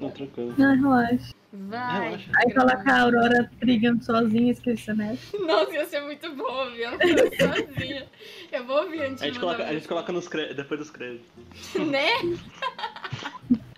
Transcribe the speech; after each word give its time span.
Não, 0.00 0.10
tranquilo. 0.10 0.54
Não, 0.56 0.76
relaxa. 0.76 1.34
Vai. 1.52 2.04
Relaxa. 2.04 2.30
Aí 2.36 2.54
coloca 2.54 2.92
a 2.92 3.00
Aurora 3.02 3.50
brigando 3.58 4.04
sozinha, 4.04 4.52
esqueci 4.52 4.92
né? 4.92 5.16
Nossa, 5.46 5.72
ia 5.72 5.86
ser 5.86 6.00
muito 6.02 6.34
bom 6.34 6.44
ouvir 6.44 6.82
ela 6.82 6.98
sozinha. 6.98 8.06
Eu 8.52 8.64
vou 8.64 8.82
ouvir 8.82 9.02
antes 9.02 9.22
A 9.22 9.26
gente 9.26 9.40
coloca, 9.40 9.64
a 9.64 9.72
gente 9.72 9.88
coloca 9.88 10.12
nos 10.12 10.28
cre... 10.28 10.54
depois 10.54 10.80
dos 10.80 10.90
créditos. 10.90 11.28
Né? 11.88 12.08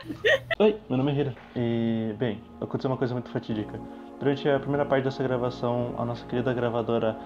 Oi, 0.58 0.76
meu 0.88 0.98
nome 0.98 1.12
é 1.12 1.14
Hira. 1.14 1.36
E, 1.54 2.14
bem, 2.18 2.40
aconteceu 2.60 2.90
uma 2.90 2.96
coisa 2.96 3.14
muito 3.14 3.30
fatídica. 3.30 3.78
Durante 4.18 4.48
a 4.48 4.58
primeira 4.58 4.84
parte 4.84 5.04
dessa 5.04 5.22
gravação, 5.22 5.94
a 5.96 6.04
nossa 6.04 6.26
querida 6.26 6.52
gravadora, 6.52 7.16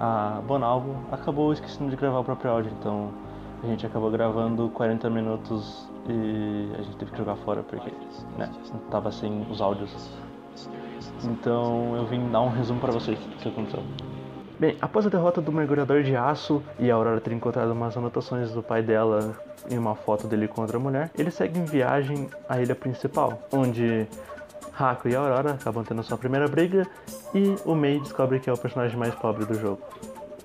a 0.00 0.42
Bonalvo, 0.46 1.06
acabou 1.12 1.52
esquecendo 1.52 1.90
de 1.90 1.96
gravar 1.96 2.18
o 2.20 2.24
próprio 2.24 2.50
áudio, 2.50 2.72
então 2.78 3.14
a 3.62 3.66
gente 3.66 3.86
acabou 3.86 4.10
gravando 4.10 4.68
40 4.70 5.08
minutos 5.08 5.88
e 6.08 6.72
a 6.78 6.82
gente 6.82 6.96
teve 6.96 7.12
que 7.12 7.18
jogar 7.18 7.36
fora 7.36 7.62
porque, 7.62 7.90
né, 8.36 8.50
tava 8.90 9.12
sem 9.12 9.46
os 9.50 9.60
áudios. 9.60 10.10
Então 11.24 11.96
eu 11.96 12.04
vim 12.06 12.28
dar 12.30 12.40
um 12.40 12.48
resumo 12.48 12.80
para 12.80 12.92
vocês 12.92 13.18
do 13.18 13.36
que 13.36 13.48
aconteceu. 13.48 13.82
Bem, 14.58 14.76
após 14.80 15.06
a 15.06 15.08
derrota 15.08 15.40
do 15.40 15.52
mergulhador 15.52 16.02
de 16.02 16.14
aço 16.14 16.62
e 16.78 16.90
a 16.90 16.94
Aurora 16.94 17.20
ter 17.20 17.32
encontrado 17.32 17.72
umas 17.72 17.96
anotações 17.96 18.52
do 18.52 18.62
pai 18.62 18.82
dela 18.82 19.36
e 19.70 19.76
uma 19.76 19.94
foto 19.94 20.26
dele 20.26 20.46
com 20.46 20.60
outra 20.60 20.78
mulher, 20.78 21.10
eles 21.16 21.34
seguem 21.34 21.64
viagem 21.64 22.28
à 22.48 22.60
ilha 22.60 22.74
principal, 22.74 23.40
onde 23.52 24.06
Haku 24.78 25.08
e 25.08 25.16
a 25.16 25.20
Aurora 25.20 25.52
acabam 25.52 25.84
tendo 25.84 26.02
sua 26.02 26.18
primeira 26.18 26.48
briga 26.48 26.86
e 27.34 27.56
o 27.64 27.74
Mei 27.74 27.98
descobre 28.00 28.40
que 28.40 28.50
é 28.50 28.52
o 28.52 28.58
personagem 28.58 28.96
mais 28.96 29.14
pobre 29.14 29.44
do 29.44 29.54
jogo. 29.54 29.80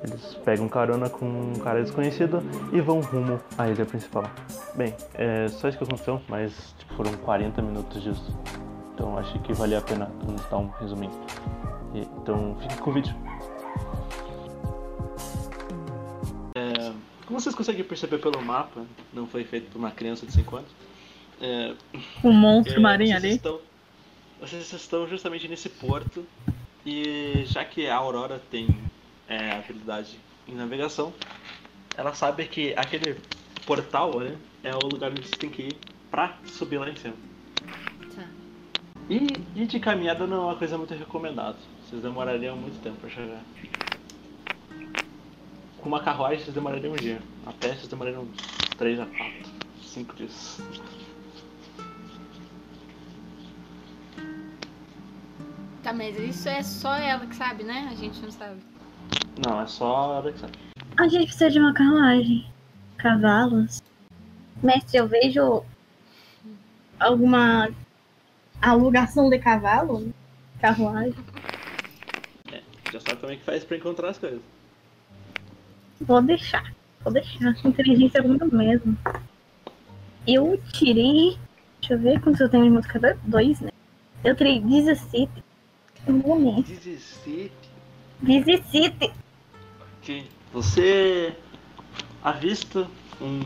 Eles 0.04 0.36
pegam 0.46 0.70
carona 0.70 1.10
com 1.10 1.26
um 1.26 1.54
cara 1.60 1.82
desconhecido 1.82 2.42
e 2.72 2.80
vão 2.80 3.00
rumo 3.02 3.40
à 3.58 3.68
ilha 3.68 3.86
principal. 3.86 4.30
Bem, 4.76 4.94
é 5.16 5.48
só 5.48 5.68
isso 5.68 5.78
que 5.78 5.84
aconteceu, 5.84 6.22
mas 6.28 6.76
tipo, 6.78 6.94
foram 6.96 7.14
40 7.18 7.62
minutos 7.62 8.02
disso. 8.04 8.38
Então 8.94 9.18
achei 9.18 9.40
que 9.42 9.54
valia 9.54 9.80
a 9.80 9.82
pena 9.82 10.12
dar 10.50 10.58
um 10.58 10.68
resuminho. 10.80 11.12
E- 11.96 12.02
então 12.22 12.56
fique 12.62 12.78
com 12.78 12.92
o 12.92 12.94
vídeo. 12.94 13.16
É, 16.56 16.92
como 17.26 17.40
vocês 17.40 17.56
conseguem 17.56 17.84
perceber 17.84 18.20
pelo 18.20 18.42
mapa, 18.42 18.86
não 19.14 19.28
foi 19.28 19.44
feito 19.44 19.72
por 19.72 19.80
uma 19.80 19.92
criança 19.92 20.26
de 20.26 20.32
5 20.32 20.58
anos. 20.58 20.70
É, 21.42 21.74
o 22.24 22.32
monstro 22.32 22.76
é, 22.76 22.80
marinho 22.80 23.12
vocês 23.12 23.24
ali. 23.24 23.36
Estão, 23.36 23.60
vocês 24.40 24.74
estão 24.74 25.08
justamente 25.08 25.48
nesse 25.48 25.70
porto 25.70 26.26
e 26.86 27.44
já 27.46 27.64
que 27.66 27.88
a 27.88 27.96
Aurora 27.96 28.42
tem 28.50 28.68
é, 29.28 29.52
habilidade 29.52 30.20
em 30.48 30.56
navegação, 30.56 31.14
ela 31.96 32.14
sabe 32.14 32.48
que 32.48 32.74
aquele 32.76 33.20
portal 33.66 34.20
né, 34.20 34.38
é 34.64 34.74
o 34.74 34.88
lugar 34.88 35.12
onde 35.12 35.28
você 35.28 35.36
tem 35.36 35.50
que 35.50 35.64
ir 35.64 35.78
pra 36.10 36.38
subir 36.46 36.78
lá 36.78 36.90
em 36.90 36.96
cima. 36.96 37.16
Tá. 38.16 38.28
E, 39.10 39.28
e 39.56 39.66
de 39.66 39.80
caminhada 39.80 40.26
não 40.26 40.38
é 40.38 40.46
uma 40.46 40.56
coisa 40.56 40.78
muito 40.78 40.94
recomendada. 40.94 41.58
Vocês 41.86 42.02
demorariam 42.02 42.56
muito 42.56 42.82
tempo 42.82 42.98
pra 42.98 43.10
chegar. 43.10 43.42
Com 45.78 45.90
uma 45.90 46.02
carruagem 46.02 46.40
vocês 46.40 46.54
demorariam 46.54 46.94
um 46.94 46.96
dia. 46.96 47.22
A 47.46 47.54
pé 47.54 47.70
vocês 47.70 47.88
demorariam 47.88 48.24
uns 48.24 48.38
3 48.78 49.00
a 49.00 49.06
4, 49.06 49.26
5 49.82 50.16
dias. 50.16 50.62
Tá, 55.84 55.94
mas 55.94 56.20
isso 56.20 56.50
é 56.50 56.62
só 56.64 56.96
ela 56.96 57.26
que 57.26 57.36
sabe, 57.36 57.64
né? 57.64 57.88
A 57.90 57.96
gente 57.96 58.20
não 58.22 58.32
sabe. 58.32 58.62
Não, 59.46 59.62
é 59.62 59.68
só 59.68 59.86
a 59.86 60.08
hora 60.08 60.32
que 60.32 60.40
sabe. 60.40 60.54
A 60.98 61.08
gente 61.08 61.26
precisa 61.26 61.50
de 61.50 61.60
uma 61.60 61.74
carruagem. 61.74 62.46
Cavalos. 62.98 63.82
Mestre, 64.64 64.98
eu 64.98 65.08
vejo 65.08 65.64
alguma 67.00 67.70
alugação 68.62 69.30
de 69.30 69.38
cavalo? 69.38 70.12
Carruagem. 70.60 71.16
Já 72.92 73.00
sabe 73.02 73.18
como 73.18 73.32
é 73.34 73.36
que 73.36 73.44
faz 73.44 73.64
pra 73.64 73.78
encontrar 73.78 74.10
as 74.10 74.18
coisas. 74.18 74.42
Vou 76.02 76.22
deixar. 76.22 76.74
Vou 77.04 77.12
deixar. 77.12 77.56
Inteligência 77.64 78.22
comigo 78.22 78.56
mesmo. 78.56 78.98
Eu 80.26 80.60
tirei. 80.74 81.38
Deixa 81.80 81.94
eu 81.94 82.00
ver 82.00 82.22
quantos 82.22 82.42
eu 82.42 82.50
tenho 82.50 82.64
de 82.64 82.70
modificador? 82.70 83.18
Dois, 83.24 83.60
né? 83.60 83.72
Eu 84.24 84.36
tirei 84.36 84.60
17. 84.62 85.30
Um 86.08 86.14
momento. 86.14 86.68
17. 86.68 87.52
17. 88.22 89.12
Ok. 90.02 90.28
Você 90.54 91.36
avista 92.24 92.88
um, 93.22 93.42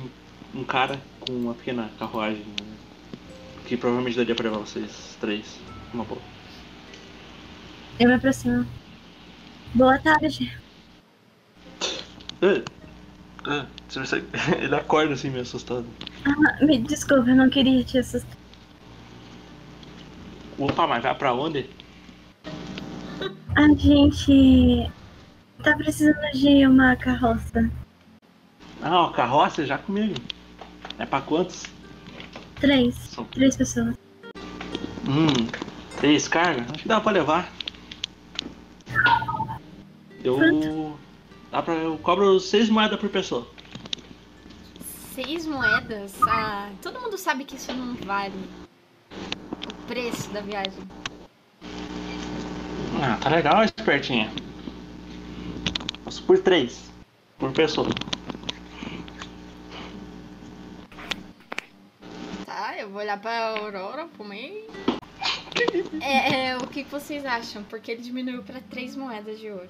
um 0.54 0.64
cara 0.64 1.00
com 1.20 1.34
uma 1.34 1.54
pequena 1.54 1.90
carruagem 1.98 2.46
né, 2.46 2.68
que 3.66 3.76
provavelmente 3.76 4.18
daria 4.18 4.36
pra 4.36 4.50
levar 4.50 4.60
vocês 4.60 5.18
três. 5.20 5.60
Uma 5.94 6.04
boa. 6.04 6.22
Eu 8.00 8.08
me 8.08 8.14
aproximo. 8.16 8.66
Boa 9.74 9.98
tarde. 10.00 10.58
Ah, 12.42 12.64
ah, 13.46 13.66
você 13.88 14.00
percebe? 14.00 14.28
Ele 14.64 14.76
acorda 14.76 15.14
assim 15.14 15.30
meio 15.30 15.44
assustado. 15.44 15.86
Ah, 16.26 16.66
me 16.66 16.78
desculpa, 16.80 17.30
eu 17.30 17.36
não 17.36 17.50
queria 17.50 17.84
te 17.84 17.98
assustar. 17.98 18.38
Opa, 20.58 20.88
mas 20.88 21.02
vai 21.02 21.16
pra 21.16 21.34
onde? 21.34 21.70
A 23.56 23.68
gente 23.78 24.90
tá 25.64 25.76
precisando 25.76 26.32
de 26.34 26.66
uma 26.66 26.96
carroça. 26.96 27.70
Ah, 28.82 29.02
uma 29.04 29.12
carroça 29.14 29.66
já 29.66 29.78
comigo. 29.78 30.16
É 30.98 31.06
pra 31.06 31.22
quantos? 31.22 31.64
Três. 32.56 32.96
São- 32.96 33.26
Três 33.26 33.56
pessoas. 33.56 33.96
Hum, 35.08 35.48
três 36.00 36.28
cargas? 36.28 36.66
Acho 36.72 36.84
que 36.84 36.88
dá 36.88 37.02
pra 37.02 37.12
levar. 37.12 37.52
Eu. 40.24 40.98
Dá 41.52 41.62
pra. 41.62 41.74
Eu 41.74 41.98
cobro 41.98 42.40
seis 42.40 42.70
moedas 42.70 43.00
por 43.00 43.10
pessoa. 43.10 43.48
Seis 45.14 45.46
moedas? 45.46 46.14
Ah, 46.24 46.70
todo 46.82 47.00
mundo 47.02 47.18
sabe 47.18 47.44
que 47.44 47.56
isso 47.56 47.74
não 47.74 47.96
vale 47.96 48.34
o 49.12 49.88
preço 49.88 50.30
da 50.30 50.42
viagem. 50.42 50.84
Ah, 53.02 53.18
tá 53.22 53.30
legal, 53.30 53.64
espertinha. 53.64 54.30
Por 56.28 56.40
três. 56.40 56.92
Por 57.40 57.52
pessoa. 57.52 57.90
Tá, 62.46 62.78
eu 62.78 62.90
vou 62.90 63.00
olhar 63.02 63.20
pra 63.20 63.48
Aurora, 63.58 64.08
meio. 64.24 64.66
É, 66.02 66.48
é, 66.48 66.58
o 66.58 66.66
que 66.66 66.84
vocês 66.84 67.24
acham? 67.26 67.62
Porque 67.64 67.92
ele 67.92 68.02
diminuiu 68.02 68.42
pra 68.42 68.60
três 68.62 68.96
moedas 68.96 69.40
de 69.40 69.50
ouro. 69.52 69.70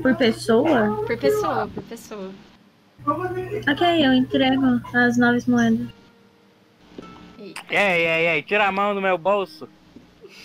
Por 0.00 0.14
pessoa? 0.16 1.02
Por 1.04 1.18
pessoa, 1.18 1.68
por 1.68 1.82
pessoa. 1.82 2.30
Ok, 3.04 4.06
eu 4.06 4.12
entrego 4.14 4.80
as 4.94 5.16
nove 5.18 5.38
moedas. 5.48 5.88
E- 7.38 7.54
Ei, 7.70 8.06
ei, 8.06 8.28
ei, 8.28 8.42
tira 8.42 8.68
a 8.68 8.72
mão 8.72 8.94
do 8.94 9.00
meu 9.02 9.18
bolso. 9.18 9.68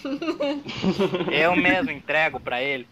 Eu 1.31 1.55
mesmo 1.55 1.91
entrego 1.91 2.39
pra 2.39 2.61
ele. 2.61 2.87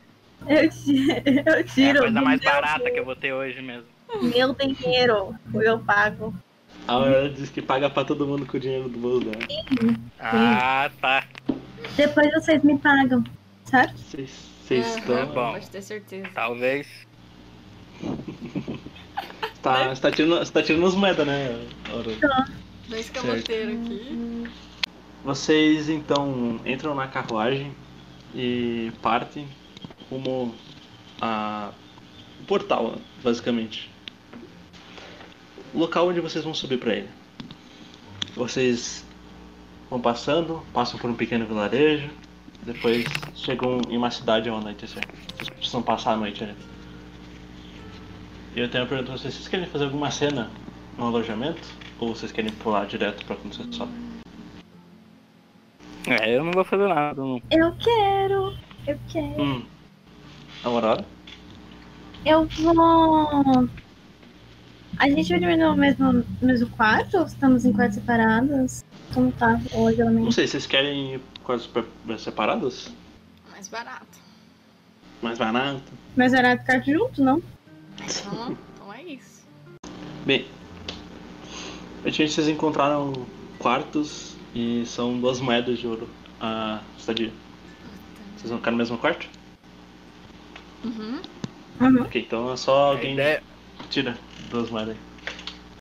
Eu, 0.48 0.64
eu 1.46 1.54
É 1.54 1.60
a 1.60 1.64
tiro 1.64 2.00
coisa 2.00 2.22
mais 2.22 2.42
barata 2.42 2.92
que 2.92 3.00
eu 3.00 3.06
vou 3.06 3.16
ter 3.16 3.34
hoje 3.34 3.62
mesmo. 3.62 3.86
meu 4.22 4.54
dinheiro. 4.54 5.36
Eu 5.54 5.80
pago. 5.80 6.34
A 6.88 6.94
Aurora 6.94 7.30
diz 7.30 7.50
que 7.50 7.62
paga 7.62 7.90
pra 7.90 8.04
todo 8.06 8.28
mundo 8.28 8.46
com 8.46 8.58
o 8.58 8.60
dinheiro 8.60 8.90
do 8.90 9.00
bolso 9.00 9.26
dela. 9.26 9.98
Ah, 10.20 10.92
tá. 11.02 11.24
Depois 11.96 12.32
vocês 12.32 12.62
me 12.64 12.78
pagam, 12.78 13.24
certo? 13.64 13.98
Vocês 13.98 14.52
estão. 14.70 15.26
bom. 15.28 15.54
Pode 15.54 15.70
ter 15.70 15.82
certeza. 15.82 16.30
Talvez. 16.34 16.88
Tá, 19.62 19.88
você 19.88 20.00
tá 20.00 20.12
tirando, 20.12 20.38
você 20.38 20.52
tá 20.52 20.62
tirando 20.62 20.86
as 20.86 20.94
moedas, 20.94 21.26
né, 21.26 21.68
Aurora? 21.90 22.46
Dois 22.88 23.10
camoteiros 23.10 23.74
aqui. 23.84 24.48
Vocês 25.26 25.90
então 25.90 26.62
entram 26.64 26.94
na 26.94 27.08
carruagem 27.08 27.74
e 28.36 28.92
partem 29.02 29.48
rumo 30.08 30.54
a 31.20 31.72
o 32.40 32.46
portal, 32.46 32.98
basicamente. 33.24 33.90
O 35.74 35.80
local 35.80 36.10
onde 36.10 36.22
vocês 36.22 36.44
vão 36.44 36.54
subir 36.54 36.78
pra 36.78 36.94
ele. 36.94 37.10
Vocês 38.36 39.04
vão 39.90 40.00
passando, 40.00 40.64
passam 40.72 41.00
por 41.00 41.10
um 41.10 41.16
pequeno 41.16 41.48
vilarejo, 41.48 42.12
depois 42.62 43.06
chegam 43.34 43.82
em 43.90 43.98
uma 43.98 44.12
cidade 44.12 44.48
ao 44.48 44.58
anoitecer. 44.58 45.04
Vocês 45.36 45.50
precisam 45.50 45.82
passar 45.82 46.14
a 46.14 46.18
noite 46.18 46.44
ali. 46.44 46.56
E 48.56 48.60
eu 48.60 48.70
tenho 48.70 48.84
uma 48.84 48.90
pergunta 48.90 49.12
pra 49.12 49.18
vocês, 49.18 49.34
vocês 49.34 49.48
querem 49.48 49.66
fazer 49.66 49.86
alguma 49.86 50.12
cena 50.12 50.52
no 50.96 51.06
alojamento? 51.08 51.68
Ou 52.00 52.14
vocês 52.14 52.32
querem 52.32 52.52
pular 52.52 52.86
direto 52.86 53.26
pra 53.26 53.36
quando 53.36 53.56
vocês 53.56 53.76
sobem? 53.76 54.15
É, 56.08 56.36
eu 56.36 56.44
não 56.44 56.52
vou 56.52 56.64
fazer 56.64 56.88
nada. 56.88 57.20
Não. 57.22 57.42
Eu 57.50 57.76
quero. 57.78 58.56
Eu 58.86 59.00
quero. 59.10 59.42
Hum. 59.42 59.66
Aurora? 60.64 61.06
Eu 62.26 62.46
vou. 62.46 63.70
A 64.98 65.10
gente 65.10 65.30
vai 65.30 65.40
dormir 65.40 65.58
no 65.58 65.76
mesmo, 65.76 66.14
no 66.14 66.26
mesmo 66.42 66.70
quarto 66.70 67.18
ou 67.18 67.26
estamos 67.26 67.66
em 67.66 67.74
quartos 67.74 67.96
separados? 67.96 68.86
Então 69.10 69.32
tá, 69.32 69.60
hoje 69.74 70.02
ela 70.02 70.12
Não 70.12 70.32
sei, 70.32 70.48
vocês 70.48 70.66
querem 70.66 71.20
quartos 71.44 71.70
separados? 72.20 72.94
Mais 73.52 73.68
barato. 73.68 74.20
Mais 75.22 75.38
barato? 75.38 75.92
Mas 76.16 76.34
era 76.34 76.58
ficar 76.58 76.80
junto, 76.82 77.24
não? 77.24 77.42
Então, 77.96 78.58
então 78.76 78.94
é 78.94 79.04
isso. 79.04 79.44
Bem, 80.26 80.48
antes 82.06 82.34
vocês 82.34 82.48
encontraram 82.48 83.14
quartos 83.60 84.35
e 84.56 84.84
são 84.86 85.20
duas 85.20 85.40
moedas 85.40 85.78
de 85.78 85.86
ouro 85.88 86.10
a 86.40 86.80
estadia. 86.98 87.32
Vocês 88.38 88.50
vão 88.50 88.58
ficar 88.60 88.72
no 88.72 88.78
mesmo 88.78 88.98
quarto? 88.98 89.28
Uhum. 90.84 91.20
Uhum. 91.82 92.02
Ok, 92.04 92.22
então 92.22 92.54
é 92.54 92.58
só 92.58 92.86
A 92.86 92.90
alguém 92.92 93.14
ideia- 93.14 93.44
tira 93.90 94.18
duas 94.50 94.70
moedas 94.70 94.96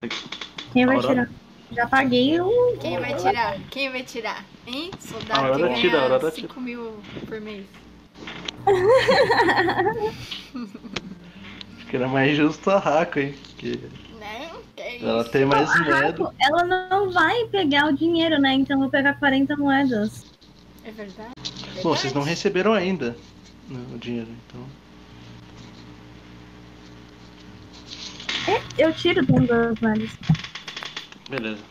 aí. 0.03 0.11
Quem 0.73 0.87
vai 0.87 0.99
tirar? 1.00 1.31
Já 1.73 1.87
paguei 1.87 2.41
o. 2.41 2.76
Quem 2.81 2.99
vai 3.00 3.15
tirar? 3.17 3.59
Quem 3.71 3.91
vai 3.91 4.03
tirar? 4.03 4.44
Hein? 4.67 4.91
Soldado 4.99 5.41
A 5.41 5.47
Aurora 5.47 5.75
que 5.75 5.81
tira, 5.81 5.99
a 5.99 6.00
ganha 6.03 6.15
Aurora 6.15 6.31
5 6.35 6.61
mil 6.61 6.97
por 7.27 7.41
mês. 7.41 7.65
Acho 11.77 11.87
que 11.88 11.97
era 11.97 12.09
mais 12.09 12.37
justo 12.37 12.70
a 12.70 12.79
Raco, 12.79 13.19
hein? 13.19 13.35
Que 13.59 13.79
Ela 15.00 15.25
tem 15.25 15.44
mais 15.46 15.70
A 15.70 15.78
moeda. 15.78 16.06
Raco, 16.25 16.34
ela 16.38 16.64
não 16.64 17.10
vai 17.10 17.44
pegar 17.46 17.86
o 17.86 17.92
dinheiro, 17.96 18.38
né? 18.38 18.52
Então 18.54 18.76
eu 18.76 18.81
vou 18.82 18.90
pegar 18.90 19.14
40 19.14 19.56
moedas. 19.56 20.25
É 20.84 20.90
verdade? 20.90 21.31
Bom, 21.82 21.90
vocês 21.96 22.12
não 22.12 22.20
Verdade. 22.22 22.28
receberam 22.31 22.75
ainda 22.75 23.16
né, 23.69 23.81
o 23.94 23.98
dinheiro, 23.98 24.28
então. 24.46 24.60
Eu 28.76 28.92
tiro 28.92 29.25
dentro 29.25 29.46
das 29.46 29.81
moedas. 29.81 30.10
Beleza. 31.31 31.62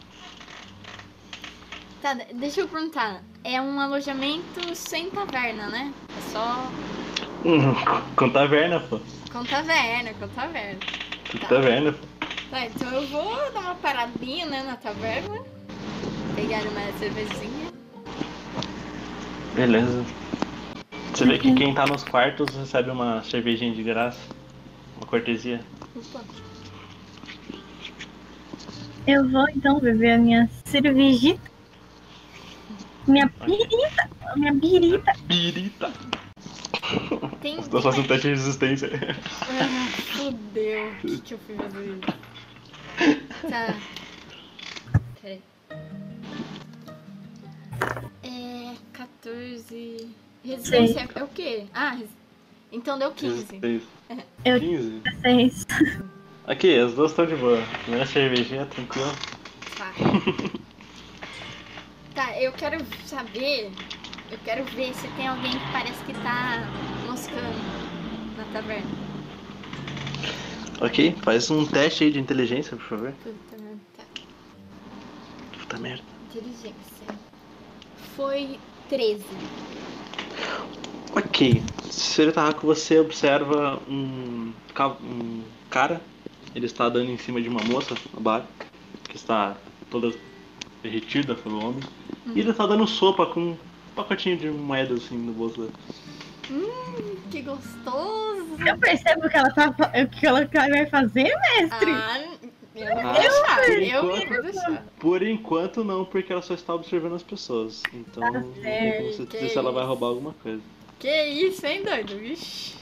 Tá, 2.02 2.14
de- 2.16 2.34
deixa 2.34 2.62
eu 2.62 2.68
perguntar. 2.68 3.22
É 3.44 3.62
um 3.62 3.80
alojamento 3.80 4.76
sem 4.76 5.10
taverna, 5.12 5.68
né? 5.70 5.94
É 6.18 6.22
só 6.32 6.72
Hum, 7.46 7.74
com 8.16 8.30
taverna, 8.30 8.80
pô. 8.80 9.00
com 9.32 9.44
taverna, 9.46 10.14
com 10.16 10.28
taverna. 10.30 10.80
Com 11.32 11.38
Tá. 11.38 11.48
taverna, 11.48 11.92
pô. 11.94 12.08
Tá, 12.54 12.68
então 12.68 12.88
eu 12.94 13.08
vou 13.08 13.52
dar 13.52 13.62
uma 13.62 13.74
paradinha, 13.74 14.46
né, 14.46 14.62
na 14.62 14.76
taverna. 14.76 15.42
Pegar 16.36 16.62
uma 16.62 17.00
cervejinha. 17.00 17.72
Beleza. 19.56 20.06
Você 21.12 21.26
vê 21.26 21.40
que 21.40 21.52
quem 21.56 21.74
tá 21.74 21.88
nos 21.88 22.04
quartos 22.04 22.56
recebe 22.56 22.92
uma 22.92 23.24
cervejinha 23.24 23.74
de 23.74 23.82
graça. 23.82 24.20
Uma 24.98 25.08
cortesia. 25.08 25.62
Opa. 25.96 26.24
Eu 29.08 29.28
vou 29.28 29.50
então 29.50 29.80
beber 29.80 30.12
a 30.12 30.18
minha 30.20 30.48
cervejita. 30.64 31.52
Minha 33.08 33.32
birita. 33.44 34.10
Minha 34.36 34.54
birita. 34.54 35.14
Birita! 35.26 35.92
Tem. 37.42 37.58
Tô 37.64 37.82
fazendo 37.82 38.08
teste 38.08 38.28
de 38.28 38.36
resistência. 38.36 38.92
Ah, 39.42 39.90
fudeu. 40.18 40.92
O 40.92 40.96
que, 40.98 41.18
que 41.18 41.34
eu 41.34 41.40
fui 41.40 41.56
fazer 41.56 41.84
isso? 41.84 42.23
Tá. 43.50 43.76
Peraí. 45.22 45.42
É. 48.24 48.74
14. 48.94 50.10
Resistência 50.44 51.10
é 51.16 51.24
o 51.24 51.28
quê? 51.28 51.66
Ah, 51.74 51.92
res- 51.92 52.10
então 52.72 52.98
deu 53.00 53.12
15. 53.12 53.36
Resistência. 53.36 53.88
Eu- 54.46 54.60
15? 54.60 55.02
16. 55.22 55.66
Aqui, 56.46 56.78
as 56.78 56.94
duas 56.94 57.12
estão 57.12 57.26
de 57.26 57.36
boa. 57.36 57.62
Primeira 57.84 58.06
cervejinha, 58.06 58.66
tranquilo. 58.66 59.12
Tá. 59.78 59.94
Tá, 62.14 62.40
eu 62.42 62.52
quero 62.52 62.84
saber. 63.06 63.72
Eu 64.30 64.38
quero 64.44 64.64
ver 64.66 64.94
se 64.94 65.08
tem 65.10 65.28
alguém 65.28 65.52
que 65.52 65.72
parece 65.72 66.04
que 66.06 66.14
tá 66.14 66.60
moscando 67.08 67.58
na 68.38 68.44
taverna. 68.54 69.03
Ok, 70.84 71.16
faz 71.22 71.50
um 71.50 71.66
teste 71.66 72.04
aí 72.04 72.12
de 72.12 72.20
inteligência, 72.20 72.76
por 72.76 72.86
favor. 72.86 73.14
Puta, 73.24 73.56
tá. 73.98 74.04
Puta 75.58 75.78
merda. 75.78 76.04
Inteligência. 76.30 76.74
Foi 78.18 78.60
13. 78.90 79.24
Ok. 81.16 81.64
Senhor 81.90 82.34
Tarraco, 82.34 82.68
você 82.68 83.00
observa 83.00 83.82
um, 83.88 84.52
um 85.02 85.42
cara. 85.70 86.02
Ele 86.54 86.66
está 86.66 86.90
dando 86.90 87.10
em 87.10 87.18
cima 87.18 87.42
de 87.42 87.48
uma 87.48 87.64
moça 87.64 87.96
na 88.14 88.20
barra, 88.20 88.46
que 89.08 89.16
está 89.16 89.56
toda 89.90 90.14
derretida 90.84 91.34
pelo 91.34 91.66
homem. 91.66 91.82
E 92.36 92.42
ele 92.42 92.52
está 92.52 92.68
dando 92.68 92.86
sopa 92.86 93.26
com 93.26 93.40
um 93.40 93.58
pacotinho 93.96 94.36
de 94.36 94.50
moedas 94.50 95.06
assim 95.06 95.18
no 95.18 95.32
bolso 95.32 95.62
dele. 95.62 95.74
Hum, 96.52 97.16
que 97.32 97.42
gostoso! 97.42 98.58
Eu 98.66 98.78
percebo 98.78 99.30
que 99.30 99.38
ela 99.38 99.50
tá. 99.52 99.70
O 99.70 100.08
que 100.10 100.26
ela 100.28 100.48
vai 100.70 100.86
fazer, 100.88 101.24
mestre? 101.60 101.92
Ah, 101.92 102.20
eu 102.76 102.96
não 102.96 103.02
vou 103.02 103.12
Ah, 103.12 103.20
deixar. 103.20 103.56
por 103.58 103.70
Eu 103.82 104.04
não 104.04 104.18
enquanto- 104.18 104.34
vou 104.34 104.44
deixar. 104.44 104.84
Por 105.00 105.24
enquanto 105.24 105.84
não, 105.84 106.06
porque 106.06 106.32
ela 106.34 106.42
só 106.42 106.54
está 106.54 106.74
observando 106.74 107.14
as 107.16 107.24
pessoas. 107.24 107.84
Então 107.94 108.24
Tá 108.24 108.32
não 108.32 108.52
tem 108.54 108.94
como 108.98 109.14
você 109.14 109.26
dizer 109.26 109.50
se 109.50 109.58
ela 109.58 109.72
vai 109.72 109.82
isso. 109.84 109.90
roubar 109.90 110.08
alguma 110.08 110.34
coisa. 110.42 110.62
Que 111.00 111.26
isso, 111.26 111.66
hein, 111.66 111.84
doido? 111.84 112.18
Vixe. 112.18 112.76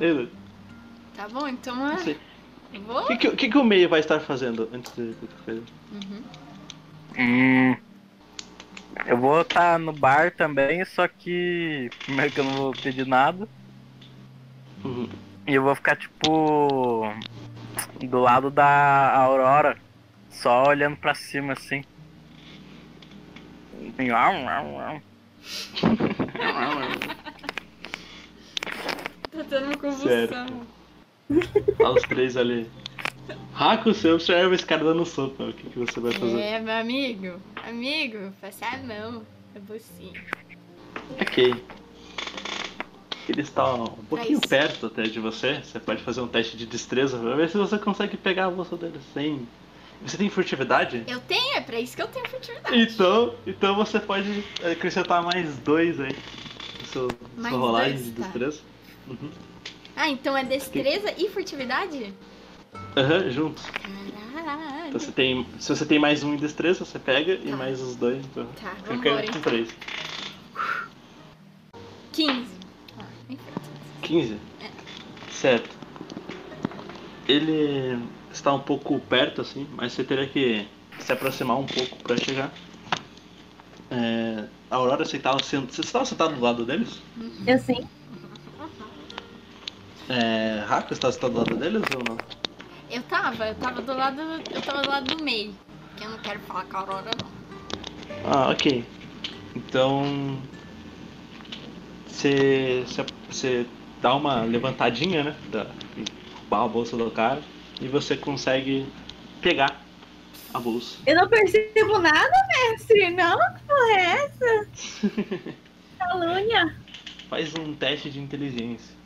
Ei, 0.00 0.28
Tá 1.16 1.28
bom, 1.28 1.48
então 1.48 1.98
sei. 1.98 2.16
vou. 2.86 3.02
O 3.02 3.06
que, 3.08 3.16
que, 3.16 3.28
o 3.28 3.36
que 3.36 3.48
que 3.50 3.58
o 3.58 3.64
meio 3.64 3.88
vai 3.88 4.00
estar 4.00 4.20
fazendo 4.20 4.68
antes 4.72 4.92
de 4.94 5.14
qualquer 5.14 5.44
coisa? 5.44 5.62
Uhum. 5.92 6.22
Hum. 7.18 7.76
Eu 9.06 9.16
vou 9.16 9.40
estar 9.40 9.78
no 9.78 9.92
bar 9.92 10.30
também, 10.32 10.84
só 10.84 11.08
que 11.08 11.90
primeiro 12.04 12.32
que 12.32 12.40
eu 12.40 12.44
não 12.44 12.52
vou 12.52 12.72
pedir 12.72 13.06
nada. 13.06 13.48
Uhum. 14.84 15.08
E 15.46 15.54
eu 15.54 15.62
vou 15.62 15.74
ficar 15.74 15.96
tipo 15.96 17.10
do 18.00 18.18
lado 18.18 18.50
da 18.50 19.14
Aurora, 19.14 19.76
só 20.30 20.64
olhando 20.68 20.96
pra 20.96 21.14
cima 21.14 21.54
assim. 21.54 21.82
Au. 24.14 25.00
Tá 29.30 29.44
tendo 29.48 29.66
uma 29.66 29.76
convulsão. 29.76 30.66
Olha 31.78 31.94
os 31.94 32.02
três 32.02 32.36
ali. 32.36 32.70
Raco, 33.52 33.92
você 33.92 34.10
observa 34.10 34.54
esse 34.54 34.64
cara 34.64 34.84
dando 34.84 35.04
sopa. 35.04 35.44
O 35.44 35.52
que, 35.52 35.68
que 35.70 35.78
você 35.78 36.00
vai 36.00 36.12
fazer? 36.12 36.40
É, 36.40 36.60
meu 36.60 36.74
amigo. 36.74 37.40
Amigo, 37.66 38.32
passa 38.40 38.66
a 38.66 38.76
mão. 38.78 39.22
É 39.54 39.58
você. 39.60 40.12
Ok. 41.20 41.54
Ele 43.28 43.42
está 43.42 43.74
um 43.74 43.86
pouquinho 44.08 44.40
perto 44.40 44.86
até 44.86 45.02
de 45.02 45.20
você. 45.20 45.60
Você 45.62 45.78
pode 45.78 46.02
fazer 46.02 46.20
um 46.20 46.28
teste 46.28 46.56
de 46.56 46.64
destreza 46.66 47.18
pra 47.18 47.34
ver 47.34 47.50
se 47.50 47.58
você 47.58 47.78
consegue 47.78 48.16
pegar 48.16 48.46
a 48.46 48.50
bolsa 48.50 48.76
dele 48.76 48.98
sem. 49.12 49.46
Você 50.04 50.16
tem 50.16 50.30
furtividade? 50.30 51.02
Eu 51.06 51.20
tenho, 51.20 51.56
é 51.56 51.60
pra 51.60 51.78
isso 51.80 51.96
que 51.96 52.02
eu 52.02 52.06
tenho 52.06 52.26
furtividade. 52.28 52.80
Então, 52.80 53.34
então 53.46 53.74
você 53.74 53.98
pode 53.98 54.44
acrescentar 54.72 55.22
mais 55.22 55.58
dois 55.58 56.00
aí. 56.00 56.16
No 56.80 56.86
seu, 56.86 57.08
Mais 57.36 57.52
sua 57.52 57.60
rolagem 57.60 57.94
dois, 57.94 58.04
de 58.06 58.12
tá. 58.12 58.22
destreza. 58.22 58.60
Uhum. 59.08 59.30
Ah, 59.96 60.08
então 60.08 60.36
é 60.36 60.44
destreza 60.44 61.12
e 61.18 61.28
furtividade? 61.28 62.14
Aham, 62.96 63.30
juntos. 63.30 63.64
Caralho. 64.34 64.88
Então 64.88 64.98
você 65.00 65.12
tem. 65.12 65.46
Se 65.58 65.68
você 65.74 65.84
tem 65.86 65.98
mais 65.98 66.22
um 66.22 66.34
em 66.34 66.36
destreza, 66.36 66.84
você 66.84 66.98
pega 66.98 67.34
e 67.34 67.50
Tá. 67.50 67.56
mais 67.56 67.80
os 67.80 67.94
dois. 67.96 68.24
Então. 68.24 68.46
Tá, 68.60 68.74
Eu 68.88 68.96
vambora 68.96 69.26
com 69.32 69.40
três. 69.40 69.68
15. 72.12 72.46
Ah, 72.98 73.04
enfim. 73.28 73.42
15? 74.02 74.38
Certo. 75.30 75.76
Ele 77.28 77.98
está 78.32 78.52
um 78.54 78.60
pouco 78.60 78.98
perto, 79.00 79.42
assim, 79.42 79.66
mas 79.76 79.92
você 79.92 80.02
teria 80.02 80.26
que 80.26 80.66
se 80.98 81.12
aproximar 81.12 81.58
um 81.58 81.66
pouco 81.66 81.96
para 82.02 82.16
chegar. 82.16 82.50
É, 83.90 84.44
a 84.70 84.76
Aurora, 84.76 85.04
você 85.04 85.16
estava 85.18 85.42
sentado, 85.42 85.72
você 85.72 85.80
estava 85.82 86.04
sentado 86.04 86.34
do 86.34 86.40
lado 86.40 86.64
deles? 86.64 87.00
Eu 87.46 87.58
sim. 87.58 87.86
É, 90.08 90.64
Raco, 90.66 90.88
você 90.88 90.94
estava 90.94 91.12
sentado 91.12 91.32
do 91.32 91.38
lado 91.38 91.56
deles 91.56 91.82
ou 91.94 92.02
não? 92.08 92.37
Eu 92.90 93.02
tava, 93.02 93.48
eu 93.48 93.54
tava 93.56 93.82
do 93.82 93.94
lado. 93.94 94.20
Eu 94.50 94.62
tava 94.62 94.82
do 94.82 94.88
lado 94.88 95.16
do 95.16 95.24
meio. 95.24 95.54
Que 95.96 96.04
eu 96.04 96.10
não 96.10 96.18
quero 96.18 96.40
falar 96.40 96.64
com 96.64 96.76
a 96.76 96.80
Aurora, 96.80 97.10
não. 97.20 97.30
Ah, 98.24 98.50
ok. 98.50 98.84
Então. 99.54 100.38
Você, 102.06 102.84
você, 102.86 103.06
você 103.30 103.66
dá 104.00 104.14
uma 104.14 104.42
levantadinha, 104.42 105.22
né? 105.22 105.36
Da, 105.50 105.66
roubar 106.48 106.64
a 106.64 106.68
bolsa 106.68 106.96
do 106.96 107.10
cara 107.10 107.42
e 107.80 107.86
você 107.86 108.16
consegue 108.16 108.86
pegar 109.42 109.80
a 110.52 110.58
bolsa. 110.58 110.98
Eu 111.06 111.14
não 111.14 111.28
percebo 111.28 111.98
nada, 111.98 112.32
mestre. 112.48 113.10
Não, 113.10 113.38
que 113.54 113.60
porra 113.66 113.90
é 113.92 114.24
essa? 114.24 114.68
Calúnia. 115.98 116.74
Faz 117.28 117.54
um 117.54 117.74
teste 117.74 118.10
de 118.10 118.18
inteligência. 118.18 118.96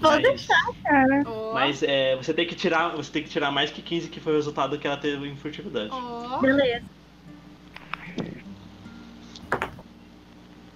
Pode 0.00 0.22
Mas- 0.22 0.22
deixar, 0.22 0.72
cara. 0.82 1.24
Mas 1.54 1.82
é, 1.82 2.16
você 2.16 2.34
tem 2.34 2.46
que 2.46 2.54
tirar, 2.54 2.90
você 2.90 3.10
tem 3.10 3.22
que 3.22 3.28
tirar 3.30 3.50
mais 3.50 3.70
que 3.70 3.80
15 3.80 4.08
que 4.08 4.20
foi 4.20 4.32
o 4.34 4.36
resultado 4.36 4.78
que 4.78 4.86
ela 4.86 4.96
teve 4.96 5.26
em 5.26 5.36
furtividade. 5.36 5.88
ó. 5.90 6.38
Beleza. 6.40 6.84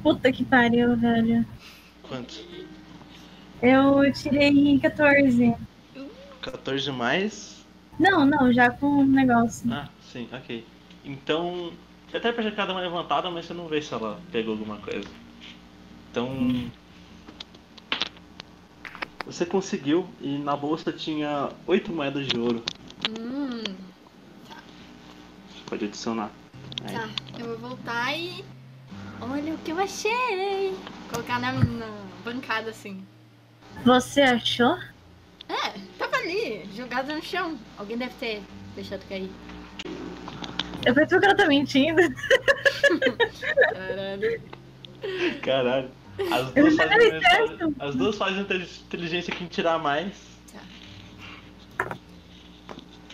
Puta 0.03 0.33
que 0.33 0.45
pariu, 0.45 0.97
velho. 0.97 1.45
Quanto? 2.03 2.43
Eu 3.62 4.11
tirei 4.12 4.79
14. 4.79 5.55
14 6.41 6.91
mais? 6.91 7.67
Não, 7.99 8.25
não, 8.25 8.50
já 8.50 8.71
com 8.71 8.87
o 8.87 9.05
negócio. 9.05 9.71
Ah, 9.73 9.89
sim, 10.03 10.27
ok. 10.33 10.65
Então. 11.05 11.73
Você 12.11 12.17
até 12.17 12.33
percebe 12.33 12.55
que 12.57 12.61
ela 12.61 12.67
dá 12.67 12.75
uma 12.75 12.81
levantada, 12.81 13.31
mas 13.31 13.47
você 13.47 13.55
não 13.55 13.69
vê 13.69 13.81
se 13.81 13.93
ela 13.95 14.19
pegou 14.33 14.55
alguma 14.55 14.79
coisa. 14.79 15.07
Então. 16.11 16.71
Você 19.31 19.47
conseguiu 19.47 20.09
e 20.21 20.39
na 20.39 20.57
bolsa 20.57 20.93
tinha 20.93 21.51
8 21.65 21.93
moedas 21.93 22.27
de 22.27 22.37
ouro. 22.37 22.65
Hum, 23.09 23.63
Pode 25.67 25.85
adicionar. 25.85 26.33
Aí. 26.85 26.93
tá. 26.93 27.09
Eu 27.39 27.47
vou 27.47 27.71
voltar 27.71 28.13
e. 28.19 28.45
Olha 29.21 29.55
o 29.55 29.59
que 29.59 29.71
eu 29.71 29.79
achei! 29.79 30.75
Colocar 31.13 31.39
na, 31.39 31.53
na 31.53 31.87
bancada 32.25 32.71
assim. 32.71 33.07
Você 33.85 34.21
achou? 34.21 34.77
É, 35.49 35.79
tava 35.97 36.17
ali, 36.17 36.69
jogado 36.75 37.15
no 37.15 37.23
chão. 37.23 37.57
Alguém 37.79 37.99
deve 37.99 38.15
ter 38.15 38.43
deixado 38.75 39.09
cair. 39.09 39.31
Eu 40.85 40.93
pensei 40.93 41.21
que 41.21 41.25
ela 41.25 41.37
tá 41.37 41.47
mentindo. 41.47 42.03
Caralho. 43.73 44.43
Caralho. 45.41 45.91
As 46.19 46.52
Eu 46.55 46.64
duas, 46.64 46.76
fazem, 46.76 46.99
falei 46.99 47.21
certo. 47.23 47.75
as 47.79 47.95
duas 47.95 48.19
fazem 48.19 48.40
inteligência 48.40 49.35
quem 49.35 49.47
tirar 49.47 49.79
mais. 49.79 50.12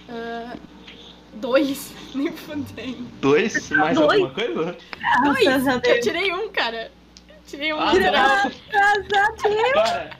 Ah, 0.08 0.56
dois, 1.34 1.92
nem 2.14 2.32
fudendo. 2.32 3.06
Dois? 3.20 3.70
Mais 3.70 3.96
Dois? 3.98 4.12
alguma 4.20 4.30
coisa? 4.30 4.76
Dois! 5.24 5.66
Eu 5.66 5.80
Deus. 5.80 6.04
tirei 6.04 6.32
um, 6.32 6.48
cara. 6.50 6.90
Tirei 7.46 7.72
um 7.72 7.78
Ah. 7.80 7.92
Graças 7.94 8.52
a 8.72 9.48
Deus. 9.48 9.72
Cara, 9.74 10.10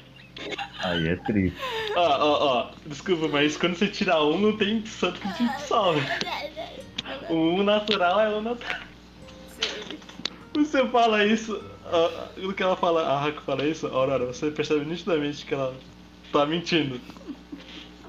Aí 0.85 1.09
é 1.09 1.16
triste. 1.16 1.56
ó, 1.97 2.00
ó, 2.00 2.47
ó. 2.59 2.71
Desculpa, 2.87 3.26
mas 3.28 3.56
quando 3.56 3.75
você 3.76 3.88
tira 3.88 4.23
um, 4.23 4.38
não 4.38 4.56
tem 4.56 4.85
santo 4.87 5.18
que 5.21 5.33
te 5.35 5.62
salve. 5.62 6.00
O 7.30 7.35
um 7.35 7.62
natural 7.62 8.21
é 8.21 8.28
o 8.28 8.42
natural. 8.42 8.80
Você 10.54 10.87
fala 10.88 11.25
isso, 11.25 11.62
ó, 11.93 12.11
no 12.37 12.52
que 12.55 12.62
ela 12.62 12.76
fala, 12.76 13.02
a 13.07 13.25
Haku 13.26 13.43
fala 13.43 13.64
isso, 13.66 13.87
Aurora, 13.87 14.26
você 14.26 14.50
percebe 14.50 14.85
nitidamente 14.85 15.45
que 15.45 15.55
ela 15.55 15.75
tá 16.33 16.45
mentindo. 16.47 17.00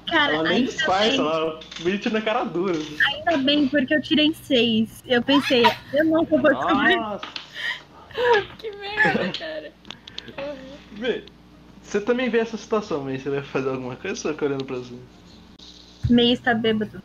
Cara, 0.06 0.34
Ela 0.36 0.48
nem 0.48 0.64
disfarça, 0.64 1.10
bem, 1.10 1.20
ela 1.20 1.60
mente 1.80 2.10
na 2.10 2.22
cara 2.22 2.44
dura. 2.44 2.78
ainda 3.06 3.36
bem, 3.36 3.68
porque 3.68 3.94
eu 3.94 4.00
tirei 4.00 4.32
6. 4.32 5.04
Eu 5.06 5.22
pensei, 5.22 5.62
eu 5.92 6.04
nunca 6.04 6.36
vou 6.38 6.54
descobrir. 6.54 6.96
Nossa! 6.96 7.26
Que 8.58 8.72
merda, 8.72 9.30
cara. 9.38 9.72
Você 11.82 12.00
também 12.00 12.28
vê 12.28 12.38
essa 12.38 12.56
situação, 12.56 13.04
mas 13.04 13.22
você 13.22 13.30
vai 13.30 13.42
fazer 13.42 13.68
alguma 13.68 13.94
coisa 13.96 14.08
ou 14.08 14.16
você 14.16 14.32
fica 14.32 14.44
olhando 14.46 14.64
pra 14.64 14.76
cima? 14.82 14.98
Meio 16.10 16.32
está 16.32 16.52
bêbado. 16.52 17.02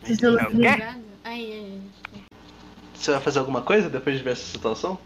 Preciso 0.00 0.34
o 0.34 0.38
quê? 0.38 0.46
Obrigada. 0.46 1.00
Aí, 1.24 1.52
aí. 1.52 1.80
Você 2.94 3.12
vai 3.12 3.20
fazer 3.20 3.38
alguma 3.38 3.62
coisa 3.62 3.88
depois 3.88 4.18
de 4.18 4.22
ver 4.22 4.32
essa 4.32 4.44
situação? 4.44 4.98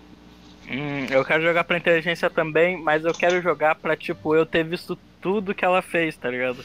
Hum, 0.69 1.07
eu 1.11 1.25
quero 1.25 1.43
jogar 1.43 1.65
pra 1.65 1.77
inteligência 1.79 2.29
também, 2.29 2.77
mas 2.77 3.05
eu 3.05 3.13
quero 3.15 3.41
jogar 3.41 3.75
pra, 3.77 3.97
tipo, 3.97 4.35
eu 4.35 4.45
ter 4.45 4.65
visto 4.65 4.99
tudo 5.21 5.55
que 5.55 5.65
ela 5.65 5.81
fez, 5.83 6.17
tá 6.17 6.29
ligado? 6.31 6.65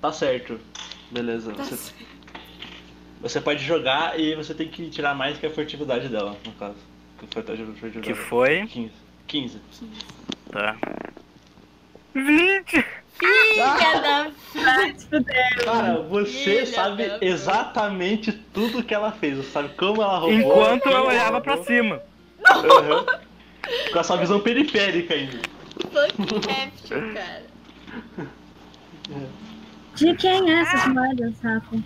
Tá 0.00 0.12
certo. 0.12 0.58
Beleza. 1.10 1.52
Tá 1.52 1.62
Você, 1.64 1.76
certo. 1.76 2.04
você 3.20 3.40
pode 3.40 3.64
jogar 3.64 4.18
e 4.18 4.34
você 4.34 4.52
tem 4.54 4.68
que 4.68 4.88
tirar 4.90 5.14
mais 5.14 5.38
que 5.38 5.46
a 5.46 5.50
furtividade 5.50 6.08
dela, 6.08 6.36
no 6.44 6.52
caso. 6.52 6.76
Que 7.18 7.26
foi 7.32 7.42
a 7.42 7.44
furtividade 7.56 8.00
Que 8.00 8.12
dela. 8.12 8.26
foi? 8.26 8.66
15. 8.66 8.92
15. 9.28 9.60
Tá. 10.50 10.76
20! 12.14 12.84
Filha 13.16 14.00
da. 14.00 14.30
Vai 14.54 14.94
se 14.98 15.06
fuder. 15.06 15.64
Cara, 15.64 16.02
você 16.02 16.26
Filha 16.26 16.66
sabe 16.66 17.06
da- 17.08 17.18
exatamente 17.20 18.32
tudo 18.52 18.82
que 18.82 18.92
ela 18.92 19.12
fez. 19.12 19.36
Você 19.36 19.50
sabe 19.50 19.68
como 19.76 20.02
ela 20.02 20.18
roubou. 20.18 20.32
Enquanto 20.40 20.86
eu 20.86 21.06
olhava 21.06 21.40
pra 21.40 21.62
cima. 21.62 22.02
Aham. 22.46 23.06
Com 23.92 23.98
a 23.98 24.02
sua 24.02 24.16
visão 24.16 24.40
periférica 24.40 25.14
ainda. 25.14 25.38
Fucking 25.90 27.14
cara. 27.14 27.42
De 29.94 30.14
quem 30.16 30.50
é 30.50 30.60
essas 30.60 30.86
moedas, 30.88 31.34
Rafa? 31.40 31.76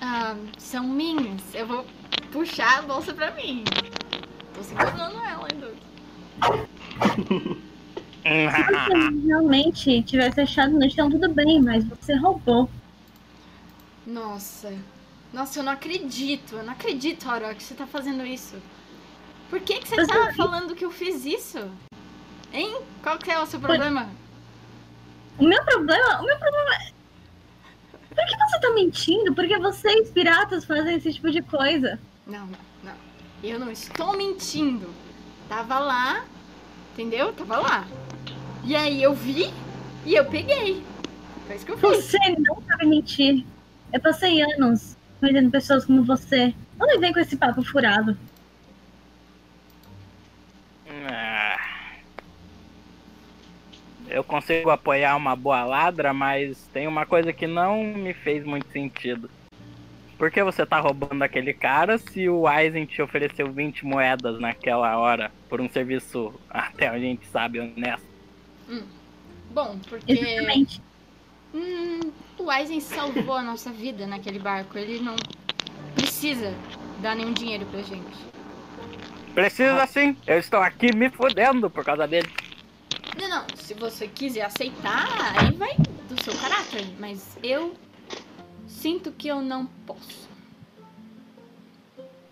Ah, 0.00 0.34
são 0.56 0.84
minhas. 0.84 1.42
Eu 1.54 1.66
vou 1.66 1.86
puxar 2.30 2.78
a 2.78 2.82
bolsa 2.82 3.12
pra 3.12 3.30
mim. 3.32 3.64
Tô 4.54 4.62
segurando 4.62 5.18
ela 5.18 5.46
ainda. 5.52 5.74
Se 8.22 8.62
você 8.62 9.26
realmente 9.26 10.02
tivesse 10.04 10.40
achado 10.40 10.72
no 10.72 10.90
chão, 10.90 11.10
tudo 11.10 11.28
bem, 11.28 11.60
mas 11.60 11.84
você 11.84 12.14
roubou. 12.14 12.70
Nossa. 14.06 14.72
Nossa, 15.32 15.58
eu 15.58 15.62
não 15.62 15.72
acredito. 15.72 16.56
Eu 16.56 16.64
não 16.64 16.72
acredito, 16.72 17.28
Aurora, 17.28 17.54
que 17.54 17.62
você 17.62 17.74
tá 17.74 17.86
fazendo 17.86 18.24
isso. 18.24 18.56
Por 19.52 19.60
que, 19.60 19.80
que 19.80 19.86
você 19.86 19.96
Você 19.96 20.06
tá 20.06 20.32
falando 20.32 20.74
que 20.74 20.82
eu 20.82 20.90
fiz 20.90 21.26
isso? 21.26 21.70
Hein? 22.54 22.74
Qual 23.02 23.18
que 23.18 23.30
é 23.30 23.38
o 23.38 23.44
seu 23.44 23.60
problema? 23.60 24.08
O 25.36 25.44
meu 25.44 25.62
problema, 25.62 26.22
o 26.22 26.24
meu 26.24 26.38
problema 26.38 26.74
é. 26.76 26.92
Por 28.08 28.24
que 28.24 28.34
você 28.34 28.60
tá 28.60 28.70
mentindo? 28.70 29.34
Porque 29.34 29.58
vocês, 29.58 30.08
piratas, 30.08 30.64
fazem 30.64 30.96
esse 30.96 31.12
tipo 31.12 31.30
de 31.30 31.42
coisa. 31.42 32.00
Não, 32.26 32.46
não, 32.46 32.58
não. 32.82 32.94
Eu 33.44 33.58
não 33.58 33.70
estou 33.70 34.16
mentindo. 34.16 34.88
Tava 35.50 35.78
lá, 35.78 36.24
entendeu? 36.94 37.30
Tava 37.34 37.58
lá. 37.58 37.86
E 38.64 38.74
aí 38.74 39.02
eu 39.02 39.12
vi 39.12 39.52
e 40.06 40.14
eu 40.14 40.24
peguei. 40.24 40.82
Foi 41.46 41.56
isso 41.56 41.66
que 41.66 41.72
eu 41.72 41.76
fiz. 41.76 42.06
Você 42.06 42.18
não 42.38 42.62
sabe 42.66 42.86
mentir. 42.86 43.44
Eu 43.92 44.00
passei 44.00 44.40
anos 44.54 44.96
conhecendo 45.20 45.50
pessoas 45.50 45.84
como 45.84 46.02
você. 46.04 46.54
Não 46.78 46.86
me 46.86 46.96
vem 46.96 47.12
com 47.12 47.20
esse 47.20 47.36
papo 47.36 47.62
furado. 47.62 48.16
Ah. 51.10 51.56
Eu 54.08 54.22
consigo 54.42 54.70
apoiar 54.70 55.16
uma 55.16 55.36
boa 55.36 55.64
ladra, 55.64 56.12
mas 56.12 56.68
tem 56.72 56.88
uma 56.88 57.06
coisa 57.06 57.32
que 57.32 57.46
não 57.46 57.84
me 57.84 58.12
fez 58.12 58.44
muito 58.44 58.66
sentido. 58.72 59.30
Por 60.18 60.30
que 60.30 60.42
você 60.42 60.66
tá 60.66 60.80
roubando 60.80 61.22
aquele 61.22 61.54
cara 61.54 61.96
se 61.98 62.28
o 62.28 62.46
Aizen 62.46 62.84
te 62.84 63.00
ofereceu 63.00 63.50
20 63.50 63.86
moedas 63.86 64.40
naquela 64.40 64.98
hora 64.98 65.32
por 65.48 65.60
um 65.60 65.68
serviço, 65.68 66.34
até 66.50 66.88
a 66.88 66.98
gente 66.98 67.26
sabe, 67.26 67.60
honesto? 67.60 68.06
Bom, 69.50 69.78
porque 69.88 70.12
Exatamente. 70.12 70.82
hum, 71.54 72.00
o 72.38 72.50
Aizen 72.50 72.80
salvou 72.80 73.36
a 73.36 73.42
nossa 73.42 73.70
vida 73.70 74.06
naquele 74.06 74.38
barco. 74.38 74.76
Ele 74.78 75.00
não 75.00 75.14
precisa 75.94 76.54
dar 77.00 77.14
nenhum 77.14 77.32
dinheiro 77.32 77.66
pra 77.66 77.82
gente. 77.82 78.32
Precisa 79.34 79.86
sim, 79.86 80.16
eu 80.26 80.38
estou 80.38 80.60
aqui 80.60 80.94
me 80.94 81.10
fudendo 81.10 81.70
por 81.70 81.84
causa 81.84 82.06
dele. 82.06 82.28
Não, 83.18 83.28
não. 83.28 83.46
Se 83.56 83.74
você 83.74 84.08
quiser 84.08 84.42
aceitar, 84.42 85.06
aí 85.38 85.52
vai 85.52 85.76
do 86.08 86.22
seu 86.22 86.34
caráter. 86.38 86.86
Mas 86.98 87.38
eu 87.42 87.74
sinto 88.66 89.12
que 89.12 89.28
eu 89.28 89.40
não 89.40 89.66
posso. 89.86 90.28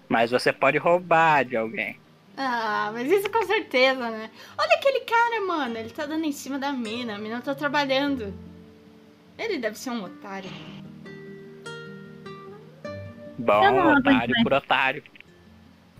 Mas 0.09 0.31
você 0.31 0.53
pode 0.53 0.79
roubar 0.79 1.45
de 1.45 1.57
alguém. 1.57 1.99
Ah, 2.37 2.91
mas 2.93 3.11
isso 3.11 3.31
com 3.31 3.45
certeza, 3.45 4.11
né? 4.11 4.31
Olha 4.57 4.75
aquele 4.75 5.01
cara, 5.01 5.41
mano. 5.47 5.77
Ele 5.77 5.91
tá 5.91 6.07
dando 6.07 6.25
em 6.25 6.33
cima 6.33 6.59
da 6.59 6.73
mina. 6.73 7.15
A 7.15 7.19
mina 7.19 7.41
tá 7.41 7.55
trabalhando. 7.55 8.35
Ele 9.39 9.59
deve 9.59 9.79
ser 9.79 9.91
um 9.91 10.05
otário. 10.05 10.51
Bom, 13.39 13.65
Eu 13.65 13.73
não 13.73 13.95
otário 13.95 14.35
por 14.43 14.53
otário. 14.53 15.03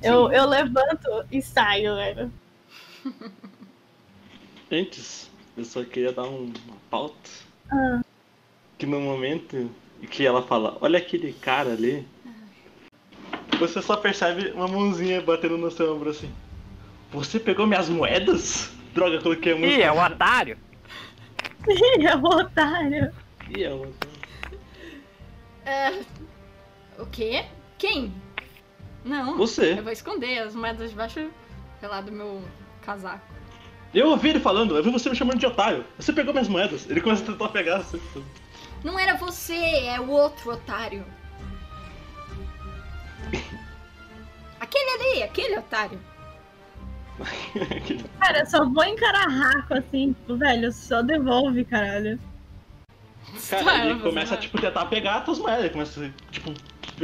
Eu, 0.03 0.33
eu 0.33 0.47
levanto 0.47 1.27
e 1.31 1.41
saio, 1.41 1.95
velho. 1.97 2.33
Antes, 4.71 5.31
eu 5.57 5.65
só 5.65 5.83
queria 5.85 6.13
dar 6.13 6.25
um- 6.25 6.53
uma 6.67 6.77
pauta. 6.91 7.17
Ah. 7.71 8.01
Que 8.79 8.87
no 8.87 9.01
momento 9.01 9.71
em 10.03 10.07
que 10.07 10.25
ela 10.27 10.43
fala, 10.43 10.79
olha 10.81 10.99
aquele 10.99 11.33
cara 11.33 11.73
ali, 11.73 12.07
você 13.59 13.83
só 13.83 13.97
percebe 13.97 14.51
uma 14.53 14.69
mãozinha 14.69 15.21
batendo 15.21 15.59
no 15.59 15.71
seu 15.71 15.95
ombro 15.95 16.11
assim. 16.11 16.33
Você 17.13 17.39
pegou 17.41 17.67
minhas 17.67 17.89
moedas? 17.89 18.71
Droga, 18.95 19.21
coloquei 19.21 19.53
a 19.53 19.57
música. 19.57 19.77
Ih, 19.77 19.83
é 19.83 19.93
um 19.93 20.01
otário. 20.03 20.59
é 22.01 22.17
um 22.17 22.25
otário. 22.25 23.13
Ih, 23.57 23.65
é 23.65 23.71
uma- 23.75 23.89
É, 25.67 26.01
o 26.99 27.07
quê? 27.07 27.45
Quem? 27.77 28.13
Não. 29.05 29.37
Você. 29.37 29.73
Eu 29.79 29.83
vou 29.83 29.93
esconder 29.93 30.39
as 30.39 30.55
moedas 30.55 30.91
debaixo, 30.91 31.29
sei 31.79 31.89
lá, 31.89 32.01
do 32.01 32.11
meu 32.13 32.43
casaco. 32.83 33.25
Eu 33.93 34.09
ouvi 34.11 34.29
ele 34.31 34.41
falando, 34.41 34.77
eu 34.77 34.83
vi 34.83 34.91
você 34.91 35.11
me 35.11 35.17
chamando 35.17 35.39
de 35.39 35.47
otário. 35.47 35.85
Você 35.99 36.13
pegou 36.13 36.33
minhas 36.33 36.49
moedas. 36.49 36.89
Ele 36.89 37.01
começa 37.01 37.23
a 37.23 37.27
tentar 37.27 37.49
pegar. 37.49 37.79
Assim. 37.79 38.01
Não 38.85 38.99
era 38.99 39.15
você, 39.17 39.55
é 39.55 40.01
o 40.01 40.09
outro 40.09 40.53
otário. 40.53 41.05
Aquele 44.61 44.91
ali, 44.91 45.23
aquele 45.23 45.59
otário. 45.59 45.99
Cara, 48.19 48.41
eu 48.41 48.47
só 48.47 48.65
vou 48.65 48.85
encarar 48.85 49.27
Raco 49.27 49.75
assim, 49.75 50.13
tipo, 50.13 50.37
velho, 50.37 50.73
só 50.73 51.03
devolve, 51.03 51.65
caralho. 51.65 52.19
Cara, 53.49 53.65
Tá, 53.65 53.87
ele 53.87 54.01
começa 54.01 54.35
a, 54.35 54.37
vai. 54.37 54.41
tipo, 54.47 54.61
tentar 54.61 54.87
pegar 54.87 55.17
as 55.17 55.25
tuas 55.25 55.39
moedas. 55.39 55.61
Ele 55.65 55.71
começa 55.71 56.05
a, 56.05 56.11
tipo, 56.31 56.55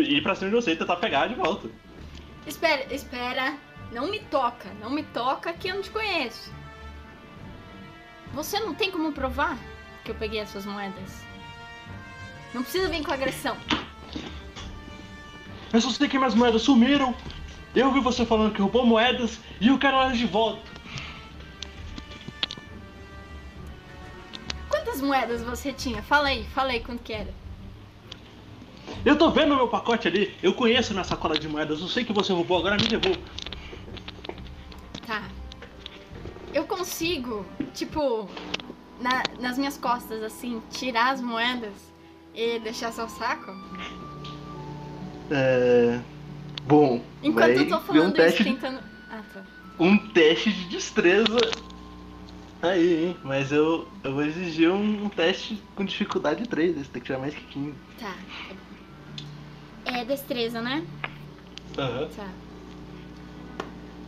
ir 0.01 0.23
pra 0.23 0.35
cima 0.35 0.51
de 0.51 0.57
você 0.57 0.73
e 0.73 0.77
tentar 0.77 0.97
pegar 0.97 1.27
de 1.29 1.35
volta. 1.35 1.69
Espera, 2.47 2.87
espera. 2.95 3.57
Não 3.93 4.11
me 4.11 4.21
toca, 4.21 4.69
não 4.81 4.91
me 4.91 5.03
toca 5.03 5.53
que 5.53 5.69
eu 5.69 5.77
não 5.77 5.83
te 5.83 5.91
conheço. 5.91 6.53
Você 8.37 8.61
não 8.61 8.75
tem 8.75 8.91
como 8.91 9.13
provar 9.13 9.57
que 10.05 10.11
eu 10.11 10.15
peguei 10.15 10.41
as 10.41 10.51
suas 10.51 10.67
moedas? 10.67 11.25
Não 12.53 12.63
precisa 12.63 12.87
vir 12.87 13.03
com 13.03 13.11
agressão. 13.11 13.57
Eu 15.73 15.81
só 15.81 15.89
sei 15.89 16.07
que 16.07 16.19
minhas 16.19 16.35
moedas 16.35 16.61
sumiram. 16.61 17.15
Eu 17.75 17.91
vi 17.93 18.01
você 18.01 18.27
falando 18.27 18.53
que 18.53 18.61
roubou 18.61 18.85
moedas 18.85 19.41
e 19.59 19.69
eu 19.69 19.79
quero 19.79 19.97
elas 19.97 20.19
de 20.19 20.27
volta. 20.27 20.61
Quantas 24.69 25.01
moedas 25.01 25.43
você 25.43 25.73
tinha? 25.73 26.03
Fala 26.03 26.29
aí, 26.29 26.45
fala 26.55 26.73
aí 26.73 26.81
quanto 26.81 27.03
que 27.03 27.15
era. 27.15 27.33
Eu 29.03 29.17
tô 29.17 29.31
vendo 29.31 29.53
o 29.53 29.57
meu 29.57 29.69
pacote 29.69 30.09
ali. 30.09 30.37
Eu 30.43 30.53
conheço 30.53 30.93
minha 30.93 31.05
sacola 31.05 31.39
de 31.39 31.49
moedas. 31.49 31.81
Eu 31.81 31.89
sei 31.89 32.05
que 32.05 32.13
você 32.13 32.35
roubou, 32.35 32.59
agora 32.59 32.77
me 32.77 32.87
devolva. 32.87 33.19
Tá. 35.07 35.23
Eu 36.57 36.65
consigo, 36.65 37.45
tipo, 37.75 38.27
na- 38.99 39.23
nas 39.39 39.59
minhas 39.59 39.77
costas, 39.77 40.23
assim, 40.23 40.63
tirar 40.71 41.11
as 41.13 41.21
moedas 41.21 41.75
e 42.35 42.59
deixar 42.61 42.93
seu 42.93 43.11
saco? 43.11 43.53
É. 45.31 46.01
Bom. 46.67 47.03
Enquanto 47.23 47.51
eu 47.59 47.69
tô 47.69 47.79
falando 47.81 48.05
um 48.05 48.07
isso, 48.07 48.17
teste, 48.17 48.45
tentando. 48.45 48.81
Ah, 49.11 49.21
tá. 49.35 49.43
um 49.79 49.99
teste 49.99 50.51
de 50.51 50.69
destreza. 50.71 51.37
Aí, 52.63 53.05
hein? 53.09 53.17
Mas 53.23 53.53
eu, 53.53 53.87
eu 54.03 54.15
vou 54.15 54.25
exigir 54.25 54.71
um, 54.73 55.11
teste 55.11 55.63
com 55.75 55.85
dificuldade 55.85 56.49
3. 56.49 56.75
Você 56.75 56.85
tem 56.91 57.03
que 57.03 57.07
tirar 57.07 57.19
mais 57.19 57.35
que 57.35 57.45
15. 57.49 57.75
Tá. 58.01 58.15
É 59.85 60.07
destreza, 60.07 60.63
né? 60.63 60.83
Aham. 61.77 62.09
Tá. 62.17 62.29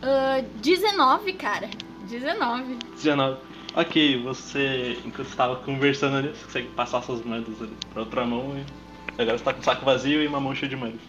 Ah, 0.01 0.43
19, 0.55 1.33
cara. 1.33 1.69
19. 2.09 2.75
19. 2.95 3.37
Ok, 3.75 4.23
você, 4.23 4.97
enquanto 5.05 5.27
você 5.27 5.29
estava 5.29 5.55
conversando 5.57 6.17
ali, 6.17 6.29
você 6.29 6.43
consegue 6.43 6.67
passar 6.69 7.03
suas 7.03 7.23
moedas 7.23 7.61
ali 7.61 7.77
pra 7.93 8.01
outra 8.01 8.25
mão 8.25 8.57
e 8.57 9.21
agora 9.21 9.37
você 9.37 9.43
tá 9.43 9.53
com 9.53 9.61
o 9.61 9.63
saco 9.63 9.85
vazio 9.85 10.23
e 10.23 10.27
uma 10.27 10.39
mão 10.39 10.55
cheia 10.55 10.69
de 10.69 10.75
moedas. 10.75 10.99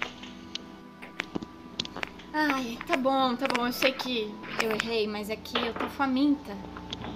Ai, 2.32 2.78
tá 2.86 2.96
bom, 2.96 3.34
tá 3.34 3.46
bom. 3.48 3.66
Eu 3.66 3.72
sei 3.72 3.92
que 3.92 4.32
eu 4.62 4.70
errei, 4.72 5.06
mas 5.06 5.30
é 5.30 5.36
que 5.36 5.58
eu 5.58 5.72
tô 5.72 5.88
faminta. 5.88 6.54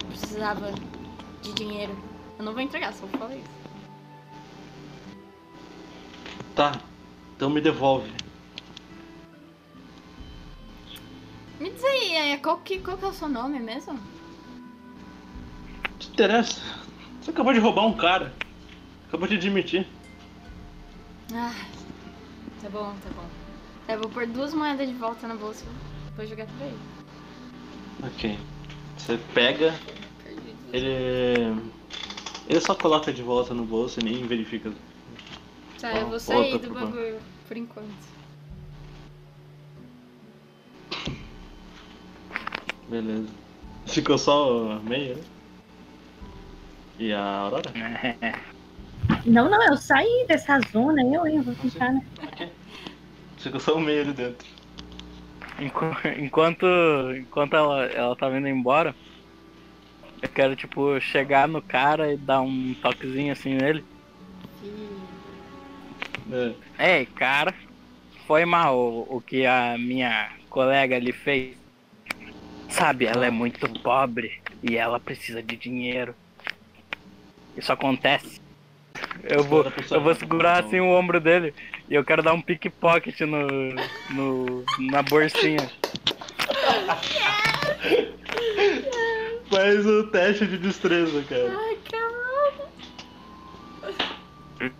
Precisava 0.07 0.73
de 1.41 1.53
dinheiro. 1.53 1.95
Eu 2.39 2.43
não 2.43 2.53
vou 2.53 2.61
entregar, 2.61 2.91
só 2.93 3.05
vou 3.05 3.19
falar 3.19 3.35
isso. 3.35 3.55
Tá, 6.55 6.79
então 7.35 7.49
me 7.49 7.61
devolve. 7.61 8.09
Me 11.59 11.69
diz 11.69 11.83
aí, 11.83 12.13
é, 12.13 12.37
qual 12.37 12.57
que, 12.57 12.79
qual 12.79 12.97
que 12.97 13.05
é 13.05 13.07
o 13.07 13.13
seu 13.13 13.29
nome 13.29 13.59
mesmo? 13.59 13.99
Te 15.99 16.09
interessa? 16.09 16.61
Você 17.21 17.31
acabou 17.31 17.53
de 17.53 17.59
roubar 17.59 17.85
um 17.85 17.93
cara. 17.93 18.33
Acabou 19.07 19.27
de 19.27 19.35
admitir. 19.35 19.87
Ah, 21.33 21.53
tá 22.61 22.69
bom, 22.69 22.93
tá 23.03 23.09
bom. 23.15 23.25
Eu 23.87 23.99
vou 23.99 24.09
pôr 24.09 24.27
duas 24.27 24.53
moedas 24.53 24.87
de 24.87 24.93
volta 24.93 25.27
na 25.27 25.35
bolsa 25.35 25.65
vou 26.15 26.25
jogar 26.25 26.47
pra 26.47 26.65
ele. 26.65 26.79
Ok. 28.03 28.39
Você 28.97 29.19
pega, 29.33 29.73
ele. 30.71 31.61
Ele 32.47 32.61
só 32.61 32.75
coloca 32.75 33.11
de 33.11 33.21
volta 33.21 33.53
no 33.53 33.65
bolso 33.65 33.99
e 33.99 34.03
nem 34.03 34.25
verifica. 34.25 34.71
Tá, 35.79 35.93
eu 35.93 36.07
vou 36.07 36.19
sair 36.19 36.57
do 36.59 36.73
bagulho 36.73 37.19
por 37.47 37.57
enquanto. 37.57 38.14
Beleza. 42.89 43.27
Ficou 43.87 44.17
só 44.17 44.71
a 44.73 44.79
meia, 44.79 45.15
né? 45.15 45.21
E 46.97 47.11
a 47.13 47.21
Aurora? 47.23 47.71
Não, 49.25 49.49
não, 49.49 49.61
eu 49.67 49.75
saí 49.77 50.25
dessa 50.27 50.59
zona, 50.71 51.01
eu, 51.03 51.25
hein, 51.27 51.41
vou 51.41 51.53
ficar, 51.55 51.91
né? 51.91 52.05
Ficou 53.37 53.59
só 53.59 53.75
o 53.75 53.79
meio 53.79 54.01
ali 54.01 54.13
dentro. 54.13 54.47
Enqu- 55.59 56.07
Enquanto, 56.19 56.65
enquanto 57.15 57.55
ela, 57.55 57.85
ela 57.85 58.15
tá 58.15 58.29
vindo 58.29 58.47
embora, 58.47 58.95
eu 60.21 60.29
quero, 60.29 60.55
tipo, 60.55 60.99
chegar 60.99 61.47
no 61.47 61.61
cara 61.61 62.13
e 62.13 62.17
dar 62.17 62.41
um 62.41 62.75
toquezinho 62.81 63.31
assim 63.31 63.55
nele. 63.55 63.83
É. 66.77 66.99
Ei, 66.99 67.05
cara, 67.07 67.53
foi 68.27 68.45
mal 68.45 68.77
o, 68.77 69.17
o 69.17 69.21
que 69.21 69.45
a 69.45 69.75
minha 69.77 70.29
colega 70.49 70.95
ali 70.95 71.11
fez. 71.11 71.57
Sabe, 72.75 73.05
ela 73.05 73.25
é 73.25 73.29
muito 73.29 73.69
pobre 73.79 74.41
e 74.61 74.75
ela 74.75 74.99
precisa 74.99 75.41
de 75.41 75.55
dinheiro. 75.55 76.13
Isso 77.55 77.71
acontece. 77.71 78.41
Eu 79.23 79.45
vou, 79.45 79.65
eu 79.89 80.01
vou 80.01 80.13
segurar 80.13 80.61
assim 80.61 80.81
o 80.81 80.89
ombro 80.89 81.21
dele 81.21 81.53
e 81.89 81.95
eu 81.95 82.03
quero 82.03 82.21
dar 82.21 82.33
um 82.33 82.41
pickpocket 82.41 83.21
no, 83.21 83.47
no, 84.09 84.65
na 84.91 85.01
bolsinha. 85.01 85.71
Faz 89.49 89.85
o 89.85 90.07
teste 90.07 90.45
de 90.45 90.57
destreza, 90.57 91.23
cara. 91.29 91.57
Ai, 91.57 91.77
caralho. 94.59 94.73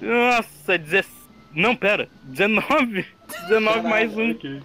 Nossa, 0.00 0.78
16. 0.78 1.12
Não, 1.52 1.74
pera, 1.74 2.08
19? 2.22 3.04
19 3.48 3.88
mais 3.88 4.16
um. 4.16 4.30
Ok. 4.30 4.62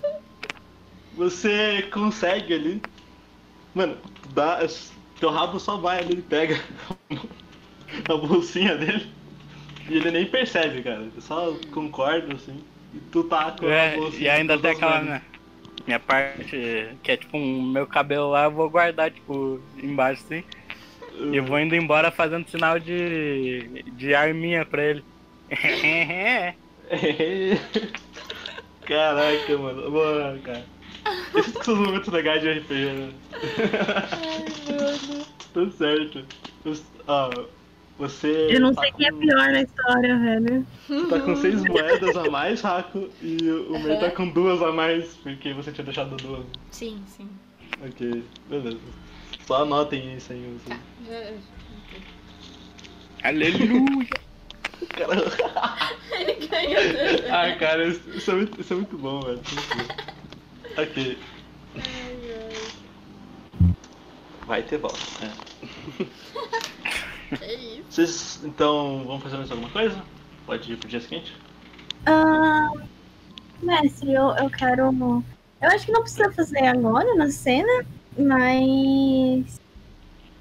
Você 1.15 1.84
consegue 1.91 2.54
ali. 2.54 2.82
Mano, 3.74 3.97
dá. 4.34 4.60
Teu 5.19 5.30
rabo 5.30 5.60
só 5.60 5.78
vai 5.78 6.00
ali, 6.00 6.13
ele 6.13 6.21
pega 6.24 6.60
a 8.10 8.17
bolsinha 8.17 8.76
dele. 8.78 9.12
E 9.89 9.97
ele 9.97 10.12
nem 10.12 10.26
percebe, 10.26 10.82
cara. 10.84 11.02
Ele 11.02 11.21
só 11.21 11.54
concorda 11.71 12.36
assim. 12.36 12.63
E 12.93 13.00
tu 13.00 13.24
tá 13.26 13.52
com 13.52 13.76
a 13.76 13.76
É, 13.76 13.95
bolsinha 13.95 14.28
e 14.28 14.30
ainda 14.30 14.58
com 14.58 14.60
tem 14.60 14.71
aquela 14.71 15.02
minha, 15.02 15.21
minha 15.86 16.00
parte, 16.00 16.97
que 17.04 17.12
é 17.12 17.17
tipo 17.17 17.38
um 17.38 17.62
meu 17.63 17.88
cabelo 17.88 18.30
lá, 18.32 18.45
eu 18.45 18.52
vou 18.52 18.69
guardar, 18.69 19.12
tipo, 19.12 19.62
embaixo 19.78 20.24
assim. 20.26 20.43
E 21.32 21.36
eu 21.38 21.45
vou 21.45 21.60
indo 21.60 21.76
embora 21.76 22.12
fazendo 22.12 22.50
sinal 22.50 22.80
de, 22.80 23.84
de 23.93 24.13
arminha 24.15 24.65
pra 24.65 24.84
ele. 24.84 25.06
Caraca, 28.86 29.58
mano. 29.58 29.91
Boa, 29.91 30.39
cara. 30.43 30.69
Esses 31.36 31.54
são 31.64 31.74
os 31.76 31.80
momentos 31.80 32.12
legais 32.14 32.42
de 32.42 32.50
RPG, 32.52 32.86
né? 32.94 33.10
Tudo 35.54 35.72
certo. 35.74 36.24
Os- 36.66 36.84
ó, 37.08 37.30
você. 37.98 38.48
Eu 38.50 38.60
não 38.62 38.74
tá 38.74 38.82
sei 38.82 38.92
quem 38.94 39.08
é 39.08 39.12
com- 39.12 39.20
pior 39.20 39.52
na 39.52 39.62
história, 39.62 40.18
velho. 40.20 40.66
Você 40.88 41.08
tá 41.08 41.20
com 41.20 41.36
seis 41.36 41.64
moedas 41.66 42.16
a 42.18 42.30
mais, 42.30 42.62
Raco, 42.62 43.10
e 43.22 43.38
o 43.50 43.80
meu 43.80 44.00
tá 44.00 44.10
com 44.12 44.28
duas 44.30 44.62
a 44.62 44.72
mais, 44.72 45.16
porque 45.24 45.54
você 45.54 45.72
tinha 45.72 45.86
deixado 45.86 46.16
duas. 46.18 46.46
Sim, 46.72 47.02
sim. 47.08 47.28
Ok, 47.84 48.24
beleza. 48.50 48.78
Só 49.48 49.64
anotem 49.64 50.16
isso 50.16 50.32
aí. 50.34 50.58
Tá. 50.68 50.76
Assim. 50.76 50.82
já- 51.08 51.34
Aleluia! 53.30 54.08
Cara... 54.98 55.16
Ele 56.20 56.48
ganhou. 56.48 57.32
Ai, 57.32 57.58
cara, 57.58 57.88
isso, 57.88 58.10
isso 58.10 58.32
é 58.32 58.36
muito, 58.36 58.60
isso 58.62 58.74
é 58.74 58.76
muito 58.76 58.98
bom, 58.98 59.22
velho. 59.22 59.40
Ok, 60.78 61.18
vai 64.52 64.64
ter 64.64 64.78
volta. 64.78 65.00
É. 65.22 66.06
É 67.40 67.54
isso. 67.54 67.86
Vocês, 67.90 68.42
então, 68.44 69.06
vão 69.06 69.18
fazer 69.18 69.38
mais 69.38 69.50
alguma 69.50 69.70
coisa? 69.70 70.04
Pode 70.46 70.74
ir 70.74 70.76
pro 70.76 70.90
dia 70.90 71.00
seguinte? 71.00 71.34
Ah, 72.06 72.70
mestre, 73.64 74.12
eu, 74.12 74.32
eu 74.32 74.50
quero. 74.50 74.92
Eu 75.62 75.70
acho 75.70 75.86
que 75.86 75.94
não 75.94 76.02
precisa 76.02 76.30
fazer 76.34 76.66
agora 76.66 77.16
na 77.16 77.32
cena, 77.32 77.86
mas. 78.18 79.62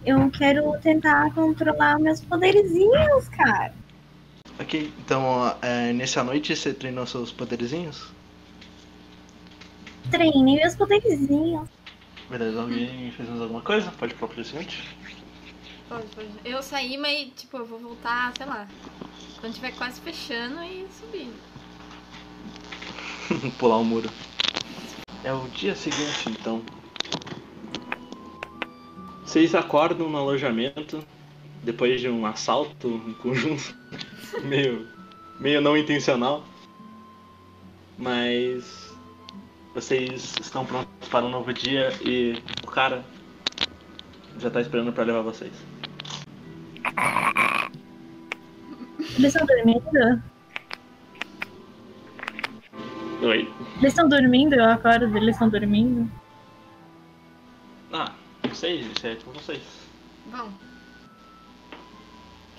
Eu 0.05 0.29
quero 0.33 0.77
tentar 0.81 1.33
controlar 1.33 2.01
meus 2.01 2.21
poderizinhos, 2.21 3.29
cara. 3.29 3.73
Ok, 4.59 4.93
então, 4.99 5.55
é, 5.62 5.93
nessa 5.93 6.25
noite 6.25 6.57
você 6.57 6.75
treinou 6.75 7.07
seus 7.07 7.31
poderizinhos? 7.31 8.11
Treine 10.11 10.57
meus 10.57 10.75
poderizinhos. 10.75 11.68
Beleza, 12.29 12.61
alguém 12.61 13.11
fez 13.12 13.29
mais 13.29 13.40
alguma 13.40 13.61
coisa? 13.61 13.90
Pode 13.92 14.12
ir 14.12 14.16
pro 14.16 14.29
dia 14.29 14.44
seguinte? 14.44 14.85
Pode, 15.88 16.07
pode. 16.14 16.29
Eu 16.44 16.62
saí, 16.62 16.96
mas, 16.96 17.29
tipo, 17.37 17.57
eu 17.57 17.66
vou 17.66 17.79
voltar, 17.79 18.33
sei 18.37 18.46
lá. 18.46 18.68
Quando 19.40 19.55
tiver 19.55 19.73
quase 19.73 20.01
fechando 20.01 20.62
e 20.62 20.87
subir. 20.92 21.33
Pular 23.59 23.79
o 23.79 23.85
muro. 23.85 24.09
É 25.25 25.33
o 25.33 25.49
dia 25.49 25.75
seguinte, 25.75 26.29
então. 26.29 26.62
Vocês 29.25 29.55
acordam 29.55 30.09
no 30.09 30.18
alojamento 30.18 31.05
depois 31.62 32.01
de 32.01 32.09
um 32.09 32.25
assalto 32.25 32.88
em 33.07 33.12
conjunto, 33.14 33.75
meio, 34.42 34.88
meio 35.38 35.61
não 35.61 35.77
intencional. 35.77 36.44
Mas 37.99 38.80
vocês 39.74 40.35
estão 40.40 40.64
prontos 40.66 41.09
para 41.09 41.24
um 41.24 41.30
novo 41.30 41.52
dia 41.52 41.90
e 42.02 42.42
o 42.64 42.66
cara 42.66 43.04
já 44.38 44.50
tá 44.50 44.61
esperando 44.61 44.92
para 44.92 45.04
levar 45.04 45.22
vocês. 45.22 45.52
Eles 49.18 49.35
estão 49.35 49.46
dormindo? 49.46 50.22
Oi. 53.22 53.52
Eles 53.78 53.92
estão 53.92 54.09
dormindo? 54.09 54.54
Eu 54.54 54.64
acordo, 54.64 55.16
eles 55.16 55.35
estão 55.35 55.48
dormindo? 55.48 56.11
Ah, 57.92 58.12
não 58.42 58.54
sei, 58.54 58.80
isso 58.80 59.06
é 59.06 59.14
com 59.16 59.33
vocês. 59.33 59.62
Bom. 60.26 60.50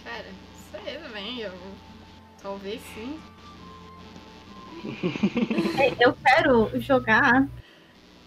Cara, 0.03 0.25
sei 0.71 0.97
também, 0.97 1.39
eu. 1.39 1.53
Talvez 2.41 2.81
sim. 2.93 3.19
É, 5.79 5.93
Eu 6.05 6.13
quero 6.13 6.71
jogar 6.81 7.47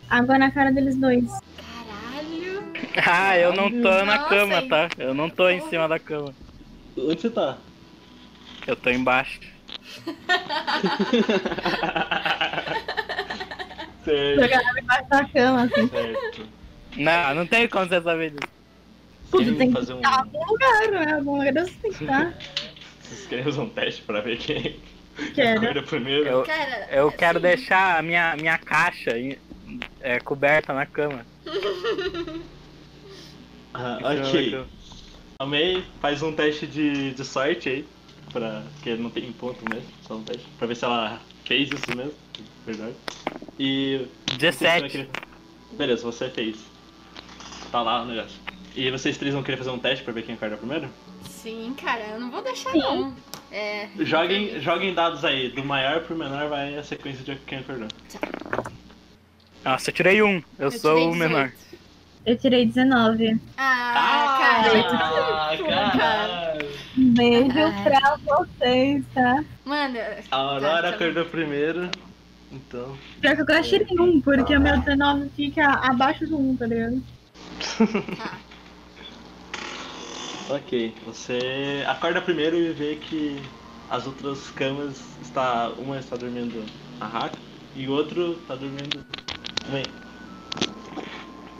água 0.08 0.38
na 0.38 0.50
cara 0.50 0.70
deles 0.72 0.96
dois. 0.96 1.24
Caralho! 1.56 2.62
Ah, 3.06 3.36
eu 3.38 3.52
não 3.52 3.70
tô 3.70 3.90
na 4.04 4.16
Nossa, 4.18 4.28
cama, 4.28 4.54
hein? 4.60 4.68
tá? 4.68 4.88
Eu 4.98 5.14
não 5.14 5.28
tô 5.30 5.48
em 5.48 5.60
cima 5.68 5.88
da 5.88 5.98
cama. 5.98 6.34
Onde 6.96 7.20
você 7.20 7.30
tá? 7.30 7.58
Eu 8.66 8.76
tô 8.76 8.90
embaixo. 8.90 9.40
certo, 14.04 14.40
Jogar 14.40 14.58
água 14.60 14.80
embaixo 14.80 15.08
da 15.08 15.24
cama, 15.28 15.62
assim. 15.64 15.88
certo. 15.88 16.46
Não, 16.96 17.34
não 17.34 17.46
tem 17.46 17.68
como 17.68 17.86
você 17.86 18.00
saber 18.00 18.30
disso. 18.30 18.52
Querem 19.32 19.54
tem 19.56 19.68
que 19.68 19.74
fazer 19.74 19.94
um. 19.94 19.96
estar 19.96 20.18
algum 20.20 20.44
lugar, 20.46 20.88
né? 20.92 21.12
Algum 21.14 21.38
lugar 21.38 21.56
eu 21.56 21.66
sei 21.66 21.90
que 21.90 22.06
tá. 22.06 22.32
Vocês 23.02 23.26
querem 23.26 23.44
fazer 23.44 23.60
um 23.60 23.68
teste 23.68 24.02
pra 24.02 24.20
ver 24.20 24.38
quem 24.38 24.76
Quero. 25.34 25.60
acorda 25.62 25.82
primeiro? 25.82 26.26
Eu, 26.26 26.42
Cara, 26.42 26.88
eu 26.90 27.12
quero 27.12 27.38
assim, 27.38 27.46
deixar 27.46 27.98
a 27.98 28.02
minha, 28.02 28.36
minha 28.36 28.58
caixa 28.58 29.12
é, 30.00 30.20
coberta 30.20 30.72
na 30.72 30.86
cama. 30.86 31.24
Ah, 33.76 33.98
ok. 34.02 34.54
é 34.54 34.64
A 35.40 35.44
May 35.46 35.84
faz 36.00 36.22
um 36.22 36.32
teste 36.32 36.64
de, 36.66 37.10
de 37.12 37.24
sorte 37.24 37.68
aí. 37.68 37.84
Pra, 38.32 38.62
que 38.82 38.94
não 38.94 39.10
tem 39.10 39.30
ponto 39.32 39.68
mesmo, 39.68 39.88
só 40.06 40.14
um 40.14 40.22
teste. 40.22 40.46
Pra 40.58 40.66
ver 40.66 40.76
se 40.76 40.84
ela 40.84 41.20
fez 41.44 41.68
isso 41.70 41.96
mesmo. 41.96 42.14
Verdade. 42.64 42.94
E. 43.58 44.06
vocês 44.28 44.28
vão 44.30 44.38
17. 44.38 44.88
querer- 44.90 45.08
Beleza, 45.72 46.02
você 46.04 46.30
fez. 46.30 46.56
Tá 47.70 47.82
lá 47.82 48.02
o 48.02 48.06
negócio. 48.06 48.38
E 48.76 48.90
vocês 48.90 49.18
três 49.18 49.34
vão 49.34 49.42
querer 49.42 49.56
fazer 49.56 49.70
um 49.70 49.78
teste 49.78 50.04
pra 50.04 50.12
ver 50.12 50.22
quem 50.22 50.34
acorda 50.36 50.56
primeiro? 50.56 50.88
Sim, 51.44 51.74
cara, 51.78 52.00
eu 52.12 52.18
não 52.20 52.30
vou 52.30 52.42
deixar 52.42 52.70
Sim. 52.70 52.78
não. 52.78 53.14
É. 53.52 53.86
Joguem, 53.98 54.58
joguem 54.62 54.94
dados 54.94 55.26
aí, 55.26 55.50
do 55.50 55.62
maior 55.62 56.00
pro 56.00 56.16
menor 56.16 56.48
vai 56.48 56.74
a 56.78 56.82
sequência 56.82 57.22
de 57.22 57.38
quem 57.44 57.58
acordou. 57.58 57.86
Nossa, 59.62 59.90
eu 59.90 59.94
tirei 59.94 60.22
um. 60.22 60.42
Eu, 60.58 60.70
sou 60.70 60.94
tirei 60.94 61.06
o 61.06 61.14
menor. 61.14 61.48
18. 61.48 61.78
Eu 62.24 62.38
tirei 62.38 62.64
19. 62.64 63.38
Ah, 63.58 64.38
cara. 64.40 65.58
Pô, 65.58 65.98
cara. 65.98 66.58
Um 66.96 67.12
beijo 67.12 67.58
Ai. 67.58 67.84
pra 67.84 68.16
vocês, 68.24 69.04
tá? 69.12 69.44
Mano, 69.66 69.98
A 70.30 70.36
Aurora 70.36 70.60
Tá, 70.60 70.82
tá. 70.82 70.88
acordou 70.88 71.26
primeiro. 71.26 71.90
Então. 72.50 72.96
Pior 73.20 73.36
que 73.36 73.42
eu 73.52 73.62
tirei 73.62 74.00
um, 74.00 74.18
porque 74.22 74.56
o 74.56 74.60
meu 74.60 74.78
19 74.78 75.28
fica 75.36 75.62
abaixo 75.66 76.26
do 76.26 76.38
1, 76.38 76.56
tá 76.56 76.66
ligado? 76.66 77.02
tá. 78.16 78.38
Ok, 80.50 80.92
você 81.06 81.84
acorda 81.86 82.20
primeiro 82.20 82.56
e 82.56 82.70
vê 82.72 82.96
que 82.96 83.36
as 83.88 84.06
outras 84.06 84.50
camas 84.50 85.00
está 85.22 85.70
uma 85.70 85.98
está 85.98 86.16
dormindo 86.16 86.62
a 87.00 87.06
Haka 87.06 87.38
e 87.74 87.88
o 87.88 87.92
outro 87.92 88.32
está 88.32 88.54
dormindo 88.54 89.02
bem. 89.70 89.82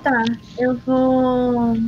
Tá, 0.03 0.23
eu 0.59 0.77
vou 0.79 1.79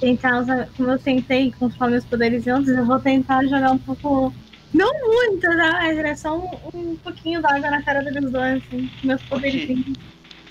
tentar 0.00 0.40
usar, 0.40 0.68
como 0.76 0.90
eu 0.90 0.98
tentei 0.98 1.52
controlar 1.58 1.90
meus 1.90 2.04
poderes 2.04 2.46
antes, 2.46 2.70
eu 2.70 2.86
vou 2.86 3.00
tentar 3.00 3.42
jogar 3.44 3.72
um 3.72 3.78
pouco. 3.78 4.32
Não 4.72 4.88
muito, 5.04 5.42
tá? 5.42 5.80
Mas 5.82 5.98
é 5.98 6.14
só 6.14 6.38
um, 6.38 6.70
um 6.74 6.96
pouquinho 6.96 7.42
d'água 7.42 7.70
na 7.70 7.82
cara 7.82 8.02
deles 8.02 8.30
dois, 8.30 8.62
assim. 8.62 8.88
com 9.00 9.06
Meus 9.06 9.20
poderes. 9.22 9.78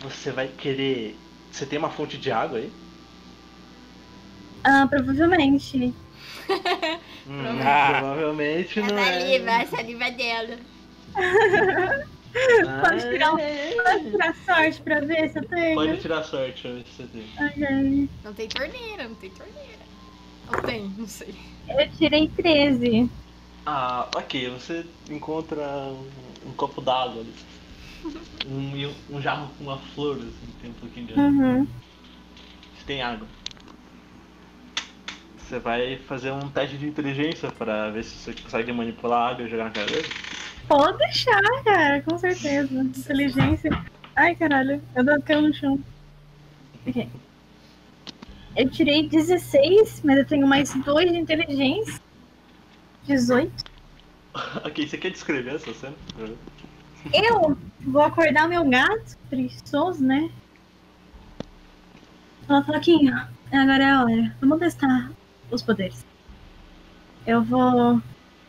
Você 0.02 0.32
vai 0.32 0.50
querer. 0.50 1.18
Você 1.50 1.66
tem 1.66 1.80
uma 1.80 1.90
fonte 1.90 2.18
de 2.18 2.32
água 2.32 2.60
aí? 2.60 2.70
Ah, 4.64 4.88
provavelmente. 4.88 5.94
Hum, 7.28 7.44
Ah. 7.64 8.00
Provavelmente 8.00 8.80
não. 8.82 8.88
Saliva, 8.90 9.52
É. 9.52 9.62
a 9.62 9.68
saliva 9.68 10.10
dela. 10.12 10.58
Pode 12.82 13.02
tirar 13.10 13.32
Pode 13.32 14.12
tirar 14.12 14.36
sorte 14.46 14.82
pra 14.82 15.00
ver 15.02 15.30
se 15.30 15.38
eu 15.38 15.48
tenho. 15.48 15.76
Pode 15.76 15.98
tirar 15.98 16.24
sorte, 16.24 16.68
eu 16.68 16.76
ver 16.76 16.84
se 16.86 17.04
você 17.04 17.08
tem. 17.08 18.10
Não 18.24 18.34
tem 18.34 18.48
torneira, 18.48 19.08
não 19.08 19.16
tem 19.16 19.30
torneira. 19.30 19.80
Ou 20.48 20.62
tem, 20.64 20.92
não 20.98 21.08
sei. 21.08 21.36
Eu 21.68 21.92
tirei 21.92 22.28
13. 22.30 23.10
Ah, 23.66 24.08
ok, 24.16 24.50
você 24.50 24.84
encontra 25.10 25.62
um, 25.64 26.10
um 26.50 26.54
copo 26.54 26.82
d'água 26.82 27.22
ali. 27.22 27.34
Um, 28.48 29.16
um 29.18 29.22
jarro 29.22 29.52
com 29.58 29.66
uma 29.66 29.78
flor, 29.78 30.16
assim, 30.16 30.54
tem 30.62 30.72
um 30.72 30.74
pouquinho 30.74 31.06
de 31.08 31.14
água. 31.14 31.24
Uhum. 31.26 31.66
Você 31.66 32.86
tem 32.88 33.02
água. 33.02 33.28
Você 35.50 35.58
vai 35.58 35.98
fazer 36.08 36.32
um 36.32 36.48
teste 36.48 36.78
de 36.78 36.86
inteligência 36.86 37.50
pra 37.50 37.90
ver 37.90 38.04
se 38.04 38.16
você 38.16 38.40
consegue 38.40 38.72
manipular 38.72 39.20
a 39.20 39.30
água 39.32 39.44
e 39.44 39.50
jogar 39.50 39.64
na 39.64 39.72
cara 39.72 39.88
dele? 39.88 40.08
Pode 40.68 41.00
deixar, 41.00 41.42
cara, 41.64 42.04
com 42.04 42.20
certeza. 42.20 42.72
Inteligência. 42.72 43.72
Ai, 44.16 44.36
caralho, 44.36 44.80
eu 44.96 45.04
dou 45.04 45.20
caiu 45.24 45.42
no 45.42 45.52
chão. 45.52 45.80
Ok. 46.86 47.10
Eu 48.56 48.70
tirei 48.70 49.10
16, 49.10 50.04
mas 50.06 50.20
eu 50.20 50.28
tenho 50.28 50.46
mais 50.46 50.72
2 50.72 51.12
de 51.12 51.18
inteligência. 51.18 52.00
18. 53.08 53.52
ok, 54.64 54.88
você 54.88 55.00
quer 55.00 55.10
descrever 55.10 55.56
essa 55.56 55.74
cena? 55.74 55.96
Eu 57.12 57.58
vou 57.82 58.04
acordar 58.04 58.48
meu 58.48 58.70
gato, 58.70 59.18
preguiçoso, 59.32 60.04
né? 60.04 60.30
Ela 62.48 62.64
fala, 62.64 62.80
Quinho, 62.80 63.16
agora 63.52 63.84
é 63.84 63.90
a 63.90 64.04
hora. 64.04 64.36
Vamos 64.40 64.60
testar 64.60 65.10
os 65.52 65.62
poderes. 65.62 66.06
Eu 67.26 67.44
vou 67.44 68.02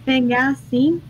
pegar 0.05 0.51
assim. 0.51 1.01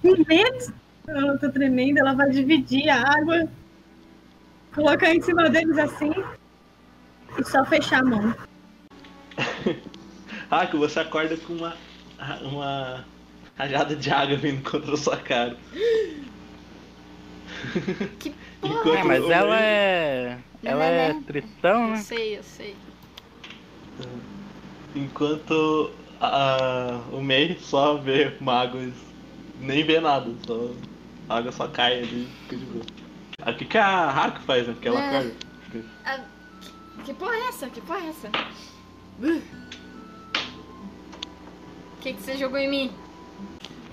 Com 0.00 0.16
medo, 0.26 0.74
eu 1.06 1.38
tô 1.38 1.50
tremendo, 1.50 1.98
ela 1.98 2.14
vai 2.14 2.30
dividir 2.30 2.88
a 2.88 3.02
água, 3.02 3.48
colocar 4.74 5.14
em 5.14 5.20
cima 5.20 5.48
deles 5.48 5.78
assim 5.78 6.12
e 7.38 7.44
só 7.44 7.64
fechar 7.64 8.00
a 8.00 8.04
mão. 8.04 8.34
Ah, 10.54 10.66
que 10.66 10.76
você 10.76 11.00
acorda 11.00 11.34
com 11.38 11.54
uma. 11.54 11.74
uma 12.42 13.06
rajada 13.56 13.96
de 13.96 14.10
água 14.10 14.36
vindo 14.36 14.62
contra 14.70 14.92
a 14.92 14.96
sua 14.98 15.16
cara. 15.16 15.56
Que 18.18 18.34
Enquanto 18.62 18.96
É, 18.98 19.02
mas 19.02 19.30
ela 19.30 19.58
é. 19.58 20.38
Ela 20.62 20.84
é 20.84 21.14
tristão, 21.26 21.84
Eu 21.84 21.88
né? 21.92 21.96
sei, 21.96 22.36
eu 22.36 22.42
sei. 22.42 22.76
Enquanto 24.94 25.90
a, 26.20 27.00
o 27.12 27.22
May 27.22 27.56
só 27.60 27.96
vê 27.96 28.32
magos, 28.40 28.92
nem 29.60 29.84
vê 29.84 30.00
nada, 30.00 30.30
só, 30.46 30.70
a 31.28 31.38
água 31.38 31.52
só 31.52 31.66
cai 31.68 31.98
ali 32.00 32.22
e 32.22 32.42
fica 32.42 32.56
de 32.56 32.64
boa. 32.66 32.84
Ah, 33.42 33.50
O 33.50 33.54
que, 33.54 33.64
que 33.64 33.78
a 33.78 34.10
Haku 34.10 34.40
faz, 34.42 34.66
né? 34.66 34.74
Porque 34.74 34.88
ela 34.88 35.00
É. 35.00 35.08
acorda. 35.18 35.32
Ah, 36.04 36.20
que, 36.60 37.02
que 37.04 37.14
porra 37.14 37.34
é 37.34 37.48
essa? 37.48 37.68
Que 37.70 37.80
porra 37.80 38.00
é 38.00 38.08
essa? 38.08 38.28
Uh. 39.20 39.42
O 41.98 42.02
que, 42.02 42.12
que 42.12 42.20
você 42.22 42.36
jogou 42.36 42.58
em 42.58 42.68
mim? 42.68 42.92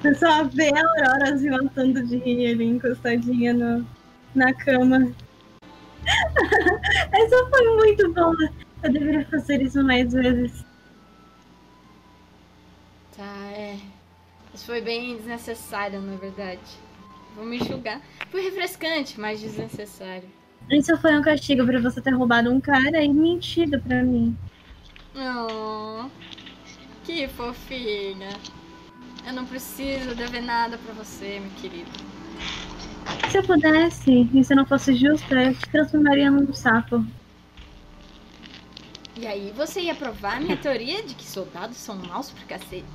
Eu 0.03 0.15
só 0.15 0.43
vê 0.45 0.71
a 0.73 0.79
Aurora 0.79 1.37
se 1.37 1.49
matando 1.49 2.05
de 2.05 2.17
rir 2.17 2.51
ali, 2.53 2.65
encostadinha 2.65 3.53
no, 3.53 3.85
na 4.33 4.53
cama. 4.53 5.11
Essa 7.11 7.45
foi 7.49 7.75
muito 7.75 8.13
boa. 8.13 8.35
Eu 8.81 8.91
deveria 8.91 9.25
fazer 9.25 9.61
isso 9.61 9.83
mais 9.83 10.13
vezes. 10.13 10.65
Tá, 13.15 13.51
é. 13.51 13.77
Isso 14.53 14.65
foi 14.65 14.81
bem 14.81 15.17
desnecessário, 15.17 16.01
na 16.01 16.15
verdade. 16.15 16.59
Vou 17.35 17.45
me 17.45 17.59
julgar. 17.59 18.01
Foi 18.29 18.41
refrescante, 18.41 19.19
mas 19.19 19.39
desnecessário. 19.39 20.29
Isso 20.69 20.95
foi 20.97 21.17
um 21.17 21.21
castigo 21.21 21.65
por 21.65 21.81
você 21.81 22.01
ter 22.01 22.11
roubado 22.11 22.51
um 22.51 22.61
cara 22.61 23.03
e 23.03 23.09
mentido 23.09 23.79
pra 23.81 24.03
mim. 24.03 24.37
Oh, 25.15 26.09
que 27.03 27.27
fofinha. 27.27 28.29
Eu 29.25 29.33
não 29.33 29.45
preciso 29.45 30.15
dever 30.15 30.41
nada 30.41 30.77
pra 30.77 30.93
você, 30.93 31.39
meu 31.39 31.51
querido. 31.61 31.89
Se 33.29 33.37
eu 33.37 33.43
pudesse, 33.43 34.29
e 34.33 34.43
se 34.43 34.55
não 34.55 34.65
fosse 34.65 34.95
justo, 34.95 35.33
eu 35.33 35.53
te 35.53 35.69
transformaria 35.69 36.31
num 36.31 36.53
sapo. 36.53 37.05
E 39.19 39.27
aí 39.27 39.51
você 39.53 39.81
ia 39.81 39.93
provar 39.93 40.37
a 40.37 40.39
minha 40.39 40.55
teoria 40.55 41.03
de 41.03 41.13
que 41.13 41.25
soldados 41.25 41.75
são 41.75 41.97
maus 41.97 42.31
pra 42.31 42.57
cacete. 42.57 42.85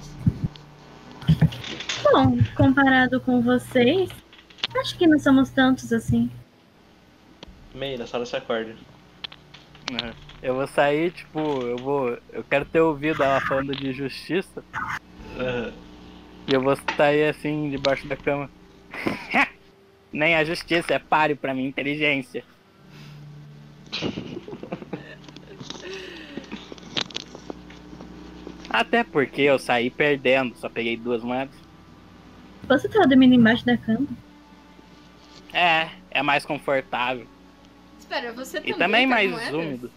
Bom, 2.03 2.39
comparado 2.57 3.21
com 3.21 3.43
vocês, 3.43 4.09
acho 4.75 4.97
que 4.97 5.07
não 5.07 5.19
somos 5.19 5.51
tantos 5.51 5.93
assim. 5.93 6.31
Nessa 7.75 8.17
hora 8.17 8.25
você 8.25 8.37
acorda. 8.37 8.75
É. 10.03 10.15
Eu 10.43 10.55
vou 10.55 10.67
sair, 10.67 11.11
tipo, 11.11 11.39
eu 11.39 11.77
vou. 11.77 12.19
Eu 12.33 12.43
quero 12.45 12.65
ter 12.65 12.81
ouvido 12.81 13.23
ela 13.23 13.43
falando 13.43 13.77
de 13.77 13.93
justiça. 13.93 14.65
Aham. 15.39 15.75
E 16.47 16.55
eu 16.55 16.63
vou 16.63 16.75
sair 16.97 17.29
assim, 17.29 17.69
debaixo 17.69 18.07
da 18.07 18.17
cama. 18.17 18.51
Nem 20.11 20.37
a 20.37 20.45
justiça 20.45 20.95
é 20.95 20.99
páreo 20.99 21.37
pra 21.37 21.53
minha 21.53 21.69
inteligência. 21.69 22.43
Até 28.75 29.05
porque 29.05 29.43
eu 29.43 29.57
saí 29.57 29.89
perdendo, 29.89 30.57
só 30.57 30.69
peguei 30.69 30.97
duas 30.97 31.23
moedas. 31.23 31.55
Você 32.67 32.89
tá 32.89 33.05
dormindo 33.07 33.33
embaixo 33.33 33.65
da 33.65 33.77
cama? 33.77 34.09
É, 35.53 35.91
é 36.11 36.23
mais 36.23 36.45
confortável. 36.45 37.25
Espera, 38.01 38.33
você 38.33 38.59
E 38.59 38.75
também 38.75 38.79
também 38.79 39.09
tá 39.09 39.15
mais 39.15 39.31
moedas? 39.31 39.55
úmido. 39.55 39.91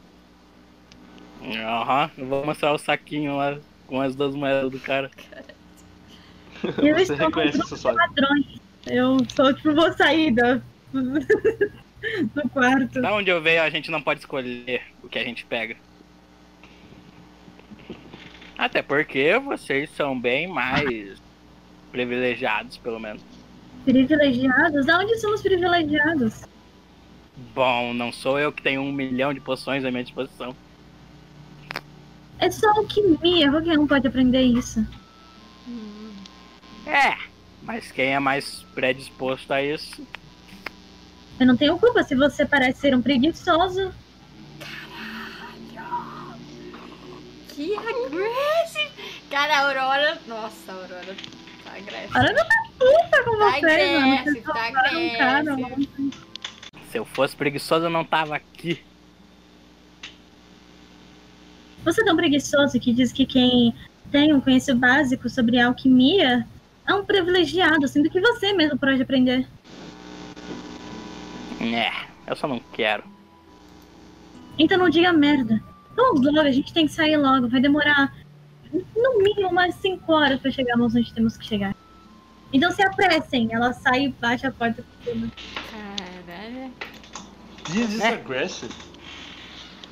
Aham, 1.42 2.12
eu 2.20 2.28
vou 2.28 2.46
mostrar 2.46 2.72
o 2.72 2.78
saquinho 2.78 3.36
lá 3.36 3.58
com 3.88 4.00
as 4.00 4.16
duas 4.16 4.36
moedas 4.36 4.70
do 4.70 4.80
cara. 4.80 5.10
Eu 6.64 7.00
Você 7.00 7.16
reconhece 7.16 7.60
isso 7.60 7.78
só. 7.78 7.96
Eu 8.86 9.18
só, 9.36 9.52
tipo, 9.54 9.74
vou 9.74 9.92
sair 9.94 10.36
da... 10.36 10.62
do 10.94 12.50
quarto. 12.54 13.02
Da 13.02 13.12
onde 13.12 13.32
eu 13.32 13.42
veio, 13.42 13.64
a 13.64 13.72
gente 13.72 13.90
não 13.90 14.04
pode 14.04 14.20
escolher 14.20 14.84
o 15.02 15.10
que 15.10 15.18
a 15.18 15.24
gente 15.24 15.44
pega. 15.48 15.76
Até 18.58 18.82
porque 18.82 19.38
vocês 19.38 19.90
são 19.92 20.20
bem 20.20 20.48
mais 20.48 21.22
privilegiados, 21.92 22.78
pelo 22.78 23.00
menos. 23.00 23.22
Privilegiados? 23.86 24.90
Aonde 24.90 25.18
somos 25.20 25.42
privilegiados? 25.42 26.44
Bom, 27.54 27.94
não 27.94 28.12
sou 28.12 28.40
eu 28.40 28.52
que 28.52 28.64
tenho 28.64 28.82
um 28.82 28.92
milhão 28.92 29.34
de 29.34 29.40
poções 29.40 29.86
à 29.86 29.92
minha 29.92 30.04
disposição. 30.04 30.56
É 32.40 32.50
só 32.50 32.68
alquimia, 32.72 33.50
qualquer 33.52 33.78
um 33.78 33.88
pode 33.88 34.08
aprender 34.08 34.42
isso. 34.42 34.86
É, 36.86 37.16
mas 37.64 37.92
quem 37.92 38.14
é 38.14 38.20
mais 38.20 38.64
predisposto 38.74 39.54
a 39.54 39.62
isso? 39.62 40.06
Eu 41.40 41.46
não 41.46 41.56
tenho 41.56 41.78
culpa 41.78 42.04
se 42.04 42.16
você 42.16 42.46
parece 42.46 42.80
ser 42.80 42.96
um 42.96 43.02
preguiçoso. 43.02 43.92
Que 47.58 47.76
agressivo! 47.76 48.92
Cara, 49.32 49.58
a 49.58 49.68
Aurora. 49.68 50.18
Nossa, 50.28 50.72
a 50.72 50.76
Aurora 50.76 51.16
tá 51.64 51.72
agressiva. 51.76 52.20
Eu 52.20 52.36
não 52.36 52.46
tá 52.46 52.64
puta 52.78 53.24
com 53.24 53.38
Tá 53.38 53.52
vocês, 53.60 54.00
mano. 54.00 54.24
Vocês 54.24 54.44
tá 54.44 54.54
cara, 54.54 55.40
agressivo. 55.40 55.62
mano. 55.62 56.12
Se 56.92 56.98
eu 57.00 57.06
fosse 57.06 57.36
preguiçoso, 57.36 57.86
eu 57.86 57.90
não 57.90 58.06
tava 58.06 58.36
aqui. 58.36 58.82
Você 61.84 62.02
é 62.02 62.06
tão 62.06 62.16
preguiçoso 62.16 62.80
que 62.80 62.94
diz 62.94 63.12
que 63.12 63.26
quem 63.26 63.74
tem 64.12 64.34
um 64.34 64.40
conhecimento 64.42 64.80
básico 64.82 65.30
sobre 65.30 65.60
alquimia 65.60 66.48
é 66.88 66.94
um 66.94 67.04
privilegiado, 67.04 67.88
sendo 67.88 68.10
que 68.10 68.20
você 68.22 68.54
mesmo 68.54 68.78
pode 68.78 69.02
aprender. 69.02 69.48
É, 71.60 71.92
eu 72.28 72.36
só 72.36 72.48
não 72.48 72.60
quero. 72.72 73.04
Então 74.60 74.78
não 74.78 74.90
diga 74.90 75.12
merda. 75.12 75.62
Vamos 75.98 76.24
logo, 76.24 76.40
a 76.48 76.52
gente 76.52 76.72
tem 76.72 76.86
que 76.86 76.94
sair 76.94 77.18
logo. 77.18 77.50
Vai 77.50 77.60
demorar 77.60 78.16
no 78.72 79.18
mínimo 79.24 79.50
umas 79.50 79.74
5 79.76 80.14
horas 80.14 80.40
pra 80.40 80.52
chegarmos 80.52 80.96
onde 80.96 81.12
temos 81.14 81.36
que 81.36 81.46
chegar. 81.46 81.76
Então 82.54 82.72
se 82.72 82.82
apressem. 82.84 83.50
Ela 83.52 83.74
sai 83.74 84.06
e 84.06 84.10
bate 84.10 84.46
a 84.46 84.52
porta 84.52 84.84
por 84.84 85.04
cima. 85.04 85.28
Caralho. 85.72 86.72
This 87.66 87.96
is 87.96 88.00
É. 88.02 88.10
aggressive. 88.14 88.74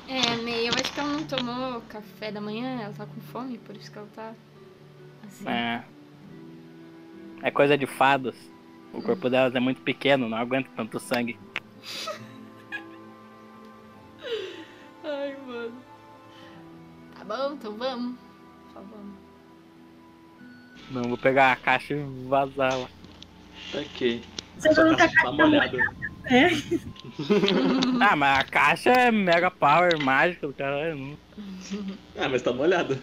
É, 0.08 0.36
May, 0.36 0.68
eu 0.68 0.72
acho 0.74 0.92
que 0.94 1.00
ela 1.00 1.08
não 1.14 1.24
tomou 1.24 1.80
café 1.88 2.30
da 2.30 2.40
manhã, 2.40 2.80
ela 2.82 2.94
tá 2.94 3.04
com 3.06 3.20
fome, 3.22 3.58
por 3.58 3.76
isso 3.76 3.90
que 3.90 3.98
ela 3.98 4.06
tá 4.14 4.32
assim. 5.26 5.48
É. 5.48 5.82
É 7.42 7.50
coisa 7.50 7.76
de 7.76 7.86
fadas. 7.86 8.36
O 8.94 9.02
corpo 9.02 9.28
delas 9.28 9.52
é 9.56 9.60
muito 9.60 9.82
pequeno, 9.82 10.28
não 10.28 10.38
aguenta 10.38 10.70
tanto 10.76 11.00
sangue. 11.00 11.36
Ai, 15.04 15.36
mano. 15.45 15.45
Bom, 17.26 17.52
então 17.52 17.76
vamos. 17.76 18.16
Só 18.72 18.80
vamos. 18.80 19.16
Não, 20.90 21.02
vou 21.02 21.18
pegar 21.18 21.52
a 21.52 21.56
caixa 21.56 21.94
e 21.94 22.26
vazar 22.28 22.78
lá. 22.78 22.88
Tá 23.72 23.78
ok. 23.78 24.22
Você 24.58 24.74
colocar 24.74 25.10
tá 25.10 25.28
a 25.28 25.32
molhada. 25.32 25.78
É. 26.24 26.48
Ah, 28.00 28.16
mas 28.16 28.38
a 28.38 28.44
caixa 28.44 28.90
é 28.90 29.10
mega 29.10 29.50
power 29.50 29.98
mágica 30.00 30.46
do 30.46 30.52
caralho. 30.52 30.96
Não... 30.96 31.18
Ah, 32.16 32.28
mas 32.28 32.42
tá 32.42 32.52
molhada. 32.52 32.98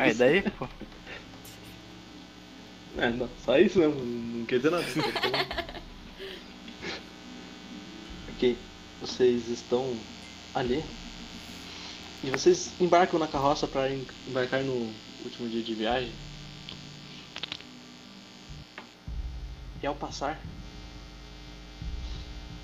Aí 0.00 0.14
daí, 0.14 0.42
pô. 0.42 0.68
É, 2.96 3.10
não, 3.10 3.28
só 3.44 3.58
isso 3.58 3.78
mesmo, 3.78 4.00
não 4.04 4.44
quer 4.46 4.56
dizer 4.56 4.70
nada. 4.70 4.84
ok, 8.34 8.56
vocês 9.00 9.48
estão 9.48 9.96
ali. 10.54 10.82
E 12.22 12.30
vocês 12.30 12.72
embarcam 12.80 13.18
na 13.18 13.28
carroça 13.28 13.66
para 13.66 13.92
embarcar 14.26 14.62
no 14.64 14.92
último 15.24 15.48
dia 15.48 15.62
de 15.62 15.74
viagem. 15.74 16.12
E 19.80 19.86
ao 19.86 19.94
passar 19.94 20.40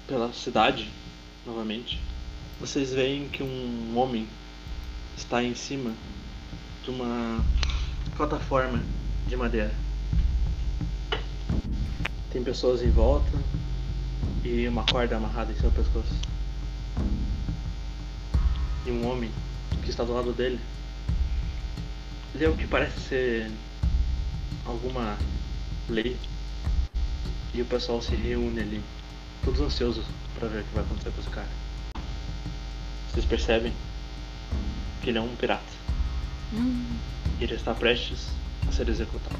pela 0.08 0.32
cidade, 0.32 0.90
novamente, 1.46 2.00
vocês 2.60 2.92
veem 2.92 3.28
que 3.28 3.42
um 3.42 3.96
homem 3.96 4.28
está 5.16 5.42
em 5.42 5.54
cima 5.54 5.94
de 6.82 6.90
uma 6.90 7.44
plataforma 8.16 8.82
de 9.28 9.36
madeira. 9.36 9.74
Tem 12.32 12.42
pessoas 12.42 12.82
em 12.82 12.90
volta 12.90 13.30
e 14.44 14.66
uma 14.66 14.84
corda 14.84 15.16
amarrada 15.16 15.52
em 15.52 15.56
seu 15.56 15.70
pescoço. 15.70 16.14
E 18.86 18.90
um 18.90 19.08
homem 19.08 19.30
que 19.82 19.90
está 19.90 20.04
do 20.04 20.12
lado 20.12 20.32
dele 20.32 20.60
lê 22.34 22.46
o 22.46 22.56
que 22.56 22.66
parece 22.66 23.00
ser 23.00 23.50
alguma 24.66 25.16
lei. 25.88 26.16
E 27.54 27.62
o 27.62 27.64
pessoal 27.64 28.02
se 28.02 28.14
reúne 28.14 28.60
ali, 28.60 28.82
todos 29.44 29.60
ansiosos 29.60 30.04
para 30.38 30.48
ver 30.48 30.60
o 30.60 30.64
que 30.64 30.74
vai 30.74 30.84
acontecer 30.84 31.10
com 31.12 31.20
esse 31.20 31.30
cara. 31.30 31.48
Vocês 33.10 33.24
percebem 33.24 33.72
que 35.02 35.10
ele 35.10 35.18
é 35.18 35.20
um 35.20 35.36
pirata. 35.36 35.62
Hum. 36.52 36.84
E 37.38 37.44
ele 37.44 37.54
está 37.54 37.72
prestes 37.74 38.28
a 38.68 38.72
ser 38.72 38.88
executado. 38.88 39.38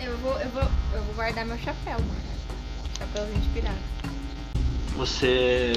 Eu 0.00 0.16
vou, 0.18 0.38
eu 0.38 0.48
vou, 0.50 0.62
eu 0.62 1.02
vou 1.02 1.14
guardar 1.14 1.44
meu 1.44 1.58
chapéu, 1.58 1.98
mano. 1.98 2.20
Chapéuzinho 2.98 3.40
de 3.40 3.48
pirata. 3.48 3.76
Você. 4.96 5.72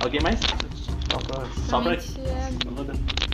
Alguém 0.00 0.20
mais? 0.20 0.40
Só 1.18 1.24
pra. 1.26 1.46
Só 1.68 1.80
pra. 1.80 1.94
É, 1.94 1.98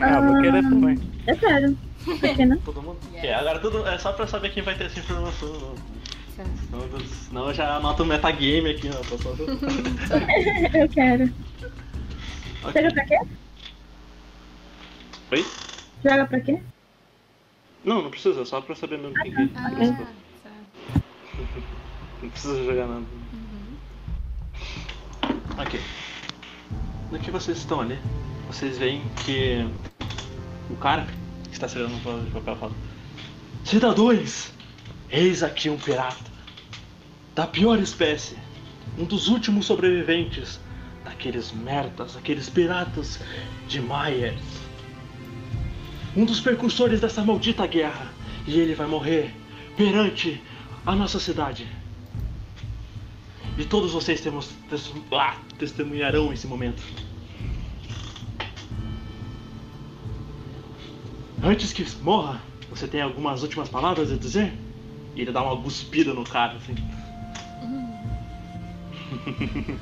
Ah, 0.00 0.16
eu 0.18 0.24
vou 0.32 0.42
querer 0.42 0.62
também. 0.62 0.98
Eu 1.26 1.36
quero. 1.36 1.76
Por 2.04 2.18
que 2.20 2.44
não? 2.46 2.56
Todo 2.64 2.82
mundo? 2.82 2.98
Yes. 3.12 3.24
É, 3.24 3.34
agora 3.34 3.58
tudo. 3.58 3.86
É 3.86 3.98
só 3.98 4.12
pra 4.12 4.26
saber 4.26 4.50
quem 4.50 4.62
vai 4.62 4.74
ter 4.74 4.84
essa 4.84 4.98
informação. 4.98 5.76
tá. 6.36 6.44
Senão, 6.70 7.00
senão 7.28 7.48
eu 7.48 7.54
já 7.54 7.76
anoto 7.76 8.02
o 8.02 8.06
metagame 8.06 8.70
aqui, 8.70 8.90
ó. 8.90 8.96
Tô 9.04 9.18
só... 9.18 9.30
Eu 10.76 10.88
quero. 10.88 11.30
Ok. 12.64 12.82
Joga 12.82 12.94
pra 12.94 13.04
quê? 13.04 13.18
Oi? 15.32 15.44
Joga 16.02 16.26
pra 16.26 16.40
quê? 16.40 16.58
Não, 17.84 18.02
não 18.02 18.10
precisa, 18.10 18.44
só 18.44 18.60
pra 18.60 18.74
saber 18.74 18.98
mesmo 18.98 19.14
quem 19.22 19.30
que 19.32 19.42
Ah, 19.54 19.70
tá. 19.70 19.70
Não 22.22 22.30
precisa 22.30 22.64
jogar 22.64 22.86
nada. 22.86 23.04
Uhum. 23.32 23.76
Ok. 25.58 25.80
No 27.10 27.18
que 27.18 27.30
vocês 27.30 27.58
estão 27.58 27.80
ali, 27.80 27.98
vocês 28.46 28.78
veem 28.78 29.02
que 29.24 29.66
o 30.70 30.76
cara 30.76 31.06
que 31.44 31.52
está 31.52 31.68
segurando 31.68 31.96
um 31.96 32.00
plano 32.00 32.24
de 32.24 32.30
papel 32.30 32.56
fala: 32.56 32.72
Cidadãos, 33.64 34.50
eis 35.10 35.42
aqui 35.42 35.68
um 35.68 35.76
pirata 35.76 36.32
da 37.34 37.46
pior 37.46 37.78
espécie, 37.78 38.36
um 38.98 39.04
dos 39.04 39.28
últimos 39.28 39.66
sobreviventes 39.66 40.60
daqueles 41.04 41.52
merdas, 41.52 42.16
aqueles 42.16 42.48
piratas 42.48 43.20
de 43.68 43.80
Myers. 43.80 44.64
Um 46.16 46.24
dos 46.24 46.40
precursores 46.40 47.00
dessa 47.00 47.24
maldita 47.24 47.66
guerra 47.66 48.12
E 48.46 48.60
ele 48.60 48.74
vai 48.74 48.86
morrer 48.86 49.34
perante 49.76 50.40
a 50.86 50.94
nossa 50.94 51.18
cidade. 51.18 51.66
E 53.56 53.64
todos 53.64 53.92
vocês 53.92 54.20
temos, 54.20 54.50
ah, 55.12 55.36
testemunharão 55.58 56.32
esse 56.32 56.46
momento. 56.46 56.82
Antes 61.42 61.72
que 61.72 61.84
morra, 62.02 62.42
você 62.68 62.88
tem 62.88 63.00
algumas 63.00 63.42
últimas 63.42 63.68
palavras 63.68 64.10
a 64.10 64.16
dizer? 64.16 64.52
E 65.14 65.20
ele 65.20 65.30
dá 65.30 65.42
uma 65.42 65.60
cuspida 65.60 66.12
no 66.12 66.24
cara, 66.24 66.54
assim. 66.54 66.74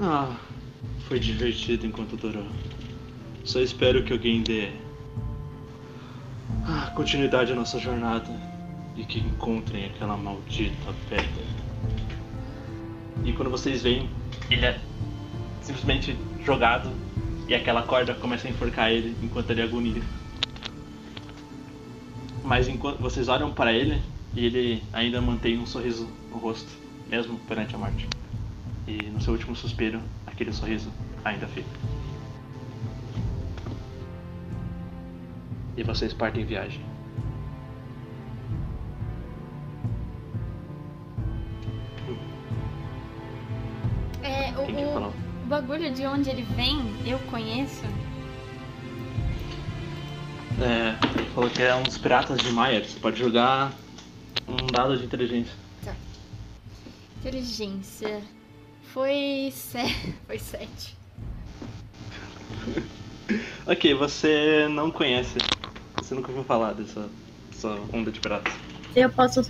ah, 0.00 0.34
foi 1.06 1.20
divertido 1.20 1.86
enquanto 1.86 2.16
durou. 2.16 2.46
Só 3.44 3.60
espero 3.60 4.02
que 4.02 4.12
alguém 4.12 4.42
dê 4.42 4.72
ah, 6.64 6.90
continuidade 6.96 7.52
à 7.52 7.54
nossa 7.54 7.78
jornada 7.78 8.28
e 8.96 9.04
que 9.04 9.20
encontrem 9.20 9.84
aquela 9.84 10.16
maldita 10.16 10.92
pedra. 11.08 11.65
E 13.24 13.32
quando 13.32 13.50
vocês 13.50 13.82
veem, 13.82 14.08
ele 14.50 14.64
é 14.64 14.80
simplesmente 15.62 16.16
jogado 16.44 16.90
e 17.48 17.54
aquela 17.54 17.82
corda 17.82 18.14
começa 18.14 18.46
a 18.46 18.50
enforcar 18.50 18.90
ele 18.90 19.16
enquanto 19.22 19.50
ele 19.50 19.62
agonia. 19.62 20.02
Mas 22.44 22.68
enquanto 22.68 22.98
vocês 22.98 23.28
olham 23.28 23.52
para 23.52 23.72
ele 23.72 24.00
e 24.34 24.46
ele 24.46 24.82
ainda 24.92 25.20
mantém 25.20 25.58
um 25.58 25.66
sorriso 25.66 26.08
no 26.30 26.38
rosto, 26.38 26.70
mesmo 27.08 27.38
perante 27.40 27.74
a 27.74 27.78
morte. 27.78 28.08
E 28.86 29.02
no 29.06 29.20
seu 29.20 29.32
último 29.32 29.56
suspiro, 29.56 30.00
aquele 30.26 30.52
sorriso 30.52 30.92
ainda 31.24 31.48
fica. 31.48 31.68
E 35.76 35.82
vocês 35.82 36.12
partem 36.12 36.42
em 36.42 36.46
viagem. 36.46 36.85
É, 44.36 44.52
o, 44.58 45.00
o, 45.00 45.08
o 45.08 45.46
bagulho 45.46 45.90
de 45.92 46.04
onde 46.06 46.28
ele 46.28 46.42
vem, 46.42 46.78
eu 47.06 47.18
conheço. 47.30 47.82
É, 50.60 51.18
ele 51.18 51.30
falou 51.30 51.48
que 51.48 51.62
é 51.62 51.74
um 51.74 51.82
dos 51.82 51.96
piratas 51.96 52.38
de 52.38 52.50
Maier. 52.50 52.84
Você 52.84 52.98
pode 53.00 53.18
jogar 53.18 53.72
um 54.46 54.66
dado 54.66 54.96
de 54.96 55.04
inteligência. 55.04 55.54
Inteligência. 57.18 58.22
Foi. 58.82 59.50
Se... 59.52 59.78
Foi 60.26 60.38
sete. 60.38 60.96
Ok, 63.66 63.92
você 63.94 64.68
não 64.70 64.88
conhece. 64.88 65.36
Você 65.96 66.14
nunca 66.14 66.28
ouviu 66.28 66.44
falar 66.44 66.74
dessa, 66.74 67.08
dessa 67.50 67.76
onda 67.92 68.12
de 68.12 68.20
piratas. 68.20 68.54
Eu 68.94 69.10
posso? 69.10 69.42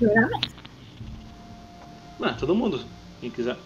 Não, 2.19 2.29
é 2.29 2.33
todo 2.33 2.55
mundo. 2.55 2.83
Quem 3.21 3.31
quiser. 3.31 3.59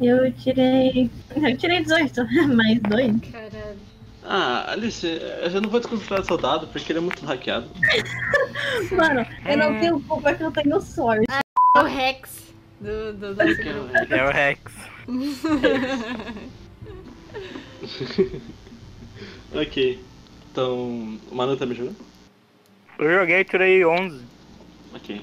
Eu 0.00 0.32
tirei. 0.32 1.08
Eu 1.36 1.56
tirei 1.56 1.82
18, 1.82 2.26
mais 2.54 2.80
dois. 2.80 3.14
Caralho. 3.30 3.78
Ah, 4.26 4.72
Alice, 4.72 5.06
eu 5.06 5.50
já 5.50 5.60
não 5.60 5.68
vou 5.68 5.80
desconsiderar 5.80 6.22
o 6.22 6.26
soldado 6.26 6.66
porque 6.68 6.92
ele 6.92 6.98
é 6.98 7.02
muito 7.02 7.26
hackeado. 7.26 7.68
Mano, 8.90 9.26
eu 9.46 9.58
não 9.58 9.78
tenho 9.78 10.00
culpa 10.00 10.32
que 10.34 10.42
eu 10.42 10.50
tenho 10.50 10.80
sorte. 10.80 11.26
O 11.76 11.82
Rex 11.82 12.54
do, 12.80 13.12
do 13.12 13.34
nosso 13.34 13.56
grupo. 13.56 13.90
É 14.10 14.24
o 14.24 14.30
Rex. 14.30 14.72
ok. 19.52 20.02
Então, 20.50 21.18
o 21.30 21.34
Manu 21.34 21.54
tá 21.56 21.66
me 21.66 21.74
jogando? 21.74 21.96
Eu 22.98 23.18
joguei 23.18 23.40
e 23.40 23.44
tirei 23.44 23.84
11. 23.84 24.24
Ok. 24.94 25.20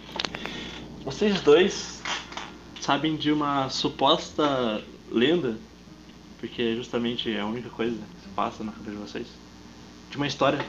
Vocês 1.05 1.41
dois 1.41 2.03
sabem 2.81 3.15
de 3.15 3.31
uma 3.31 3.69
suposta 3.69 4.83
lenda, 5.11 5.57
porque 6.39 6.75
justamente 6.75 7.31
é 7.31 7.39
a 7.39 7.45
única 7.45 7.69
coisa 7.69 7.95
que 7.95 8.21
se 8.23 8.29
passa 8.35 8.63
na 8.63 8.71
cabeça 8.71 8.91
de 8.91 8.97
vocês, 8.97 9.27
de 10.09 10.17
uma 10.17 10.25
história 10.25 10.65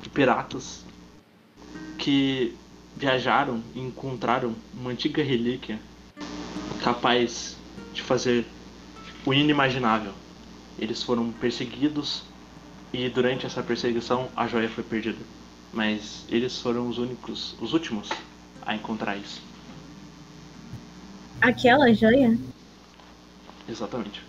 de 0.00 0.08
piratas 0.08 0.84
que 1.98 2.54
viajaram 2.96 3.62
e 3.74 3.80
encontraram 3.80 4.54
uma 4.72 4.90
antiga 4.90 5.22
relíquia 5.22 5.80
capaz 6.82 7.56
de 7.92 8.00
fazer 8.00 8.46
o 9.26 9.34
inimaginável. 9.34 10.12
Eles 10.78 11.02
foram 11.02 11.32
perseguidos 11.32 12.22
e 12.92 13.08
durante 13.08 13.44
essa 13.44 13.62
perseguição 13.62 14.28
a 14.36 14.46
joia 14.46 14.68
foi 14.68 14.84
perdida. 14.84 15.18
Mas 15.72 16.24
eles 16.28 16.60
foram 16.60 16.88
os 16.88 16.98
únicos, 16.98 17.56
os 17.60 17.72
últimos 17.72 18.08
a 18.62 18.74
encontrar 18.74 19.16
isso. 19.16 19.49
Aquela 21.40 21.92
joia? 21.94 22.36
Exatamente. 23.68 24.22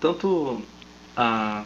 Tanto 0.00 0.60
a 1.16 1.64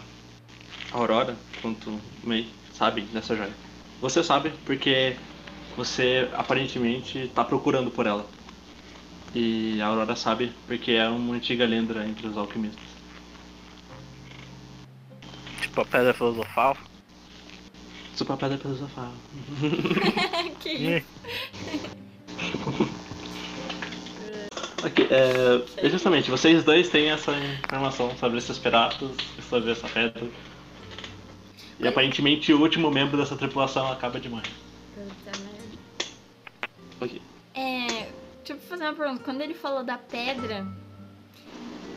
Aurora 0.92 1.37
quanto 1.62 1.88
o 1.90 2.01
May 2.22 2.46
sabem 2.75 3.07
dessa 3.07 3.35
joia. 3.35 3.55
Você 4.01 4.22
sabe 4.22 4.53
porque 4.66 5.16
você 5.77 6.29
aparentemente 6.35 7.18
está 7.18 7.42
procurando 7.42 7.90
por 7.90 8.07
ela. 8.07 8.27
E 9.35 9.81
a 9.81 9.87
Aurora 9.87 10.14
sabe 10.16 10.53
porque 10.66 10.92
é 10.92 11.09
uma 11.09 11.35
antiga 11.35 11.64
lenda 11.64 12.07
entre 12.07 12.27
os 12.27 12.37
alquimistas. 12.37 12.85
Tipo 15.62 15.81
a 15.81 15.85
pedra 15.85 16.12
filosofal. 16.12 16.77
Super 18.17 18.37
Pedra 18.37 18.59
Filosofal. 18.59 19.13
que 20.61 20.71
isso? 20.71 21.07
Ok, 24.85 25.09
é, 25.11 25.89
justamente, 25.89 26.31
vocês 26.31 26.63
dois 26.63 26.89
têm 26.89 27.11
essa 27.11 27.33
informação 27.65 28.17
sobre 28.19 28.39
esses 28.39 28.57
piratas 28.57 29.11
e 29.37 29.43
sobre 29.43 29.73
essa 29.73 29.89
pedra. 29.89 30.29
E 31.81 31.89
aparentemente 31.89 32.53
o 32.53 32.61
último 32.61 32.89
membro 32.91 33.17
dessa 33.17 33.35
tripulação 33.35 33.91
acaba 33.91 34.21
de 34.21 34.29
morrer. 34.29 34.53
Puta 34.95 35.39
merda. 35.41 35.79
Ok. 37.01 37.23
É. 37.55 37.87
Deixa 38.39 38.53
eu 38.53 38.59
fazer 38.61 38.85
uma 38.85 38.95
pergunta. 38.95 39.25
Quando 39.25 39.41
ele 39.41 39.55
falou 39.55 39.83
da 39.83 39.99
pedra. 39.99 40.65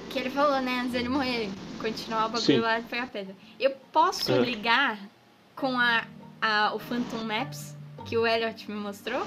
Que 0.10 0.18
ele 0.18 0.32
falou, 0.32 0.60
né, 0.60 0.80
antes 0.80 0.94
dele 0.94 1.10
morrer, 1.10 1.48
continuar 1.80 2.26
o 2.26 2.30
bagulho 2.30 2.42
Sim. 2.42 2.60
lá 2.60 2.80
de 2.80 2.88
pegar 2.88 3.04
a 3.04 3.08
pedra. 3.08 3.36
Eu 3.60 3.72
posso 3.92 4.32
É. 4.32 4.40
ligar 4.40 4.98
com 5.60 5.78
a, 5.78 6.06
a, 6.41 6.74
o 6.74 6.80
Phantom 6.80 7.24
Maps 7.24 7.76
que 8.06 8.17
o 8.17 8.26
Elliot 8.26 8.69
me 8.72 8.80
mostrou? 8.80 9.26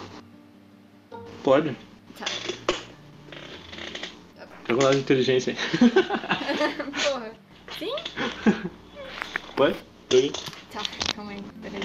Pode? 1.45 1.77
Tá. 2.19 2.25
Joga 4.69 4.85
lá 4.85 4.91
de 4.93 4.99
inteligência 4.99 5.53
aí. 5.53 5.59
Porra. 7.05 7.33
Sim? 7.79 7.95
Pode? 9.57 9.77
Joguei. 10.11 10.33
Tá, 10.71 10.83
calma 11.15 11.33
aí, 11.33 11.45
peraí. 11.61 11.83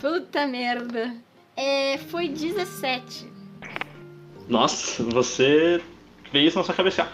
Puta 0.00 0.46
merda. 0.46 1.14
É, 1.56 1.96
foi 1.96 2.28
17. 2.28 3.32
Nossa, 4.48 5.02
você 5.04 5.82
veio 6.30 6.48
isso 6.48 6.58
na 6.58 6.64
sua 6.64 6.74
cabeça. 6.74 7.08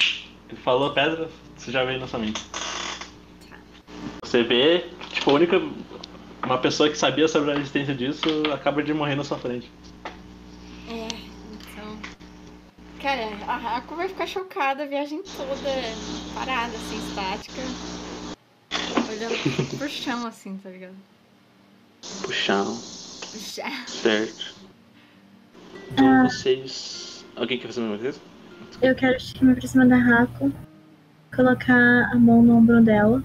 Ele 0.48 0.60
falou 0.60 0.92
pedra, 0.92 1.30
você 1.56 1.70
já 1.70 1.84
veio 1.84 2.00
na 2.00 2.08
sua 2.08 2.18
mente. 2.18 2.42
Você 4.24 4.42
vê, 4.42 4.90
tipo, 5.22 5.30
a 5.30 5.34
única. 5.34 5.62
Uma 6.44 6.58
pessoa 6.58 6.90
que 6.90 6.98
sabia 6.98 7.28
sobre 7.28 7.52
a 7.52 7.54
existência 7.54 7.94
disso 7.94 8.28
acaba 8.52 8.82
de 8.82 8.92
morrer 8.92 9.14
na 9.14 9.22
sua 9.22 9.38
frente. 9.38 9.70
É, 10.88 11.06
então. 11.06 11.96
Cara, 13.00 13.28
a 13.46 13.76
Haku 13.76 13.94
vai 13.94 14.08
ficar 14.08 14.26
chocada 14.26 14.82
a 14.82 14.86
viagem 14.86 15.22
toda 15.22 15.54
parada, 16.34 16.72
assim, 16.74 16.98
estática. 17.08 17.62
Olhando 19.08 19.36
pro 19.78 19.88
chão, 19.88 20.26
assim, 20.26 20.58
tá 20.58 20.68
ligado? 20.70 20.96
Puxão, 22.22 22.74
Já. 22.74 23.70
certo. 23.86 24.56
Então 25.92 26.28
vocês. 26.28 27.24
Alguém 27.36 27.58
quer 27.58 27.68
fazer 27.68 27.80
a 27.80 27.84
mesma 27.84 27.98
coisa? 27.98 28.20
Eu 28.82 28.94
quero 28.96 29.20
chegar 29.20 29.54
pra 29.54 29.68
cima 29.68 29.86
da 29.86 29.96
Raco, 29.96 30.52
colocar 31.34 32.10
a 32.12 32.16
mão 32.16 32.42
no 32.42 32.56
ombro 32.56 32.82
dela. 32.82 33.22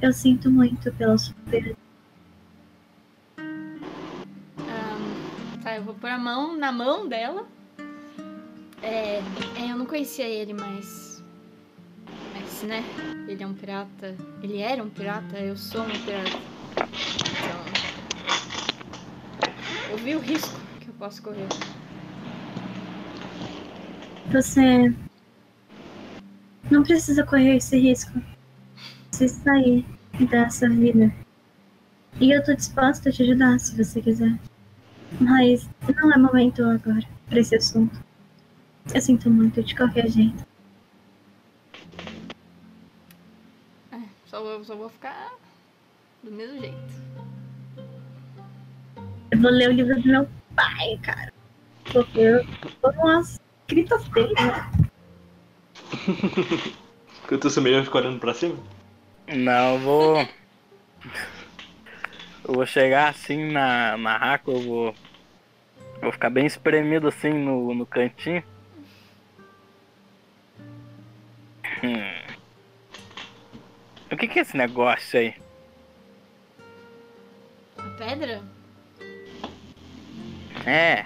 Eu 0.00 0.12
sinto 0.12 0.50
muito 0.50 0.92
pela 0.92 1.16
sua 1.16 1.34
perda. 1.50 1.74
Ahn, 3.38 3.78
tá, 5.62 5.76
eu 5.76 5.84
vou 5.84 5.94
pôr 5.94 6.10
a 6.10 6.18
mão 6.18 6.56
na 6.56 6.70
mão 6.70 7.08
dela. 7.08 7.46
É, 8.82 9.22
é, 9.56 9.70
eu 9.70 9.76
não 9.76 9.86
conhecia 9.86 10.28
ele, 10.28 10.52
mas. 10.52 11.24
Mas, 12.34 12.62
né? 12.62 12.84
Ele 13.26 13.42
é 13.42 13.46
um 13.46 13.54
pirata. 13.54 14.14
Ele 14.42 14.58
era 14.58 14.82
um 14.82 14.90
pirata, 14.90 15.38
eu 15.38 15.56
sou 15.56 15.82
um 15.82 16.04
pirata. 16.04 16.38
Então. 16.76 17.64
Eu 19.90 19.96
vi 19.96 20.14
o 20.14 20.20
risco 20.20 20.60
que 20.78 20.88
eu 20.88 20.94
posso 20.94 21.22
correr. 21.22 21.48
Você 24.30 24.94
não 26.70 26.82
precisa 26.82 27.24
correr 27.24 27.56
esse 27.56 27.78
risco. 27.78 28.35
Se 29.16 29.28
sair 29.30 29.84
dessa 30.28 30.68
vida. 30.68 31.10
E 32.20 32.30
eu 32.30 32.44
tô 32.44 32.54
disposta 32.54 33.08
a 33.08 33.12
te 33.12 33.22
ajudar 33.22 33.58
se 33.58 33.74
você 33.82 34.02
quiser. 34.02 34.38
Mas 35.18 35.66
não 36.02 36.12
é 36.12 36.18
momento 36.18 36.62
agora 36.62 37.02
pra 37.26 37.38
esse 37.40 37.54
assunto. 37.56 37.98
Eu 38.94 39.00
sinto 39.00 39.30
muito 39.30 39.62
de 39.62 39.74
qualquer 39.74 40.08
jeito. 40.10 40.44
É, 43.92 43.98
só, 44.26 44.42
vou- 44.42 44.62
só 44.64 44.76
vou 44.76 44.90
ficar 44.90 45.32
do 46.22 46.30
mesmo 46.30 46.58
jeito. 46.60 47.06
Eu 49.30 49.40
vou 49.40 49.50
ler 49.50 49.70
o 49.70 49.72
livro 49.72 50.00
do 50.00 50.08
meu 50.08 50.28
pai, 50.54 50.98
cara. 51.02 51.32
Porque 51.90 52.20
eu 52.20 52.44
tô 52.82 52.90
umas 53.00 53.40
escritas 53.62 54.04
dele, 54.10 54.34
né? 54.34 54.70
Enquanto 57.24 57.50
você 57.50 57.60
meio 57.60 57.82
fica 57.84 57.98
olhando 57.98 58.20
pra 58.20 58.34
cima? 58.34 58.56
Não, 59.28 59.74
eu 59.74 59.80
vou. 59.80 60.28
Eu 62.48 62.54
vou 62.54 62.66
chegar 62.66 63.08
assim 63.08 63.50
na, 63.50 63.96
na 63.96 64.16
raca, 64.16 64.50
eu 64.50 64.60
vou. 64.60 64.94
Vou 66.00 66.12
ficar 66.12 66.30
bem 66.30 66.46
espremido 66.46 67.08
assim 67.08 67.30
no, 67.30 67.74
no 67.74 67.84
cantinho. 67.84 68.42
Hum. 71.82 72.36
O 74.10 74.16
que, 74.16 74.28
que 74.28 74.38
é 74.38 74.42
esse 74.42 74.56
negócio 74.56 75.18
aí? 75.18 75.34
A 77.76 77.82
pedra? 77.98 78.42
É. 80.64 81.04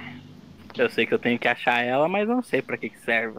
Eu 0.77 0.91
sei 0.91 1.07
que 1.07 1.15
eu 1.15 1.19
tenho 1.19 1.39
que 1.39 1.49
achar 1.49 1.83
ela, 1.83 2.09
mas 2.09 2.29
não 2.29 2.43
sei 2.43 2.61
pra 2.61 2.77
que, 2.77 2.91
que 2.91 2.99
serve. 3.01 3.39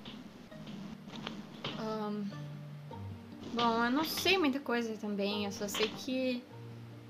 Bom, 3.53 3.85
eu 3.85 3.91
não 3.91 4.03
sei 4.03 4.37
muita 4.37 4.59
coisa 4.59 4.93
também. 4.99 5.45
Eu 5.45 5.51
só 5.51 5.67
sei 5.67 5.87
que 5.89 6.43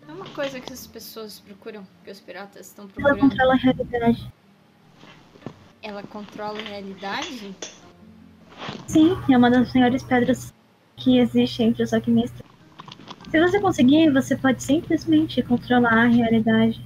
é 0.07 0.11
uma 0.11 0.25
coisa 0.29 0.59
que 0.59 0.73
as 0.73 0.85
pessoas 0.87 1.39
procuram, 1.39 1.85
que 2.03 2.11
os 2.11 2.19
piratas 2.19 2.67
estão 2.67 2.85
Ela 2.85 2.93
procurando. 2.93 3.19
controla 3.29 3.53
a 3.53 3.57
realidade. 3.57 4.33
Ela 5.81 6.03
controla 6.03 6.59
a 6.59 6.63
realidade? 6.63 7.55
Sim, 8.87 9.17
é 9.29 9.37
uma 9.37 9.49
das 9.49 9.73
maiores 9.73 10.03
pedras 10.03 10.53
que 10.97 11.17
existe 11.17 11.63
entre 11.63 11.83
os 11.83 11.93
alquimistas. 11.93 12.41
Se 13.29 13.39
você 13.39 13.59
conseguir, 13.59 14.11
você 14.11 14.35
pode 14.35 14.61
simplesmente 14.61 15.41
controlar 15.41 16.03
a 16.03 16.07
realidade. 16.07 16.81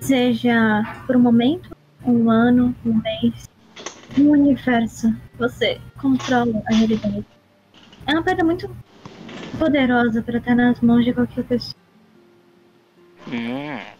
Seja 0.00 0.82
por 1.06 1.16
um 1.16 1.20
momento, 1.20 1.74
um 2.04 2.30
ano, 2.30 2.74
um 2.84 2.94
mês, 3.00 3.48
um 4.18 4.30
universo. 4.30 5.14
Você 5.38 5.80
controla 6.00 6.62
a 6.70 6.74
realidade. 6.74 7.24
É 8.06 8.12
uma 8.12 8.22
pedra 8.22 8.44
muito 8.44 8.68
poderosa 9.58 10.22
para 10.22 10.38
estar 10.38 10.54
nas 10.54 10.80
mãos 10.80 11.04
de 11.04 11.12
qualquer 11.12 11.44
pessoa. 11.44 11.74
Hum. 13.28 13.94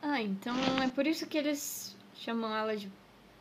Ah, 0.00 0.22
então 0.22 0.54
é 0.82 0.88
por 0.88 1.06
isso 1.06 1.26
que 1.26 1.36
eles 1.36 1.96
chamam 2.14 2.54
ela 2.56 2.76
de 2.76 2.90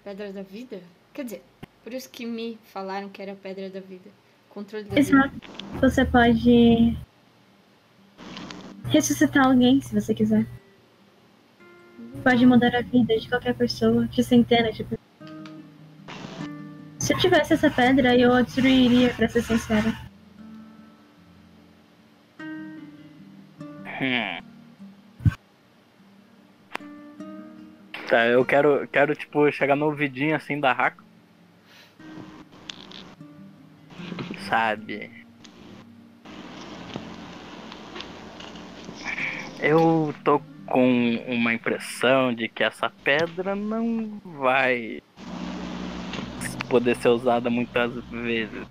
Pedra 0.03 0.32
da 0.32 0.41
Vida? 0.41 0.82
Quer 1.13 1.24
dizer, 1.24 1.43
por 1.84 1.93
isso 1.93 2.09
que 2.09 2.26
me 2.26 2.57
falaram 2.65 3.09
que 3.09 3.22
era 3.22 3.36
Pedra 3.36 3.70
da 3.70 3.80
Vida. 3.80 4.09
Controle 4.49 4.84
da 4.86 4.95
vida. 4.95 4.99
Exato. 4.99 5.36
Você 5.82 6.05
pode 6.05 6.97
ressuscitar 8.89 9.47
alguém 9.47 9.82
se 9.82 9.93
você 9.93 10.13
quiser. 10.13 10.45
Pode 12.24 12.45
mudar 12.45 12.76
a 12.76 12.82
vida 12.82 13.18
de 13.18 13.30
qualquer 13.30 13.53
pessoa, 13.55 14.05
de 14.07 14.24
centenas 14.24 14.76
de 14.76 14.84
pessoas. 14.84 14.96
Eu 17.18 17.22
tivesse 17.22 17.55
essa 17.55 17.72
pedra, 17.72 18.15
eu 18.15 18.32
a 18.32 18.43
destruiria, 18.43 19.11
pra 19.11 19.28
ser 19.28 19.41
sincera. 19.41 19.91
Hum. 23.99 24.43
Tá, 28.07 28.28
eu 28.28 28.45
quero, 28.45 28.88
quero 28.89 29.15
tipo, 29.15 29.51
chegar 29.51 29.76
no 29.76 29.88
ouvidinho 29.88 30.36
assim 30.36 30.59
da 30.59 30.72
Raco. 30.72 31.03
Sabe? 34.47 35.09
Eu 39.59 40.13
tô 40.24 40.39
com 40.68 41.15
uma 41.28 41.51
impressão 41.51 42.32
de 42.32 42.47
que 42.47 42.63
essa 42.63 42.91
pedra 43.03 43.55
não 43.55 44.22
vai 44.24 45.01
poder 46.68 46.95
ser 46.97 47.09
usada 47.09 47.49
muitas 47.49 47.93
vezes. 48.05 48.68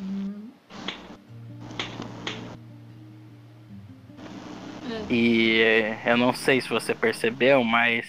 Hum. 0.00 0.50
E 5.10 5.60
eh, 5.60 6.02
eu 6.06 6.16
não 6.16 6.32
sei 6.32 6.60
se 6.60 6.68
você 6.68 6.94
percebeu, 6.94 7.62
mas 7.62 8.06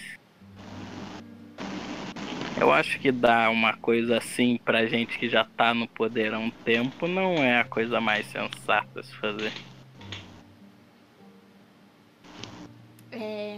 eu 2.59 2.73
acho 2.73 2.99
que 2.99 3.11
dar 3.11 3.49
uma 3.51 3.73
coisa 3.73 4.17
assim 4.17 4.59
pra 4.63 4.85
gente 4.85 5.17
que 5.17 5.29
já 5.29 5.45
tá 5.45 5.73
no 5.73 5.87
poder 5.87 6.33
há 6.33 6.39
um 6.39 6.49
tempo 6.49 7.07
não 7.07 7.35
é 7.35 7.61
a 7.61 7.63
coisa 7.63 8.01
mais 8.01 8.25
sensata 8.25 9.01
se 9.01 9.15
fazer. 9.15 9.53
É. 13.11 13.57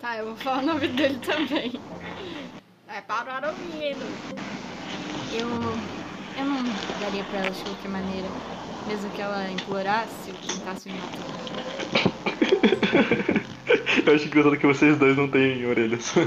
Tá, 0.00 0.16
eu 0.16 0.26
vou 0.26 0.36
falar 0.36 0.62
o 0.62 0.66
nome 0.66 0.88
dele 0.88 1.18
também. 1.18 1.72
É 2.92 3.00
para 3.02 3.40
o 3.40 3.50
ouvido. 3.50 4.04
Eu. 5.32 5.46
Eu 6.36 6.44
não 6.44 6.60
daria 7.00 7.22
pra 7.24 7.38
ela 7.38 7.50
de 7.50 7.62
qualquer 7.62 7.88
maneira. 7.88 8.28
Mesmo 8.86 9.08
que 9.10 9.22
ela 9.22 9.48
implorasse 9.48 10.30
ou 10.30 10.36
tentasse 10.36 10.88
me 10.88 10.98
matar. 10.98 11.20
Eu 14.06 14.14
acho 14.14 14.24
engraçado 14.26 14.56
que 14.56 14.66
vocês 14.66 14.98
dois 14.98 15.16
não 15.16 15.28
têm 15.28 15.64
orelhas. 15.66 16.12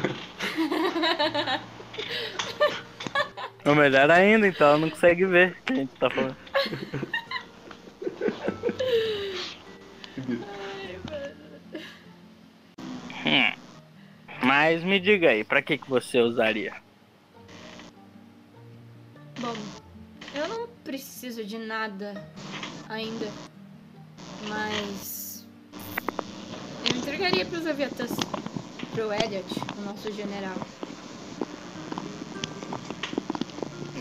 Ou 3.65 3.75
melhor 3.75 4.09
ainda, 4.11 4.47
então 4.47 4.67
ela 4.67 4.77
não 4.77 4.89
consegue 4.89 5.25
ver 5.25 5.51
o 5.51 5.55
que 5.65 5.73
a 5.73 5.75
gente 5.75 5.93
tá 5.95 6.09
falando. 6.09 6.37
Hum. 13.25 13.62
Mas 14.43 14.83
me 14.83 14.99
diga 14.99 15.29
aí, 15.29 15.43
pra 15.43 15.61
que, 15.61 15.77
que 15.77 15.89
você 15.89 16.19
usaria? 16.19 16.73
Bom, 19.39 19.55
eu 20.35 20.47
não 20.49 20.67
preciso 20.83 21.45
de 21.45 21.57
nada 21.57 22.13
ainda. 22.89 23.27
Mas. 24.49 25.47
Eu 26.89 26.97
entregaria 26.97 27.45
pros 27.45 27.65
Aviatas. 27.65 28.11
Pro 28.91 29.11
Elliot, 29.13 29.45
o 29.77 29.81
nosso 29.81 30.11
general. 30.11 30.55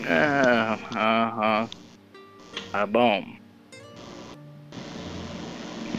Ah, 0.05 0.77
Aham. 0.95 1.69
Tá 2.71 2.85
bom. 2.85 3.25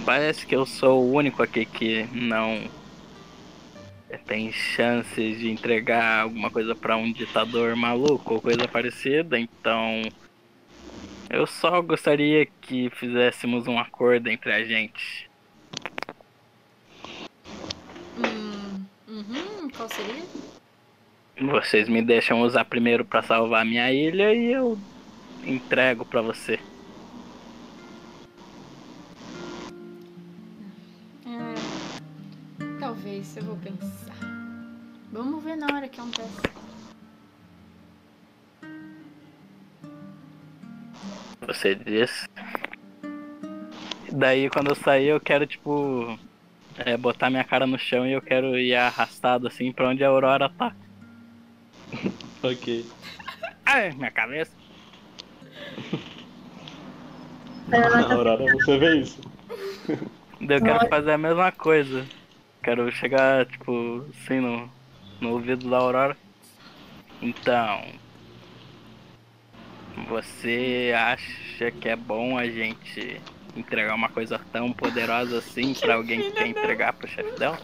Parece 0.04 0.46
que 0.46 0.54
eu 0.54 0.66
sou 0.66 1.02
o 1.02 1.12
único 1.12 1.42
aqui 1.42 1.64
que 1.64 2.04
não 2.12 2.68
tem 4.18 4.52
chances 4.52 5.38
de 5.38 5.50
entregar 5.50 6.20
alguma 6.22 6.50
coisa 6.50 6.74
pra 6.74 6.96
um 6.96 7.12
ditador 7.12 7.74
maluco 7.76 8.34
ou 8.34 8.40
coisa 8.40 8.66
parecida, 8.68 9.38
então 9.38 10.02
eu 11.30 11.46
só 11.46 11.80
gostaria 11.82 12.46
que 12.60 12.90
fizéssemos 12.90 13.66
um 13.66 13.78
acordo 13.78 14.28
entre 14.28 14.52
a 14.52 14.64
gente. 14.64 15.28
Hum. 18.18 18.84
Uhum, 19.08 19.68
qual 19.70 19.88
seria? 19.88 20.22
Vocês 21.40 21.88
me 21.88 22.00
deixam 22.00 22.42
usar 22.42 22.64
primeiro 22.64 23.04
pra 23.04 23.22
salvar 23.22 23.62
a 23.62 23.64
minha 23.64 23.92
ilha 23.92 24.32
e 24.32 24.52
eu 24.52 24.78
entrego 25.44 26.04
pra 26.04 26.22
você. 26.22 26.58
É, 33.24 33.32
talvez, 33.32 33.36
eu 33.36 33.44
vou 33.44 33.56
pensar. 33.56 34.14
Vamos 35.10 35.42
ver 35.42 35.56
na 35.56 35.66
hora 35.74 35.88
que 35.88 35.98
acontece. 35.98 36.42
Você 41.46 41.74
disse. 41.74 42.26
Daí 44.12 44.50
quando 44.50 44.68
eu 44.68 44.74
sair 44.74 45.08
eu 45.08 45.20
quero 45.20 45.46
tipo 45.46 46.18
é, 46.76 46.96
botar 46.96 47.30
minha 47.30 47.44
cara 47.44 47.66
no 47.66 47.78
chão 47.78 48.06
e 48.06 48.12
eu 48.12 48.22
quero 48.22 48.58
ir 48.58 48.74
arrastado 48.74 49.48
assim 49.48 49.72
pra 49.72 49.88
onde 49.88 50.04
a 50.04 50.08
Aurora 50.08 50.48
tá. 50.48 50.74
ok. 52.42 52.86
Ai, 53.64 53.92
minha 53.92 54.10
cabeça. 54.10 54.52
Na 57.68 58.12
Aurora 58.14 58.44
você 58.52 58.78
vê 58.78 58.96
isso. 58.98 59.20
Daí 60.40 60.58
eu 60.58 60.62
quero 60.62 60.88
fazer 60.88 61.12
a 61.12 61.18
mesma 61.18 61.50
coisa. 61.50 62.06
Quero 62.64 62.90
chegar, 62.90 63.44
tipo, 63.44 64.06
assim 64.10 64.40
no, 64.40 64.70
no 65.20 65.32
ouvido 65.32 65.68
da 65.68 65.76
Aurora. 65.76 66.16
Então. 67.20 67.84
Você 70.08 70.92
acha 70.96 71.70
que 71.70 71.88
é 71.88 71.94
bom 71.94 72.36
a 72.38 72.46
gente 72.46 73.20
entregar 73.54 73.94
uma 73.94 74.08
coisa 74.08 74.40
tão 74.50 74.72
poderosa 74.72 75.38
assim 75.38 75.74
pra 75.74 75.94
alguém 75.94 76.20
que 76.20 76.30
quer 76.32 76.46
entregar 76.48 76.94
pro 76.94 77.06
chefe 77.06 77.38
dela? 77.38 77.58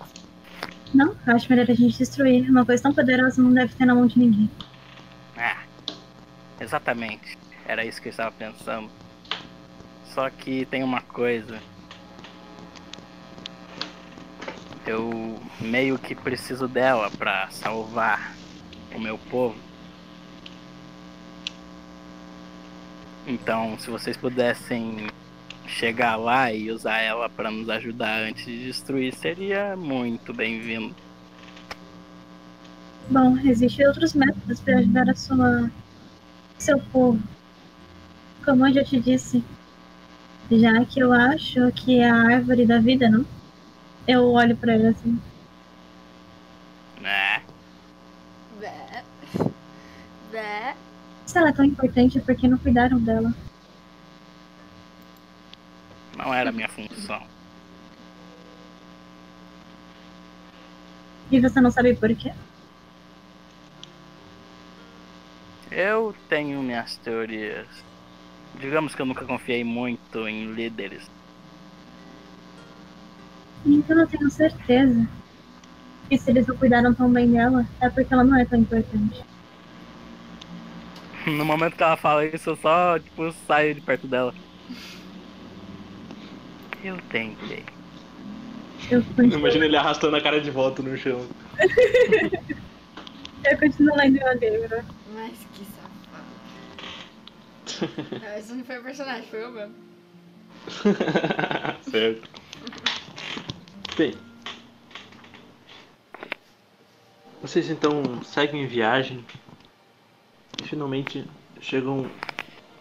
Não, 0.94 1.16
eu 1.26 1.34
acho 1.34 1.51
melhor 1.51 1.68
a 1.70 1.74
gente 1.74 1.96
destruir. 1.96 2.48
Uma 2.51 2.64
coisa 2.66 2.82
tão 2.82 2.92
poderosa 2.92 3.42
não 3.42 3.53
deve 3.53 3.74
ter 3.74 3.86
na 3.86 3.94
mão 3.94 4.07
de 4.07 4.18
ninguém. 4.18 4.51
Ah, 5.36 5.62
exatamente. 6.61 7.38
Era 7.66 7.84
isso 7.84 8.03
que 8.03 8.09
eu 8.09 8.11
estava 8.11 8.32
pensando. 8.32 8.90
Só 10.05 10.28
que 10.28 10.66
tem 10.66 10.82
uma 10.82 11.01
coisa. 11.01 11.59
Eu 14.91 15.38
meio 15.61 15.97
que 15.97 16.16
preciso 16.16 16.66
dela 16.66 17.09
pra 17.12 17.49
salvar 17.53 18.34
o 18.93 18.99
meu 18.99 19.16
povo. 19.16 19.55
Então, 23.24 23.78
se 23.78 23.88
vocês 23.88 24.16
pudessem 24.16 25.07
chegar 25.64 26.16
lá 26.16 26.53
e 26.53 26.72
usar 26.72 26.99
ela 26.99 27.28
pra 27.28 27.53
nos 27.53 27.70
ajudar 27.70 28.22
antes 28.22 28.45
de 28.45 28.64
destruir, 28.64 29.14
seria 29.14 29.76
muito 29.76 30.34
bem-vindo. 30.34 30.93
Bom, 33.09 33.38
existem 33.45 33.86
outros 33.86 34.12
métodos 34.12 34.59
para 34.59 34.78
ajudar 34.78 35.09
a 35.09 35.14
sua 35.14 35.70
seu 36.59 36.80
povo. 36.80 37.22
Como 38.45 38.66
eu 38.66 38.74
já 38.74 38.82
te 38.82 38.99
disse, 38.99 39.45
já 40.51 40.84
que 40.84 40.99
eu 40.99 41.12
acho 41.12 41.70
que 41.76 42.01
é 42.01 42.11
a 42.11 42.22
árvore 42.22 42.66
da 42.66 42.80
vida, 42.80 43.09
não? 43.09 43.24
Eu 44.07 44.32
olho 44.32 44.57
pra 44.57 44.74
ela 44.74 44.90
assim. 44.90 45.20
Né? 47.01 47.42
Bé. 48.59 49.05
Bé. 50.30 50.76
Se 51.26 51.38
ela 51.38 51.51
é 51.51 51.53
tão 51.53 51.64
importante, 51.64 52.20
por 52.20 52.34
que 52.34 52.48
não 52.48 52.59
cuidaram 52.59 52.98
dela? 52.98 53.32
Não 56.16 56.34
era 56.34 56.53
minha 56.53 56.68
função. 56.68 57.22
E 61.30 61.40
você 61.40 61.61
não 61.61 61.70
sabe 61.70 61.94
por 61.94 62.14
quê? 62.14 62.32
Eu 65.70 66.14
tenho 66.28 66.61
minhas 66.62 66.96
teorias. 66.96 67.68
Digamos 68.59 68.94
que 68.94 69.01
eu 69.01 69.07
nunca 69.07 69.24
confiei 69.24 69.62
muito 69.62 70.26
em 70.26 70.53
líderes. 70.53 71.09
Então 73.64 73.98
eu 73.98 74.06
tenho 74.06 74.30
certeza 74.30 75.06
que 76.08 76.18
se 76.18 76.30
eles 76.30 76.46
não 76.46 76.56
cuidaram 76.56 76.94
tão 76.94 77.11
bem 77.12 77.30
dela, 77.30 77.66
é 77.80 77.88
porque 77.88 78.12
ela 78.12 78.24
não 78.24 78.38
é 78.38 78.44
tão 78.44 78.58
importante. 78.58 79.22
No 81.26 81.44
momento 81.44 81.76
que 81.76 81.82
ela 81.82 81.96
fala 81.96 82.24
isso, 82.24 82.50
eu 82.50 82.56
só, 82.56 82.98
tipo, 82.98 83.30
saio 83.46 83.74
de 83.74 83.80
perto 83.80 84.06
dela. 84.06 84.34
Eu 86.82 86.96
tentei. 87.11 87.64
Eu 88.90 89.04
Imagina 89.18 89.66
ele 89.66 89.76
arrastando 89.76 90.16
a 90.16 90.20
cara 90.20 90.40
de 90.40 90.50
volta 90.50 90.82
no 90.82 90.96
chão. 90.96 91.26
eu 93.44 93.58
continuo 93.58 93.94
lendo 93.96 94.14
meu 94.14 94.32
livro. 94.38 94.82
Mas 95.14 95.38
que 95.54 95.66
safado. 97.76 98.20
Não, 98.24 98.38
esse 98.38 98.52
não 98.52 98.64
foi 98.64 98.78
o 98.78 98.82
personagem, 98.82 99.28
foi 99.28 99.44
eu 99.44 99.52
mesmo. 99.52 99.74
certo. 101.90 102.39
Bem. 103.97 104.14
Vocês 107.43 107.68
então 107.68 108.22
seguem 108.22 108.62
em 108.62 108.66
viagem 108.66 109.24
e 110.62 110.64
finalmente 110.64 111.26
chegam 111.61 112.09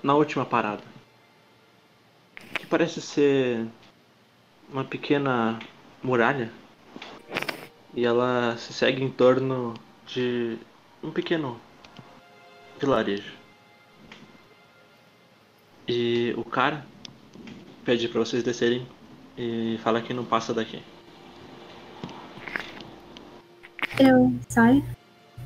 na 0.03 0.13
última 0.13 0.45
parada. 0.45 0.83
Que 2.53 2.65
parece 2.67 3.01
ser 3.01 3.67
uma 4.71 4.83
pequena 4.83 5.59
muralha. 6.03 6.51
E 7.93 8.05
ela 8.05 8.55
se 8.57 8.71
segue 8.71 9.03
em 9.03 9.09
torno 9.09 9.73
de 10.05 10.57
um 11.01 11.11
pequeno 11.11 11.59
vilarejo. 12.79 13.33
E 15.87 16.33
o 16.37 16.43
cara 16.43 16.85
pede 17.83 18.07
pra 18.07 18.19
vocês 18.19 18.43
descerem 18.43 18.87
e 19.35 19.79
fala 19.83 20.01
que 20.01 20.13
não 20.13 20.23
passa 20.23 20.53
daqui. 20.53 20.81
Eu 23.99 24.33
saio. 24.47 24.83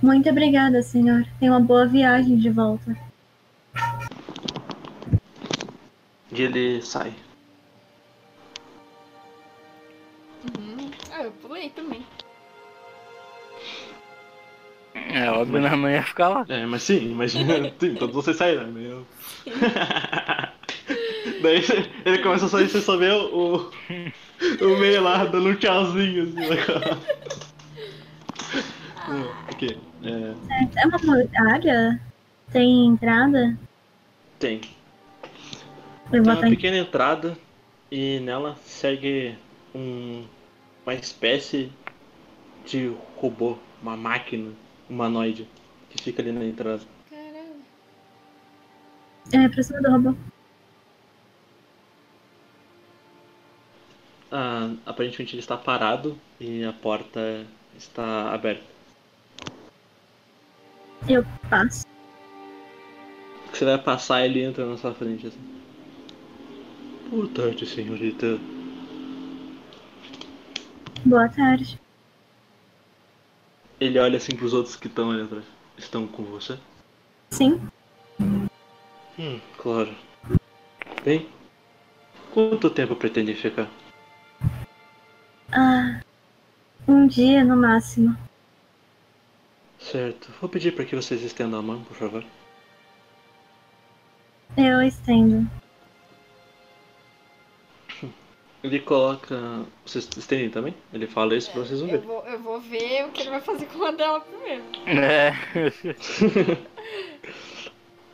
Muito 0.02 0.30
obrigada, 0.30 0.82
senhor. 0.84 1.26
Tenha 1.40 1.52
uma 1.52 1.60
boa 1.60 1.88
viagem 1.88 2.38
de 2.38 2.50
volta. 2.50 2.96
E 6.32 6.42
ele 6.42 6.82
sai. 6.82 7.14
Uhum. 10.58 10.92
Ah, 11.12 11.24
eu 11.24 11.32
pulei 11.32 11.70
também. 11.72 12.06
É 14.94 15.32
óbvio, 15.32 15.60
né? 15.60 15.76
Não 15.76 15.90
ia 15.90 16.04
ficar 16.04 16.30
lá. 16.30 16.46
É, 16.48 16.66
mas 16.66 16.84
sim, 16.84 17.12
imagina. 17.12 17.72
sim, 17.80 17.96
todos 17.96 18.14
vocês 18.14 18.38
saíram, 18.38 18.68
né? 18.68 18.82
Eu... 18.92 19.06
Daí 21.42 21.64
ele 22.06 22.20
começa 22.20 22.46
a 22.46 22.50
sair, 22.50 22.70
você 22.70 22.82
só 22.82 22.98
vê 22.98 23.12
o, 23.12 23.72
o 24.62 24.78
meio 24.80 25.02
lá 25.02 25.26
dando 25.26 25.50
um 25.50 25.56
tchauzinho 25.56 26.24
assim 26.24 26.48
na 26.48 26.58
cara. 26.66 26.98
É, 29.10 29.52
Ok. 29.52 29.78
É, 30.04 30.82
É 30.82 30.88
uma 30.88 30.98
muralha? 31.00 32.00
Tem 32.52 32.86
entrada? 32.88 33.58
tem. 34.40 34.62
Tem 36.12 36.20
uma 36.22 36.36
pequena 36.38 36.78
entrada 36.78 37.38
e 37.92 38.20
nela 38.20 38.56
segue 38.66 39.38
um, 39.74 40.26
uma 40.86 40.94
espécie 40.94 41.72
de 42.66 42.94
robô, 43.16 43.58
uma 43.82 43.96
máquina 43.98 44.52
humanoide 44.90 45.48
que 45.90 46.04
fica 46.04 46.22
ali 46.22 46.32
na 46.32 46.46
entrada. 46.46 46.82
Caralho. 47.10 47.56
é, 49.46 49.50
pra 49.50 49.64
cima 49.64 49.82
do 49.82 49.92
robô. 49.92 50.16
Ah, 54.32 54.72
aparentemente 54.86 55.36
ele 55.36 55.42
está 55.42 55.56
parado 55.56 56.20
e 56.40 56.64
a 56.64 56.74
porta 56.74 57.46
está 57.78 58.34
aberta. 58.34 58.73
Eu 61.08 61.26
passo. 61.50 61.86
Você 63.52 63.66
vai 63.66 63.78
passar 63.78 64.26
ele 64.26 64.44
entra 64.44 64.66
na 64.66 64.78
sua 64.78 64.94
frente 64.94 65.28
assim. 65.28 65.40
Boa 67.10 67.28
tarde, 67.30 67.66
senhorita. 67.66 68.40
Boa 71.06 71.30
tarde. 71.30 71.80
Ele 73.80 74.00
olha 74.00 74.18
assim 74.18 74.36
pros 74.36 74.54
outros 74.54 74.76
que 74.76 74.88
estão 74.88 75.12
ali 75.12 75.22
atrás. 75.24 75.44
Estão 75.78 76.08
com 76.08 76.24
você? 76.24 76.58
Sim, 77.32 77.60
Hum, 79.20 79.40
claro. 79.58 79.94
Bem, 81.04 81.28
quanto 82.34 82.70
tempo 82.70 82.96
pretende 82.96 83.36
ficar? 83.36 83.70
ah, 85.52 86.02
um 86.88 87.06
dia 87.06 87.44
no 87.44 87.56
máximo. 87.56 88.18
Certo. 89.94 90.34
Vou 90.42 90.50
pedir 90.50 90.74
para 90.74 90.86
que 90.86 90.96
vocês 90.96 91.22
estendam 91.22 91.60
a 91.60 91.62
mão, 91.62 91.84
por 91.84 91.96
favor. 91.96 92.26
Eu 94.58 94.82
estendo. 94.82 95.48
Ele 98.64 98.80
coloca. 98.80 99.64
Vocês 99.86 100.10
estendem 100.18 100.50
também? 100.50 100.74
Ele 100.92 101.06
fala 101.06 101.36
isso 101.36 101.52
pra 101.52 101.62
vocês 101.62 101.80
Eu 101.80 101.86
ouvirem. 101.86 102.08
vou, 102.08 102.26
eu 102.26 102.40
vou 102.40 102.60
ver 102.60 103.06
o 103.06 103.12
que 103.12 103.22
ele 103.22 103.30
vai 103.30 103.42
fazer 103.42 103.68
com 103.68 103.84
a 103.86 103.92
dela 103.92 104.20
primeiro. 104.20 104.64
É. 104.88 105.32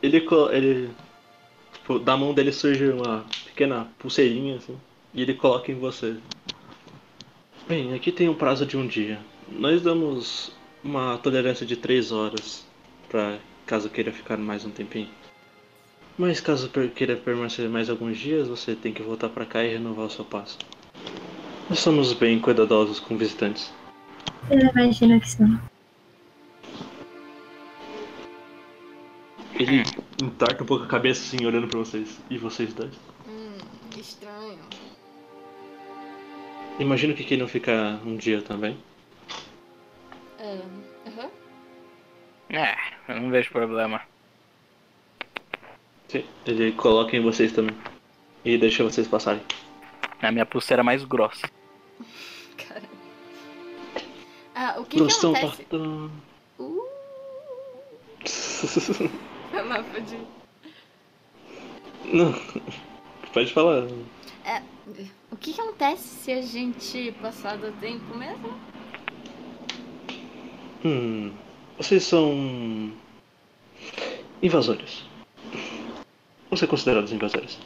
Ele. 0.02 0.26
ele 0.52 0.90
tipo, 1.72 1.98
da 1.98 2.14
mão 2.14 2.34
dele 2.34 2.52
surge 2.52 2.90
uma 2.90 3.24
pequena 3.46 3.88
pulseirinha 3.98 4.56
assim. 4.56 4.78
E 5.14 5.22
ele 5.22 5.32
coloca 5.34 5.72
em 5.72 5.76
você. 5.76 6.16
Bem, 7.66 7.94
aqui 7.94 8.12
tem 8.12 8.28
um 8.28 8.34
prazo 8.34 8.66
de 8.66 8.76
um 8.76 8.86
dia. 8.86 9.18
Nós 9.48 9.82
damos 9.82 10.59
uma 10.82 11.18
tolerância 11.18 11.66
de 11.66 11.76
três 11.76 12.10
horas 12.10 12.64
para 13.08 13.38
caso 13.66 13.88
queira 13.88 14.12
ficar 14.12 14.36
mais 14.36 14.64
um 14.64 14.70
tempinho. 14.70 15.08
Mas 16.18 16.40
caso 16.40 16.68
queira 16.68 17.16
permanecer 17.16 17.68
mais 17.68 17.88
alguns 17.88 18.18
dias, 18.18 18.48
você 18.48 18.74
tem 18.74 18.92
que 18.92 19.02
voltar 19.02 19.28
para 19.28 19.46
cá 19.46 19.64
e 19.64 19.72
renovar 19.72 20.06
o 20.06 20.10
seu 20.10 20.24
passo. 20.24 20.58
Nós 21.68 21.78
somos 21.78 22.12
bem 22.12 22.38
cuidadosos 22.40 22.98
com 22.98 23.16
visitantes. 23.16 23.72
Eu 24.50 24.58
imagino 24.58 25.20
que 25.20 25.30
sim. 25.30 25.58
Ele 29.54 29.82
entorta 30.22 30.62
um 30.62 30.66
pouco 30.66 30.84
a 30.84 30.88
cabeça 30.88 31.22
assim, 31.22 31.44
olhando 31.46 31.68
para 31.68 31.78
vocês. 31.78 32.18
E 32.28 32.38
vocês 32.38 32.72
dois? 32.72 32.92
Hum, 33.28 33.58
que 33.90 34.00
estranho. 34.00 34.58
Imagino 36.78 37.14
que 37.14 37.24
queiram 37.24 37.46
ficar 37.46 38.00
um 38.06 38.16
dia 38.16 38.40
também. 38.40 38.76
Ahn, 40.40 40.82
Aham. 41.06 41.30
É, 42.48 42.76
eu 43.08 43.20
não 43.20 43.30
vejo 43.30 43.50
problema. 43.50 44.00
Sim, 46.08 46.24
ele 46.46 46.72
coloca 46.72 47.16
em 47.16 47.20
vocês 47.20 47.52
também. 47.52 47.76
E 48.44 48.56
deixa 48.56 48.82
vocês 48.82 49.06
passarem. 49.06 49.42
É 50.20 50.26
a 50.26 50.32
minha 50.32 50.46
pulseira 50.46 50.82
mais 50.82 51.04
grossa. 51.04 51.48
Cara. 52.56 52.82
Ah, 54.54 54.76
o 54.78 54.84
que, 54.84 54.96
que 54.96 55.12
acontece? 55.12 55.64
Tartan. 55.64 56.10
Uh, 56.58 56.88
vai 59.52 59.64
lá, 59.66 59.82
pode. 59.84 60.18
Não. 62.06 62.34
Pode 63.32 63.52
falar. 63.52 63.86
O 65.30 65.36
que, 65.36 65.52
que 65.52 65.60
acontece 65.60 66.02
se 66.02 66.32
a 66.32 66.42
gente 66.42 67.12
passar 67.22 67.56
do 67.56 67.70
tempo 67.78 68.16
mesmo? 68.16 68.58
Hum. 70.84 71.32
Vocês 71.76 72.04
são. 72.04 72.92
invasores. 74.42 75.04
Vão 76.48 76.56
ser 76.56 76.66
considerados 76.66 77.12
invasores. 77.12 77.58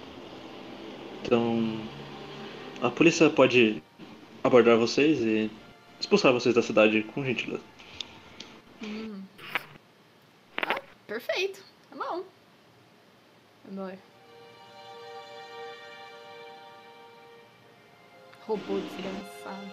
Então. 1.23 1.81
A 2.83 2.91
polícia 2.91 3.31
pode 3.31 3.83
abordar 4.43 4.77
vocês 4.77 5.21
e 5.21 5.51
expulsar 5.99 6.33
vocês 6.33 6.55
da 6.55 6.63
cidade 6.63 7.03
com 7.03 7.25
gentileza. 7.25 7.63
Hum. 8.83 9.23
Ah, 10.59 10.81
perfeito. 11.07 11.63
Tá 11.91 11.97
bom. 11.97 12.25
Embora. 13.71 13.99
Robô 18.47 18.79
desgraçado. 18.79 19.73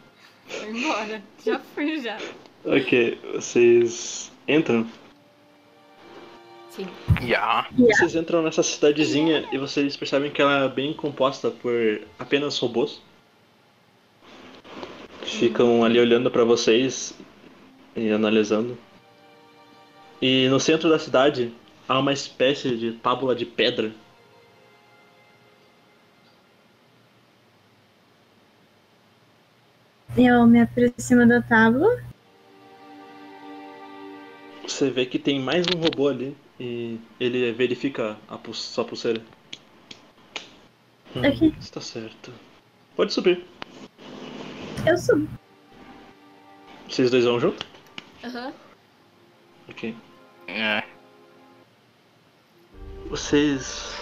Foi 0.50 0.70
embora. 0.70 1.22
Já 1.44 1.58
fui 1.58 2.00
já. 2.00 2.18
Ok, 2.64 3.18
vocês 3.34 4.30
entram. 4.46 4.86
Sim. 6.70 6.86
Ya. 7.22 7.66
Vocês 7.76 8.14
entram 8.14 8.42
nessa 8.42 8.62
cidadezinha 8.62 9.48
e 9.52 9.58
vocês 9.58 9.96
percebem 9.96 10.30
que 10.30 10.42
ela 10.42 10.64
é 10.64 10.68
bem 10.68 10.92
composta 10.92 11.50
por 11.50 11.72
apenas 12.18 12.58
robôs. 12.58 13.00
Que 15.22 15.30
ficam 15.30 15.84
ali 15.84 15.98
olhando 15.98 16.30
pra 16.30 16.44
vocês 16.44 17.14
e 17.96 18.10
analisando. 18.10 18.76
E 20.20 20.48
no 20.48 20.60
centro 20.60 20.88
da 20.88 20.98
cidade 20.98 21.52
há 21.88 21.98
uma 21.98 22.12
espécie 22.12 22.76
de 22.76 22.92
tábua 22.92 23.34
de 23.34 23.46
pedra. 23.46 23.92
Eu 30.22 30.46
me 30.46 30.60
aproximo 30.60 31.26
da 31.26 31.40
tábua. 31.40 31.98
Você 34.62 34.90
vê 34.90 35.06
que 35.06 35.18
tem 35.18 35.40
mais 35.40 35.64
um 35.74 35.80
robô 35.80 36.08
ali 36.08 36.36
e 36.60 37.00
ele 37.18 37.50
verifica 37.52 38.18
a 38.28 38.38
sua 38.52 38.84
pulseira. 38.84 39.22
Hum, 41.16 41.22
Ok. 41.26 41.54
Está 41.58 41.80
certo. 41.80 42.30
Pode 42.94 43.14
subir. 43.14 43.42
Eu 44.86 44.98
subo. 44.98 45.26
Vocês 46.86 47.10
dois 47.10 47.24
vão 47.24 47.40
junto? 47.40 47.66
Aham. 48.22 48.52
Ok. 49.70 49.96
É. 50.48 50.84
Vocês. 53.06 53.96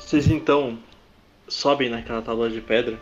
Vocês 0.00 0.26
então 0.26 0.76
sobem 1.46 1.88
naquela 1.88 2.22
tábua 2.22 2.50
de 2.50 2.60
pedra 2.60 2.98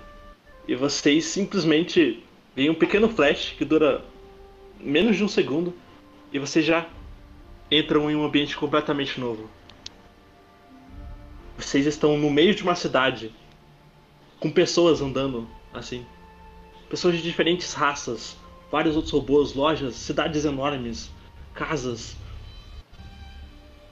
e 0.69 0.75
vocês 0.75 1.25
simplesmente 1.25 2.26
veem 2.57 2.71
um 2.71 2.75
pequeno 2.75 3.09
flash 3.11 3.55
que 3.57 3.65
dura 3.65 4.03
menos 4.81 5.17
de 5.17 5.23
um 5.23 5.29
segundo 5.29 5.75
e 6.33 6.39
vocês 6.39 6.65
já 6.65 6.89
entram 7.71 8.11
em 8.11 8.17
um 8.17 8.25
ambiente 8.25 8.57
completamente 8.57 9.21
novo. 9.21 9.49
Vocês 11.59 11.87
estão 11.87 12.17
no 12.17 12.31
meio 12.31 12.55
de 12.55 12.63
uma 12.63 12.75
cidade 12.75 13.33
com 14.41 14.51
pessoas 14.51 15.03
andando 15.03 15.47
assim. 15.73 16.05
Pessoas 16.89 17.17
de 17.17 17.23
diferentes 17.23 17.75
raças, 17.75 18.37
vários 18.71 18.97
outros 18.97 19.13
robôs, 19.13 19.55
lojas, 19.55 19.95
cidades 19.95 20.45
enormes, 20.45 21.11
casas, 21.53 22.17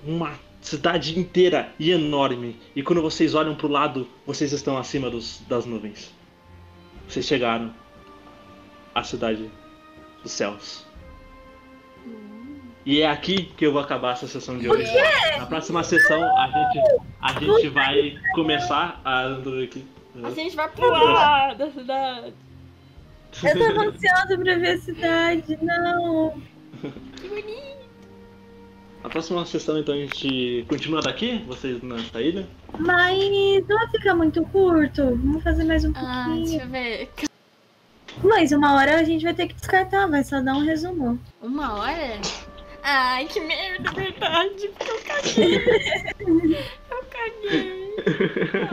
uma 0.07 0.39
cidade 0.61 1.19
inteira 1.19 1.75
e 1.79 1.91
enorme. 1.91 2.57
E 2.75 2.83
quando 2.83 3.03
vocês 3.03 3.35
olham 3.35 3.55
pro 3.55 3.69
lado, 3.69 4.09
vocês 4.27 4.53
estão 4.53 4.79
acima 4.79 5.11
dos, 5.11 5.43
das 5.49 5.67
nuvens. 5.67 6.13
Vocês 7.09 7.27
chegaram 7.27 7.75
à 8.95 9.03
cidade 9.03 9.51
dos 10.23 10.33
céus. 10.33 10.87
E 12.87 13.01
é 13.01 13.09
aqui 13.09 13.45
que 13.57 13.65
eu 13.67 13.73
vou 13.73 13.81
acabar 13.81 14.13
essa 14.13 14.27
sessão 14.27 14.59
de 14.59 14.69
hoje. 14.69 14.91
Na 15.39 15.47
próxima 15.47 15.83
sessão 15.83 16.23
a 16.39 16.47
gente, 16.47 17.03
a 17.21 17.33
gente 17.41 17.69
vai 17.69 18.17
começar 18.35 19.01
a 19.05 19.23
andar 19.23 19.63
aqui. 19.63 19.85
A 20.23 20.31
gente 20.31 20.55
vai 20.55 20.69
pular 20.71 21.55
da 21.55 21.71
cidade. 21.71 22.35
Eu 23.43 23.59
tava 23.59 23.89
ansiosa 23.89 24.39
pra 24.39 24.55
ver 24.57 24.71
a 24.71 24.79
cidade. 24.79 25.59
Não. 25.63 26.43
Que 27.21 27.29
bonito. 27.29 27.75
Na 29.03 29.09
próxima 29.09 29.45
sessão 29.47 29.79
então 29.79 29.95
a 29.95 29.99
gente 29.99 30.65
continua 30.69 31.01
daqui, 31.01 31.43
vocês 31.47 31.81
nessa 31.83 32.21
ilha. 32.21 32.47
Mas 32.79 33.67
não 33.67 33.79
vai 33.79 33.89
ficar 33.89 34.15
muito 34.15 34.43
curto. 34.47 35.03
Vamos 35.03 35.43
fazer 35.43 35.65
mais 35.65 35.85
um 35.85 35.93
Ah, 35.95 36.25
pouquinho. 36.27 36.45
deixa 36.47 36.63
eu 36.65 36.69
ver. 36.69 37.11
Mas 38.23 38.53
uma 38.53 38.75
hora 38.75 38.99
a 38.99 39.05
gente 39.05 39.25
vai 39.25 39.35
ter 39.35 39.49
que 39.49 39.55
descartar. 39.55 40.07
Vai 40.07 40.25
só 40.25 40.41
dar 40.41 40.55
um 40.55 40.65
resumo. 40.65 41.19
Uma 41.43 41.75
hora? 41.75 42.21
Ai, 42.83 43.27
que 43.27 43.41
merda, 43.41 43.91
verdade. 43.93 44.69
Porque 44.77 44.91
eu 44.91 45.01
caguei. 45.01 45.57
Eu 46.91 47.05
caguei. 47.11 47.95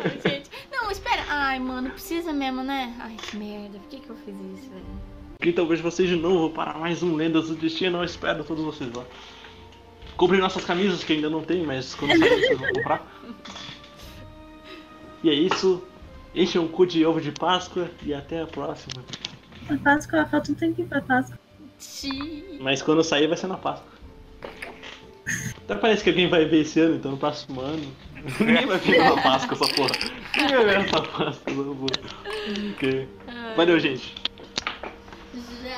Ai, 0.03 0.19
gente. 0.29 0.49
Não, 0.71 0.91
espera. 0.91 1.23
Ai, 1.29 1.59
mano, 1.59 1.89
precisa 1.91 2.33
mesmo, 2.33 2.61
né? 2.63 2.93
Ai, 2.99 3.15
que 3.15 3.37
merda. 3.37 3.79
Por 3.79 3.87
que, 3.87 3.99
que 3.99 4.09
eu 4.09 4.15
fiz 4.17 4.35
isso, 4.35 4.69
velho? 4.69 5.11
Então 5.43 5.65
vejo 5.65 5.81
vocês 5.81 6.07
de 6.07 6.15
novo 6.15 6.53
para 6.53 6.73
mais 6.75 7.01
um 7.01 7.15
Lendas 7.15 7.47
do 7.47 7.55
Destino. 7.55 7.99
Eu 7.99 8.03
espero 8.03 8.43
todos 8.43 8.63
vocês 8.63 8.93
lá. 8.93 9.03
Comprem 10.15 10.39
nossas 10.39 10.63
camisas 10.63 11.03
que 11.03 11.13
ainda 11.13 11.29
não 11.29 11.41
tem, 11.41 11.65
mas 11.65 11.95
quando 11.95 12.17
sair 12.17 12.29
vocês 12.29 12.59
vão 12.59 12.73
comprar. 12.73 13.21
E 15.23 15.29
é 15.29 15.33
isso. 15.33 15.81
Enchem 16.35 16.61
um 16.61 16.67
cu 16.67 16.85
de 16.85 17.05
ovo 17.05 17.19
de 17.19 17.31
Páscoa 17.31 17.89
e 18.03 18.13
até 18.13 18.41
a 18.41 18.47
próxima. 18.47 19.03
A 19.71 19.77
Páscoa, 19.77 20.25
falta 20.25 20.51
um 20.51 20.55
tempinho 20.55 20.87
pra 20.87 21.01
Páscoa. 21.01 21.39
Mas 22.59 22.81
quando 22.81 23.03
sair 23.03 23.27
vai 23.27 23.37
ser 23.37 23.45
na 23.47 23.57
Páscoa. 23.57 23.89
Até 25.63 25.75
parece 25.75 26.03
que 26.03 26.09
alguém 26.09 26.27
vai 26.27 26.43
ver 26.45 26.61
esse 26.61 26.79
ano, 26.81 26.95
então 26.95 27.11
no 27.11 27.17
próximo 27.17 27.61
ano. 27.61 27.85
Ninguém 28.39 28.65
vai 28.65 28.77
ver 28.77 28.97
na 28.97 29.21
Páscoa 29.21 29.55
essa 29.55 29.67
porra. 29.73 29.91
Ninguém 30.35 30.55
vai 30.57 30.65
ver 30.65 30.79
essa 30.85 31.01
Páscoa 31.01 31.29
essa 31.29 31.39
porra. 31.39 31.71
Ok. 32.73 33.07
Ai, 33.27 33.55
Valeu, 33.55 33.79
gente. 33.79 34.15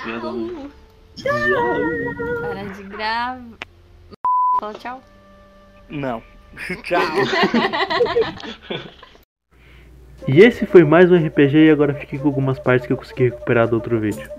Tchau. 0.04 0.72
Para 2.42 2.64
de 2.64 2.84
gravar. 2.84 3.42
Fala 4.60 4.74
tchau. 4.74 5.04
Não. 5.90 6.24
Tchau. 6.84 7.00
E 10.26 10.40
esse 10.40 10.66
foi 10.66 10.84
mais 10.86 11.12
um 11.12 11.16
RPG 11.16 11.66
e 11.66 11.70
agora 11.70 11.94
fiquei 11.94 12.18
com 12.18 12.28
algumas 12.28 12.58
partes 12.58 12.88
que 12.88 12.94
eu 12.94 12.98
consegui 12.98 13.26
recuperar 13.26 13.68
do 13.68 13.76
outro 13.76 14.00
vídeo. 14.00 14.30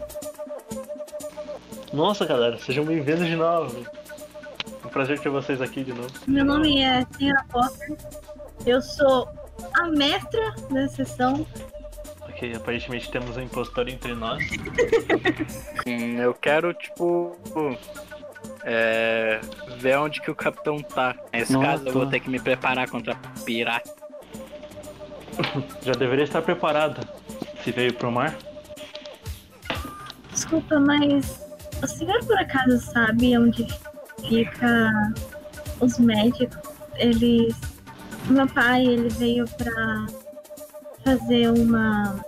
Nossa 1.92 2.24
galera, 2.24 2.56
sejam 2.58 2.84
bem-vindos 2.84 3.26
de 3.26 3.36
novo. 3.36 3.84
Um 4.84 4.88
prazer 4.88 5.18
ter 5.20 5.28
vocês 5.28 5.60
aqui 5.60 5.84
de 5.84 5.92
novo. 5.92 6.10
Meu 6.26 6.44
nome 6.44 6.80
é 6.80 7.04
Senhora 7.18 7.44
Potter. 7.50 7.96
Eu 8.64 8.80
sou 8.80 9.28
a 9.74 9.88
mestra 9.88 10.54
da 10.70 10.88
sessão. 10.88 11.46
Ok, 12.22 12.54
aparentemente 12.54 13.10
temos 13.10 13.36
um 13.36 13.42
impostor 13.42 13.88
entre 13.88 14.14
nós. 14.14 14.42
Hum, 15.86 16.16
eu 16.18 16.32
quero, 16.32 16.72
tipo. 16.72 17.36
É, 18.64 19.38
ver 19.76 19.98
onde 19.98 20.22
que 20.22 20.30
o 20.30 20.34
capitão 20.34 20.78
tá. 20.78 21.14
Nesse 21.30 21.52
Nossa. 21.52 21.66
caso, 21.66 21.88
eu 21.88 21.92
vou 21.92 22.06
ter 22.06 22.20
que 22.20 22.30
me 22.30 22.40
preparar 22.40 22.88
contra 22.88 23.14
pirata. 23.44 24.03
Já 25.82 25.92
deveria 25.92 26.24
estar 26.24 26.42
preparada. 26.42 27.00
Se 27.62 27.70
veio 27.72 27.94
pro 27.94 28.10
mar. 28.10 28.34
Desculpa, 30.30 30.78
mas 30.78 31.40
o 31.82 31.86
senhor 31.86 32.24
por 32.24 32.36
acaso 32.38 32.78
sabe 32.80 33.36
onde 33.38 33.66
fica 34.28 34.90
os 35.80 35.98
médicos? 35.98 36.58
Eles. 36.96 37.54
Meu 38.26 38.46
pai, 38.46 38.86
ele 38.86 39.08
veio 39.10 39.44
pra 39.50 40.06
fazer 41.04 41.50
uma 41.50 42.24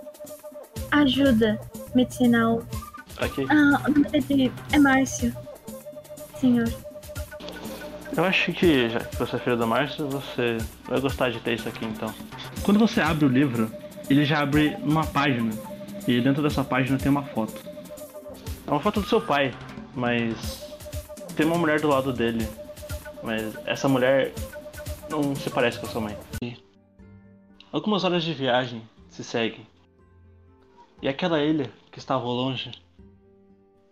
ajuda 0.91 1.59
medicinal. 1.95 2.63
Ok. 3.21 3.45
Ah, 3.49 3.81
o 3.87 3.91
nome 3.91 4.21
dele 4.21 4.51
é 4.71 4.79
Márcio. 4.79 5.35
Senhor. 6.39 6.71
Eu 8.15 8.23
acho 8.23 8.51
que, 8.53 8.89
já 8.89 8.99
que 8.99 9.15
você 9.15 9.35
é 9.35 9.39
filho 9.39 9.57
do 9.57 9.67
Márcio, 9.67 10.07
você 10.07 10.57
vai 10.85 10.99
gostar 10.99 11.31
de 11.31 11.39
ter 11.39 11.53
isso 11.53 11.67
aqui 11.67 11.85
então. 11.85 12.13
Quando 12.63 12.79
você 12.79 12.99
abre 12.99 13.25
o 13.25 13.29
livro, 13.29 13.71
ele 14.09 14.25
já 14.25 14.39
abre 14.39 14.75
uma 14.81 15.05
página. 15.05 15.51
E 16.07 16.21
dentro 16.21 16.41
dessa 16.41 16.63
página 16.63 16.97
tem 16.97 17.09
uma 17.09 17.23
foto. 17.23 17.53
É 18.65 18.71
uma 18.71 18.79
foto 18.79 19.01
do 19.01 19.07
seu 19.07 19.21
pai, 19.21 19.53
mas 19.93 20.75
tem 21.35 21.45
uma 21.45 21.57
mulher 21.57 21.79
do 21.79 21.87
lado 21.87 22.11
dele. 22.13 22.47
mas 23.23 23.55
essa 23.65 23.87
mulher 23.87 24.33
não 25.09 25.35
se 25.35 25.49
parece 25.49 25.79
com 25.79 25.85
a 25.85 25.89
sua 25.89 26.01
mãe. 26.01 26.17
Algumas 27.71 28.03
horas 28.03 28.23
de 28.23 28.33
viagem 28.33 28.81
se 29.09 29.23
seguem. 29.23 29.65
E 31.01 31.07
aquela 31.07 31.41
ilha 31.41 31.71
que 31.91 31.99
estava 31.99 32.23
longe, 32.23 32.71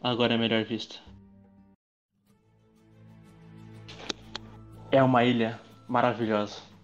agora 0.02 0.34
é 0.34 0.38
melhor 0.38 0.64
vista. 0.64 0.96
É 4.92 5.04
uma 5.04 5.24
ilha 5.24 5.60
maravilhosa. 5.88 6.75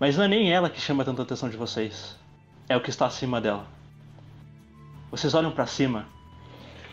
Mas 0.00 0.16
não 0.16 0.24
é 0.24 0.28
nem 0.28 0.50
ela 0.50 0.70
que 0.70 0.80
chama 0.80 1.04
tanta 1.04 1.20
atenção 1.20 1.50
de 1.50 1.58
vocês. 1.58 2.16
É 2.70 2.74
o 2.74 2.80
que 2.80 2.88
está 2.88 3.04
acima 3.04 3.38
dela. 3.38 3.66
Vocês 5.10 5.34
olham 5.34 5.52
para 5.52 5.66
cima 5.66 6.06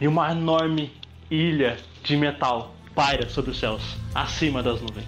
e 0.02 0.08
uma 0.10 0.30
enorme 0.30 0.94
ilha 1.32 1.80
de 2.04 2.18
metal 2.18 2.76
paira 2.94 3.30
sobre 3.30 3.52
os 3.52 3.60
céus, 3.60 3.82
acima 4.14 4.62
das 4.62 4.82
nuvens. 4.82 5.06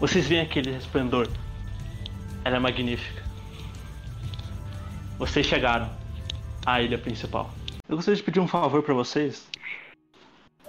Vocês 0.00 0.26
veem 0.26 0.40
aquele 0.40 0.70
resplendor. 0.70 1.28
Ela 2.44 2.56
é 2.56 2.58
magnífica. 2.58 3.22
Vocês 5.18 5.44
chegaram 5.44 5.90
à 6.64 6.80
ilha 6.80 6.96
principal. 6.96 7.50
Eu 7.86 7.96
gostaria 7.96 8.16
de 8.16 8.22
pedir 8.22 8.40
um 8.40 8.48
favor 8.48 8.82
para 8.82 8.94
vocês. 8.94 9.46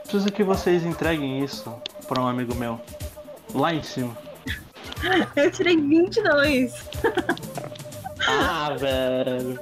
Preciso 0.02 0.30
que 0.32 0.44
vocês 0.44 0.84
entreguem 0.84 1.42
isso 1.42 1.72
para 2.08 2.22
um 2.22 2.28
amigo 2.28 2.54
meu. 2.56 2.82
Lá 3.54 3.74
em 3.74 3.84
cima. 3.84 4.29
Eu 5.36 5.52
tirei 5.52 5.78
22. 5.78 6.74
Ah, 8.28 8.76
velho. 8.78 9.60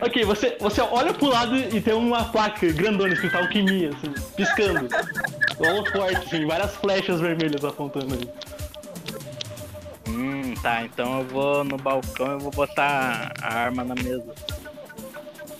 Ok, 0.00 0.24
você, 0.24 0.56
você 0.60 0.80
olha 0.80 1.14
pro 1.14 1.28
lado 1.28 1.56
e 1.56 1.80
tem 1.80 1.94
uma 1.94 2.24
placa 2.24 2.70
grandona 2.72 3.14
escrita 3.14 3.38
alquimia, 3.38 3.90
assim, 3.90 4.12
piscando. 4.36 4.88
Holoforte, 5.58 6.16
assim, 6.16 6.46
várias 6.46 6.74
flechas 6.76 7.20
vermelhas 7.20 7.64
apontando 7.64 8.14
ali. 8.14 8.30
Hum, 10.08 10.54
tá, 10.62 10.82
então 10.84 11.20
eu 11.20 11.24
vou 11.26 11.64
no 11.64 11.76
balcão 11.76 12.38
e 12.38 12.42
vou 12.42 12.50
botar 12.50 13.32
a 13.40 13.54
arma 13.54 13.84
na 13.84 13.94
mesa. 13.94 14.34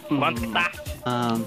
Quanto 0.09 0.43
que 0.43 0.49
tá? 0.49 0.71
A 1.07 1.39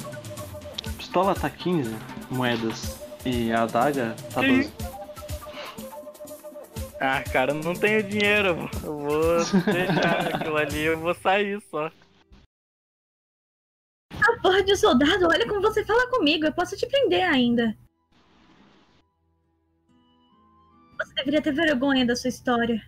pistola 0.98 1.36
tá 1.36 1.50
15 1.50 1.96
moedas 2.32 2.98
e 3.26 3.52
a 3.52 3.64
adaga 3.64 4.16
tá 4.34 4.42
Que 4.42 4.48
12. 4.48 4.72
Ah, 7.00 7.24
cara, 7.24 7.54
não 7.54 7.74
tenho 7.74 8.02
dinheiro. 8.04 8.70
Eu 8.84 8.98
vou 8.98 9.36
deixar 9.72 10.36
aquilo 10.36 10.58
ali, 10.58 10.84
eu 10.84 11.00
vou 11.00 11.14
sair 11.14 11.62
só. 11.62 11.92
A 14.12 14.42
porra 14.42 14.64
de 14.64 14.76
soldado, 14.76 15.28
olha 15.28 15.48
como 15.48 15.62
você 15.62 15.86
fala 15.86 16.10
comigo. 16.10 16.46
Eu 16.46 16.54
posso 16.54 16.76
te 16.76 16.88
prender 16.88 17.24
ainda. 17.24 17.78
Você 21.00 21.14
deveria 21.14 21.42
ter 21.42 21.54
vergonha 21.54 22.06
da 22.06 22.16
sua 22.16 22.30
história. 22.30 22.82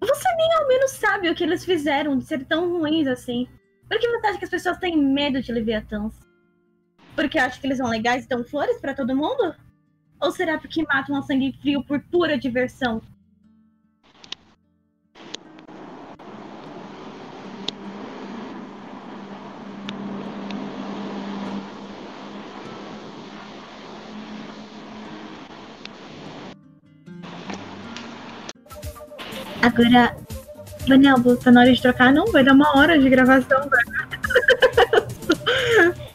Você 0.00 0.36
nem 0.36 0.52
ao 0.54 0.68
menos 0.68 0.92
sabe 0.92 1.28
o 1.28 1.34
que 1.34 1.44
eles 1.44 1.64
fizeram 1.64 2.16
de 2.16 2.24
ser 2.24 2.44
tão 2.46 2.70
ruins 2.70 3.06
assim. 3.06 3.46
Por 3.88 3.98
que 3.98 4.08
você 4.08 4.26
acha 4.28 4.38
que 4.38 4.44
as 4.44 4.50
pessoas 4.50 4.78
têm 4.78 4.96
medo 4.96 5.42
de 5.42 5.52
Leviatãs? 5.52 6.25
Porque 7.16 7.38
acham 7.38 7.58
que 7.58 7.66
eles 7.66 7.78
são 7.78 7.88
legais 7.88 8.26
e 8.26 8.28
dão 8.28 8.44
flores 8.44 8.78
pra 8.78 8.94
todo 8.94 9.16
mundo? 9.16 9.54
Ou 10.20 10.30
será 10.30 10.58
porque 10.58 10.82
matam 10.82 11.16
a 11.16 11.22
sangue 11.22 11.58
frio 11.62 11.82
por 11.82 11.98
pura 11.98 12.38
diversão? 12.38 13.00
Agora, 29.62 30.16
Vanelbo, 30.86 31.36
tá 31.36 31.50
na 31.50 31.62
hora 31.62 31.72
de 31.72 31.82
trocar? 31.82 32.12
Não, 32.12 32.26
vai 32.26 32.44
dar 32.44 32.52
uma 32.52 32.76
hora 32.76 32.98
de 32.98 33.08
gravação. 33.08 33.68